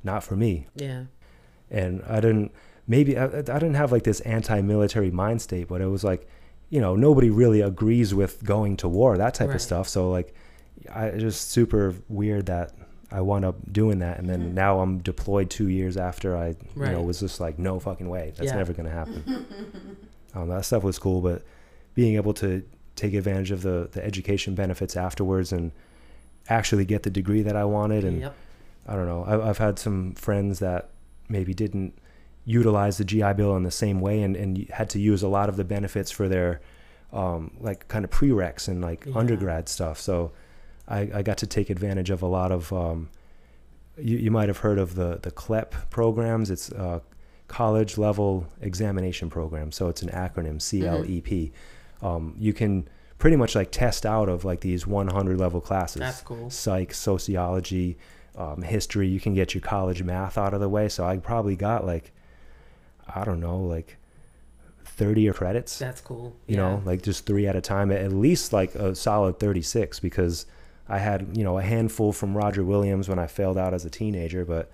not 0.02 0.24
for 0.24 0.36
me. 0.36 0.66
Yeah. 0.74 1.04
And 1.70 2.02
I 2.08 2.20
didn't 2.20 2.52
maybe 2.86 3.18
I, 3.18 3.24
I 3.26 3.40
didn't 3.40 3.74
have 3.74 3.92
like 3.92 4.04
this 4.04 4.20
anti-military 4.20 5.10
mind 5.10 5.42
state, 5.42 5.68
but 5.68 5.82
it 5.82 5.88
was 5.88 6.04
like 6.04 6.26
you 6.70 6.80
know, 6.80 6.94
nobody 6.94 7.30
really 7.30 7.60
agrees 7.62 8.14
with 8.14 8.44
going 8.44 8.76
to 8.76 8.88
war, 8.88 9.16
that 9.16 9.34
type 9.34 9.48
right. 9.48 9.56
of 9.56 9.62
stuff. 9.62 9.88
So 9.88 10.10
like 10.10 10.34
I 10.94 11.10
just 11.18 11.50
super 11.50 11.94
weird 12.08 12.46
that 12.46 12.72
I 13.10 13.20
wound 13.22 13.44
up 13.44 13.56
doing 13.72 14.00
that, 14.00 14.18
and 14.18 14.28
then 14.28 14.54
now 14.54 14.80
I'm 14.80 14.98
deployed 14.98 15.48
two 15.50 15.68
years 15.68 15.96
after 15.96 16.36
I, 16.36 16.48
you 16.48 16.56
know, 16.92 17.02
was 17.02 17.20
just 17.20 17.40
like, 17.40 17.58
no 17.58 17.80
fucking 17.80 18.08
way, 18.08 18.32
that's 18.36 18.50
Yeah. 18.50 18.56
never 18.56 18.72
gonna 18.72 18.90
happen. 18.90 19.24
um, 20.34 20.48
that 20.48 20.64
stuff 20.64 20.82
was 20.82 20.98
cool, 20.98 21.20
but 21.20 21.42
being 21.94 22.16
able 22.16 22.34
to 22.34 22.62
take 22.96 23.14
advantage 23.14 23.50
of 23.50 23.62
the 23.62 23.88
the 23.92 24.04
education 24.04 24.54
benefits 24.54 24.96
afterwards 24.96 25.52
and 25.52 25.72
actually 26.48 26.84
get 26.84 27.02
the 27.02 27.10
degree 27.10 27.42
that 27.42 27.56
I 27.56 27.64
wanted, 27.64 28.04
and 28.04 28.20
Yep. 28.20 28.34
I 28.86 28.94
don't 28.94 29.06
know, 29.06 29.24
I've, 29.26 29.40
I've 29.40 29.58
had 29.58 29.78
some 29.78 30.14
friends 30.14 30.58
that 30.60 30.90
maybe 31.28 31.52
didn't 31.54 31.98
utilize 32.44 32.96
the 32.98 33.04
GI 33.04 33.34
Bill 33.34 33.54
in 33.56 33.62
the 33.62 33.70
same 33.70 34.00
way, 34.00 34.22
and 34.22 34.36
and 34.36 34.68
had 34.70 34.90
to 34.90 34.98
use 35.00 35.22
a 35.22 35.28
lot 35.28 35.48
of 35.48 35.56
the 35.56 35.64
benefits 35.64 36.10
for 36.10 36.28
their 36.28 36.60
um, 37.12 37.52
like 37.60 37.88
kind 37.88 38.04
of 38.04 38.10
prereqs 38.10 38.68
and 38.68 38.82
like 38.82 39.06
Yeah. 39.06 39.16
undergrad 39.16 39.68
stuff. 39.68 39.98
So 40.00 40.32
I, 40.88 41.11
I 41.14 41.22
got 41.22 41.38
to 41.38 41.46
take 41.46 41.70
advantage 41.70 42.11
of 42.11 42.22
a 42.22 42.27
lot 42.27 42.51
of. 42.53 42.72
Um, 42.72 43.11
you, 43.98 44.16
you 44.16 44.31
might 44.31 44.48
have 44.48 44.59
heard 44.59 44.79
of 44.79 44.94
the 44.94 45.18
the 45.22 45.31
CLEP 45.31 45.74
programs. 45.90 46.51
It's 46.51 46.70
uh, 46.72 47.01
college 47.48 47.98
level 47.98 48.46
examination 48.61 49.29
program. 49.31 49.72
So 49.72 49.88
it's 49.88 50.03
an 50.03 50.11
acronym 50.11 50.59
CLEP. 50.61 51.53
Um, 52.03 52.35
you 52.38 52.53
can 52.53 52.88
pretty 53.18 53.37
much 53.37 53.55
like 53.57 53.70
test 53.72 54.07
out 54.07 54.29
of 54.29 54.44
like 54.44 54.61
these 54.61 54.87
100 54.87 55.38
level 55.38 55.61
classes. 55.61 56.01
That's 56.01 56.20
cool. 56.20 56.48
Psych, 56.51 56.94
sociology, 56.94 57.98
um, 58.37 58.62
history. 58.62 59.09
You 59.09 59.18
can 59.18 59.35
get 59.35 59.55
your 59.55 59.61
college 59.62 60.03
math 60.05 60.38
out 60.38 60.55
of 60.55 60.61
the 60.61 60.68
way. 60.68 60.88
So 60.88 61.05
I 61.05 61.16
probably 61.16 61.57
got 61.57 61.85
like, 61.85 62.12
I 63.12 63.24
don't 63.24 63.40
know, 63.40 63.59
like 63.59 63.96
30 64.85 65.29
or 65.29 65.33
credits 65.33 65.79
That's 65.79 66.01
cool. 66.01 66.35
you 66.46 66.57
Yeah. 66.57 66.62
know 66.62 66.83
like 66.85 67.03
just 67.03 67.24
three 67.24 67.46
at 67.46 67.55
a 67.55 67.61
time 67.61 67.92
at 67.92 68.12
least 68.12 68.53
like 68.53 68.74
a 68.74 68.94
solid 68.96 69.38
36 69.38 70.01
because 70.01 70.44
i 70.88 70.98
had 70.98 71.37
you 71.37 71.44
know 71.44 71.59
a 71.59 71.62
handful 71.62 72.12
from 72.12 72.37
roger 72.37 72.64
williams 72.64 73.09
when 73.09 73.18
i 73.18 73.27
failed 73.27 73.59
out 73.59 73.72
as 73.74 73.85
a 73.85 73.90
teenager 73.90 74.44
but 74.44 74.70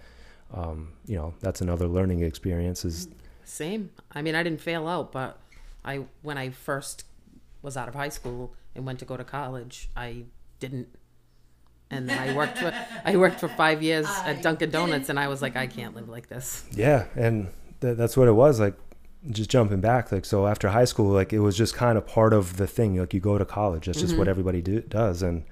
um, 0.52 0.92
you 1.06 1.16
know 1.16 1.34
that's 1.40 1.60
another 1.60 1.88
learning 1.88 2.22
experience 2.22 2.84
is 2.84 3.08
Same. 3.44 3.90
I 4.12 4.22
mean, 4.22 4.34
I 4.36 4.42
didn't 4.44 4.60
fail 4.60 4.86
out, 4.86 5.10
but 5.10 5.38
I 5.84 6.04
when 6.22 6.38
I 6.38 6.50
first 6.50 7.04
was 7.60 7.76
out 7.76 7.88
of 7.88 7.94
high 7.94 8.10
school 8.10 8.54
and 8.74 8.86
went 8.86 9.00
to 9.00 9.04
go 9.04 9.16
to 9.16 9.24
college, 9.24 9.88
I 9.96 10.24
didn't. 10.60 10.88
And 11.90 12.08
then 12.08 12.18
I 12.18 12.36
worked 12.36 12.58
for 12.58 12.72
I 13.04 13.16
worked 13.16 13.40
for 13.40 13.48
five 13.48 13.82
years 13.82 14.06
at 14.24 14.42
Dunkin' 14.42 14.70
Donuts, 14.70 15.08
and 15.08 15.18
I 15.18 15.26
was 15.28 15.42
like, 15.42 15.56
I 15.56 15.66
can't 15.66 15.96
live 15.96 16.08
like 16.08 16.28
this. 16.28 16.64
yeah 16.72 17.06
and 17.16 17.48
th- 17.80 17.96
that's 17.96 18.16
what 18.16 18.28
it 18.28 18.32
was 18.32 18.60
like 18.60 18.74
just 19.30 19.50
jumping 19.50 19.80
back 19.80 20.12
like 20.12 20.24
so 20.24 20.46
after 20.46 20.68
high 20.68 20.84
school 20.84 21.10
like 21.10 21.32
it 21.32 21.40
was 21.40 21.56
just 21.56 21.74
kind 21.74 21.96
of 21.98 22.06
part 22.06 22.32
of 22.32 22.58
the 22.58 22.66
thing 22.66 22.96
like 22.96 23.12
you 23.14 23.20
go 23.20 23.38
to 23.38 23.44
college 23.44 23.86
that's 23.86 24.00
just 24.00 24.16
what 24.16 24.28
everybody 24.28 24.60
do, 24.62 24.80
does 24.82 25.22
and 25.22 25.44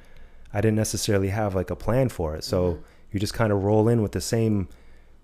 i 0.53 0.61
didn't 0.61 0.77
necessarily 0.77 1.29
have 1.29 1.55
like 1.55 1.71
a 1.71 1.77
plan 1.77 2.09
for 2.09 2.35
it. 2.37 2.45
So 2.45 2.73
mm-hmm. 2.73 2.83
you 3.13 3.21
just 3.21 3.35
kind 3.35 3.53
of 3.53 3.65
roll 3.65 3.89
in 3.89 4.03
with 4.03 4.13
the 4.13 4.21
same 4.21 4.69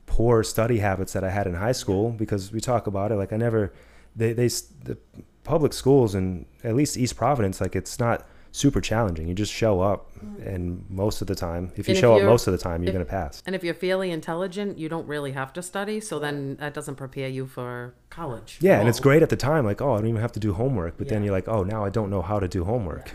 poor 0.07 0.43
study 0.43 0.79
habits 0.79 1.13
that 1.13 1.23
i 1.23 1.29
had 1.29 1.47
in 1.47 1.55
high 1.55 1.73
school 1.73 2.11
because 2.11 2.51
we 2.51 2.61
talk 2.61 2.87
about 2.87 3.13
it 3.13 3.17
like 3.17 3.31
i 3.31 3.37
never 3.37 3.73
they 4.17 4.33
they 4.33 4.49
the 4.49 4.97
public 5.45 5.73
schools 5.73 6.15
and 6.15 6.47
at 6.65 6.75
least 6.75 6.97
east 6.97 7.15
providence 7.15 7.61
like 7.61 7.77
it's 7.77 7.99
not 7.99 8.27
super 8.59 8.81
challenging 8.81 9.29
you 9.29 9.35
just 9.35 9.53
show 9.53 9.81
up 9.81 10.11
mm. 10.19 10.47
and 10.47 10.85
most 10.89 11.21
of 11.21 11.27
the 11.27 11.35
time 11.35 11.71
if 11.77 11.87
you 11.87 11.93
And 11.93 11.97
if 11.97 12.01
show 12.01 12.17
up 12.17 12.23
most 12.25 12.47
of 12.47 12.53
the 12.53 12.59
time 12.59 12.83
you're 12.83 12.93
going 12.93 13.05
to 13.05 13.11
pass 13.11 13.43
And 13.47 13.55
if 13.55 13.65
you're 13.65 13.75
fairly 13.75 14.11
intelligent, 14.11 14.79
you 14.79 14.89
don't 14.89 15.07
really 15.07 15.33
have 15.33 15.53
to 15.55 15.63
study. 15.63 16.01
So 16.01 16.19
then 16.19 16.57
that 16.57 16.75
doesn't 16.75 16.97
prepare 16.97 17.29
you 17.29 17.47
for 17.47 17.95
college. 18.11 18.59
Yeah, 18.61 18.79
and 18.79 18.89
it's 18.89 19.01
great 19.01 19.23
at 19.23 19.31
the 19.31 19.37
time, 19.37 19.65
like, 19.65 19.81
oh, 19.81 19.95
I 19.95 19.99
don't 19.99 20.09
even 20.09 20.21
have 20.21 20.33
to 20.33 20.41
do 20.41 20.53
homework. 20.53 20.99
But 20.99 21.09
then 21.09 21.23
you're 21.25 21.33
like, 21.33 21.49
oh, 21.49 21.63
now 21.63 21.85
I 21.85 21.91
don't 21.91 22.11
know 22.11 22.23
how 22.23 22.39
to 22.39 22.49
do 22.49 22.65
homework. 22.65 23.11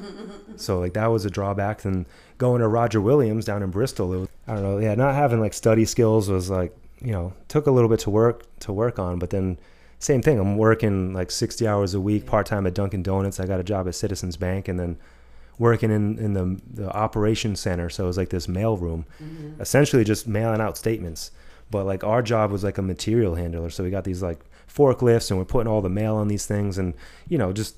so 0.56 0.78
like 0.78 0.94
that 0.94 1.06
was 1.06 1.24
a 1.24 1.30
drawback. 1.30 1.82
Then 1.82 2.06
going 2.38 2.60
to 2.60 2.68
Roger 2.68 3.00
Williams 3.00 3.44
down 3.44 3.62
in 3.62 3.70
Bristol, 3.70 4.12
it 4.12 4.18
was, 4.18 4.28
I 4.46 4.54
don't 4.54 4.62
know, 4.62 4.78
yeah, 4.78 4.94
not 4.94 5.14
having 5.14 5.40
like 5.40 5.54
study 5.54 5.84
skills 5.84 6.28
was 6.28 6.50
like, 6.50 6.76
you 7.00 7.12
know, 7.12 7.32
took 7.46 7.66
a 7.66 7.70
little 7.70 7.88
bit 7.88 8.00
to 8.00 8.10
work 8.10 8.44
to 8.60 8.72
work 8.72 8.98
on. 8.98 9.18
But 9.18 9.30
then 9.30 9.58
same 9.98 10.22
thing, 10.22 10.38
I'm 10.38 10.56
working 10.56 11.12
like 11.12 11.30
60 11.30 11.66
hours 11.66 11.94
a 11.94 12.00
week, 12.00 12.24
part 12.26 12.46
time 12.46 12.66
at 12.66 12.74
Dunkin' 12.74 13.02
Donuts. 13.02 13.40
I 13.40 13.46
got 13.46 13.60
a 13.60 13.64
job 13.64 13.88
at 13.88 13.94
Citizens 13.94 14.36
Bank, 14.36 14.68
and 14.68 14.78
then 14.78 14.96
working 15.58 15.90
in 15.90 16.18
in 16.18 16.34
the 16.34 16.60
the 16.72 16.90
operations 16.90 17.60
center. 17.60 17.90
So 17.90 18.04
it 18.04 18.06
was 18.06 18.16
like 18.16 18.30
this 18.30 18.48
mail 18.48 18.76
room, 18.76 19.06
essentially 19.60 20.04
just 20.04 20.28
mailing 20.28 20.60
out 20.60 20.76
statements. 20.76 21.32
But 21.70 21.84
like 21.84 22.04
our 22.04 22.22
job 22.22 22.50
was 22.50 22.64
like 22.64 22.78
a 22.78 22.82
material 22.82 23.34
handler, 23.34 23.70
so 23.70 23.84
we 23.84 23.90
got 23.90 24.04
these 24.04 24.22
like 24.22 24.40
forklifts, 24.72 25.30
and 25.30 25.38
we're 25.38 25.44
putting 25.44 25.70
all 25.70 25.82
the 25.82 25.88
mail 25.88 26.14
on 26.14 26.28
these 26.28 26.46
things, 26.46 26.78
and 26.78 26.94
you 27.28 27.36
know 27.36 27.52
just 27.52 27.76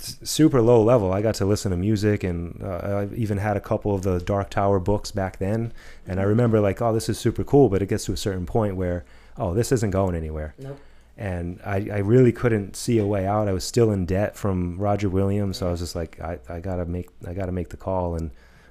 super 0.00 0.62
low 0.62 0.82
level. 0.82 1.12
I 1.12 1.20
got 1.20 1.34
to 1.36 1.44
listen 1.44 1.70
to 1.72 1.76
music, 1.76 2.24
and 2.24 2.62
uh, 2.62 3.06
I 3.10 3.14
even 3.14 3.38
had 3.38 3.56
a 3.56 3.60
couple 3.60 3.94
of 3.94 4.02
the 4.02 4.20
Dark 4.20 4.50
Tower 4.50 4.78
books 4.78 5.10
back 5.10 5.38
then. 5.38 5.72
And 6.06 6.20
I 6.20 6.22
remember 6.22 6.60
like, 6.60 6.80
oh, 6.80 6.92
this 6.92 7.08
is 7.08 7.18
super 7.18 7.44
cool, 7.44 7.68
but 7.68 7.82
it 7.82 7.88
gets 7.88 8.06
to 8.06 8.12
a 8.12 8.16
certain 8.16 8.46
point 8.46 8.76
where, 8.76 9.04
oh, 9.36 9.52
this 9.52 9.72
isn't 9.72 9.90
going 9.90 10.14
anywhere 10.14 10.54
Nope. 10.58 10.78
And 11.20 11.60
I, 11.66 11.86
I 11.92 11.98
really 11.98 12.32
couldn't 12.32 12.76
see 12.76 12.98
a 12.98 13.06
way 13.06 13.26
out. 13.26 13.46
I 13.46 13.52
was 13.52 13.62
still 13.62 13.92
in 13.92 14.06
debt 14.06 14.36
from 14.36 14.78
Roger 14.78 15.10
Williams, 15.10 15.58
so 15.58 15.68
I 15.68 15.70
was 15.70 15.80
just 15.80 15.94
like, 15.94 16.18
I, 16.18 16.38
I 16.48 16.60
gotta 16.60 16.86
make 16.86 17.10
I 17.28 17.34
gotta 17.34 17.52
make 17.52 17.68
the 17.68 17.76
call 17.76 18.14
and 18.14 18.30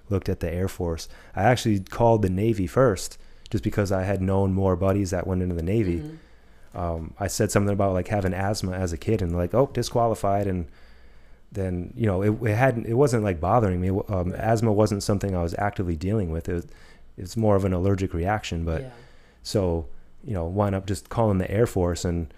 looked 0.09 0.27
at 0.27 0.39
the 0.39 0.51
Air 0.51 0.67
Force. 0.67 1.07
I 1.35 1.43
actually 1.43 1.79
called 1.79 2.23
the 2.23 2.29
Navy 2.29 2.65
first, 2.65 3.19
just 3.51 3.63
because 3.63 3.91
I 3.91 4.01
had 4.01 4.19
known 4.19 4.51
more 4.53 4.75
buddies 4.75 5.11
that 5.11 5.27
went 5.27 5.43
into 5.43 5.53
the 5.53 5.61
Navy. 5.61 6.17
Um, 6.73 7.13
I 7.19 7.27
said 7.27 7.51
something 7.51 7.71
about 7.71 7.93
like 7.93 8.07
having 8.07 8.33
asthma 8.33 8.71
as 8.71 8.91
a 8.93 8.97
kid, 8.97 9.21
and 9.21 9.35
like, 9.37 9.53
oh, 9.53 9.69
disqualified, 9.71 10.47
and 10.47 10.65
then 11.51 11.93
you 11.95 12.07
know 12.07 12.23
it, 12.23 12.31
it 12.43 12.55
hadn't 12.55 12.87
it 12.87 12.95
wasn't 12.95 13.23
like 13.23 13.39
bothering 13.39 13.79
me. 13.79 13.89
Um, 14.09 14.33
Asthma 14.35 14.73
wasn't 14.73 15.03
something 15.03 15.35
I 15.35 15.43
was 15.43 15.53
actively 15.59 15.95
dealing 15.95 16.31
with. 16.31 16.49
It 16.49 16.53
was, 16.53 16.67
it's 17.15 17.37
more 17.37 17.55
of 17.55 17.63
an 17.63 17.73
allergic 17.73 18.13
reaction, 18.13 18.65
but. 18.65 18.81
yeah. 18.81 18.89
So, 19.41 19.87
you 20.23 20.33
know, 20.33 20.45
wind 20.45 20.75
up 20.75 20.85
just 20.85 21.07
calling 21.07 21.37
the 21.37 21.49
Air 21.49 21.65
Force 21.65 22.03
and 22.03 22.31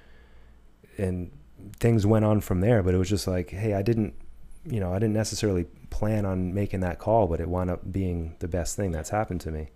and 0.98 1.32
things 1.80 2.06
went 2.06 2.26
on 2.26 2.42
from 2.42 2.62
there. 2.62 2.84
But 2.84 2.94
it 2.94 2.98
was 2.98 3.10
just 3.10 3.28
like, 3.28 3.50
hey, 3.50 3.74
I 3.74 3.82
didn't, 3.82 4.14
you 4.66 4.80
know, 4.80 4.94
I 4.94 5.00
didn't 5.00 5.14
necessarily 5.14 5.66
plan 5.90 6.26
on 6.26 6.54
making 6.54 6.80
that 6.82 7.00
call, 7.00 7.28
but 7.28 7.40
it 7.40 7.48
wound 7.48 7.70
up 7.70 7.92
being 7.92 8.36
the 8.40 8.48
best 8.48 8.76
thing 8.76 8.92
that's 8.92 9.10
happened 9.10 9.42
to 9.42 9.52
me. 9.52 9.70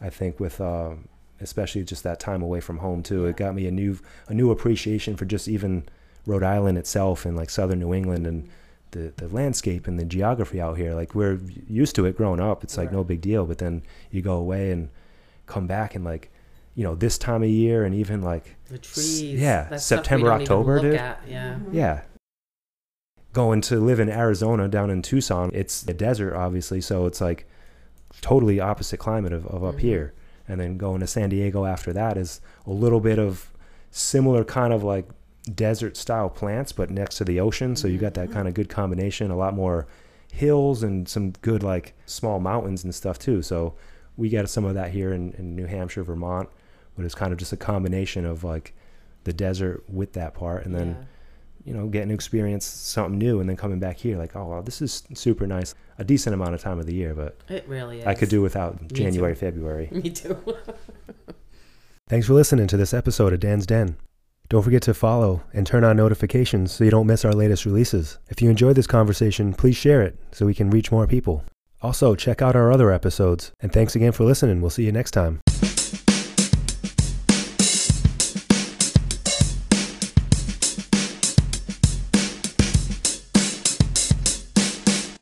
I 0.00 0.10
think 0.10 0.38
with 0.38 0.60
uh, 0.60 0.94
especially 1.40 1.84
just 1.84 2.04
that 2.04 2.20
time 2.20 2.42
away 2.42 2.60
from 2.60 2.78
home 2.78 3.02
too, 3.02 3.26
it 3.26 3.36
got 3.36 3.54
me 3.54 3.66
a 3.66 3.70
new 3.70 3.98
a 4.28 4.34
new 4.34 4.50
appreciation 4.50 5.16
for 5.16 5.24
just 5.24 5.48
even 5.48 5.88
Rhode 6.26 6.42
Island 6.42 6.78
itself 6.78 7.24
and 7.24 7.36
like 7.36 7.50
southern 7.50 7.80
New 7.80 7.94
England 7.94 8.26
and 8.26 8.48
the, 8.92 9.12
the 9.16 9.28
landscape 9.28 9.86
and 9.86 9.98
the 9.98 10.04
geography 10.04 10.60
out 10.60 10.76
here. 10.76 10.94
Like 10.94 11.14
we're 11.14 11.40
used 11.68 11.94
to 11.96 12.06
it 12.06 12.16
growing 12.16 12.40
up. 12.40 12.64
It's 12.64 12.76
like 12.76 12.92
no 12.92 13.04
big 13.04 13.20
deal. 13.20 13.44
But 13.46 13.58
then 13.58 13.82
you 14.10 14.22
go 14.22 14.36
away 14.36 14.70
and 14.70 14.90
come 15.46 15.66
back 15.66 15.94
and 15.94 16.04
like, 16.04 16.30
you 16.78 16.84
know, 16.84 16.94
this 16.94 17.18
time 17.18 17.42
of 17.42 17.48
year 17.48 17.82
and 17.82 17.92
even 17.92 18.22
like 18.22 18.54
The 18.68 18.78
trees. 18.78 19.22
yeah, 19.40 19.66
That's 19.68 19.84
September, 19.84 20.30
October, 20.30 20.78
dude. 20.80 20.94
at, 20.94 21.18
Yeah. 21.26 21.58
yeah. 21.72 22.02
Going 23.32 23.60
to 23.62 23.80
live 23.80 23.98
in 23.98 24.08
Arizona 24.08 24.68
down 24.68 24.88
in 24.88 25.02
Tucson, 25.02 25.50
it's 25.52 25.82
a 25.88 25.92
desert, 25.92 26.36
obviously. 26.36 26.80
So 26.80 27.06
it's 27.06 27.20
like 27.20 27.46
totally 28.20 28.60
opposite 28.60 28.98
climate 28.98 29.32
of, 29.32 29.44
of 29.48 29.64
up 29.64 29.74
Mhm. 29.74 29.80
here. 29.80 30.14
And 30.46 30.60
then 30.60 30.78
going 30.78 31.00
to 31.00 31.08
San 31.08 31.30
Diego 31.30 31.64
after 31.64 31.92
that 31.94 32.16
is 32.16 32.40
a 32.64 32.70
little 32.70 33.00
bit 33.00 33.18
of 33.18 33.50
similar 33.90 34.44
kind 34.44 34.72
of 34.72 34.84
like 34.84 35.08
desert 35.52 35.96
style 35.96 36.28
plants, 36.30 36.70
but 36.70 36.90
next 36.90 37.16
to 37.16 37.24
the 37.24 37.40
ocean. 37.40 37.74
So 37.74 37.88
you 37.88 37.98
got 37.98 38.14
that 38.14 38.30
kind 38.30 38.46
of 38.46 38.54
good 38.54 38.68
combination, 38.68 39.32
a 39.32 39.36
lot 39.36 39.52
more 39.52 39.88
hills 40.32 40.84
and 40.84 41.08
some 41.08 41.32
good 41.42 41.64
like 41.64 41.94
small 42.06 42.38
mountains 42.38 42.84
and 42.84 42.94
stuff 42.94 43.18
too. 43.18 43.42
So 43.42 43.74
we 44.16 44.28
got 44.28 44.48
some 44.48 44.64
of 44.64 44.74
that 44.74 44.92
here 44.92 45.12
in, 45.12 45.32
in 45.32 45.56
New 45.56 45.66
Hampshire, 45.66 46.04
Vermont, 46.04 46.48
but 46.98 47.06
it's 47.06 47.14
kind 47.14 47.32
of 47.32 47.38
just 47.38 47.54
a 47.54 47.56
combination 47.56 48.26
of 48.26 48.44
like 48.44 48.74
the 49.24 49.32
desert 49.32 49.82
with 49.88 50.12
that 50.12 50.34
part. 50.34 50.66
And 50.66 50.74
then 50.74 50.88
Yeah. 50.88 51.04
you 51.64 51.74
know, 51.74 51.86
getting 51.86 52.08
to 52.08 52.14
experience 52.14 52.64
something 52.66 53.18
new 53.18 53.40
and 53.40 53.48
then 53.48 53.56
coming 53.56 53.78
back 53.78 53.96
here 53.98 54.16
like, 54.18 54.34
oh, 54.36 54.44
wow, 54.46 54.60
this 54.62 54.82
is 54.82 55.02
super 55.14 55.46
nice. 55.46 55.74
A 55.98 56.04
decent 56.04 56.34
amount 56.34 56.54
of 56.54 56.60
time 56.60 56.78
of 56.78 56.86
the 56.86 56.94
year, 56.94 57.14
but 57.14 57.36
It 57.48 57.66
really 57.68 58.00
is. 58.00 58.06
I 58.06 58.14
could 58.14 58.28
do 58.28 58.42
without 58.42 58.78
too. 58.88 58.94
January, 58.94 59.34
February. 59.34 59.88
Me 59.92 60.10
too. 60.10 60.36
Thanks 62.08 62.26
for 62.26 62.32
listening 62.34 62.66
to 62.68 62.76
this 62.76 62.94
episode 62.94 63.32
of 63.32 63.40
Dan's 63.40 63.66
Den. 63.66 63.96
Don't 64.48 64.62
forget 64.62 64.80
to 64.82 64.94
follow 64.94 65.42
and 65.52 65.66
turn 65.66 65.84
on 65.84 65.96
notifications 65.98 66.72
so 66.72 66.84
you 66.84 66.90
don't 66.90 67.06
miss 67.06 67.22
our 67.24 67.34
latest 67.34 67.66
releases. 67.66 68.18
If 68.30 68.40
you 68.40 68.48
enjoyed 68.48 68.76
this 68.76 68.86
conversation, 68.86 69.52
please 69.52 69.76
share 69.76 70.00
it 70.00 70.16
so 70.32 70.46
we 70.46 70.54
can 70.54 70.70
reach 70.70 70.90
more 70.90 71.06
people. 71.06 71.44
Also, 71.82 72.14
check 72.14 72.40
out 72.40 72.56
our 72.56 72.72
other 72.72 72.90
episodes. 72.90 73.52
And 73.60 73.70
thanks 73.70 73.94
again 73.94 74.12
for 74.12 74.24
listening. 74.24 74.62
We'll 74.62 74.70
see 74.70 74.84
you 74.86 74.92
next 74.92 75.10
time. 75.10 75.40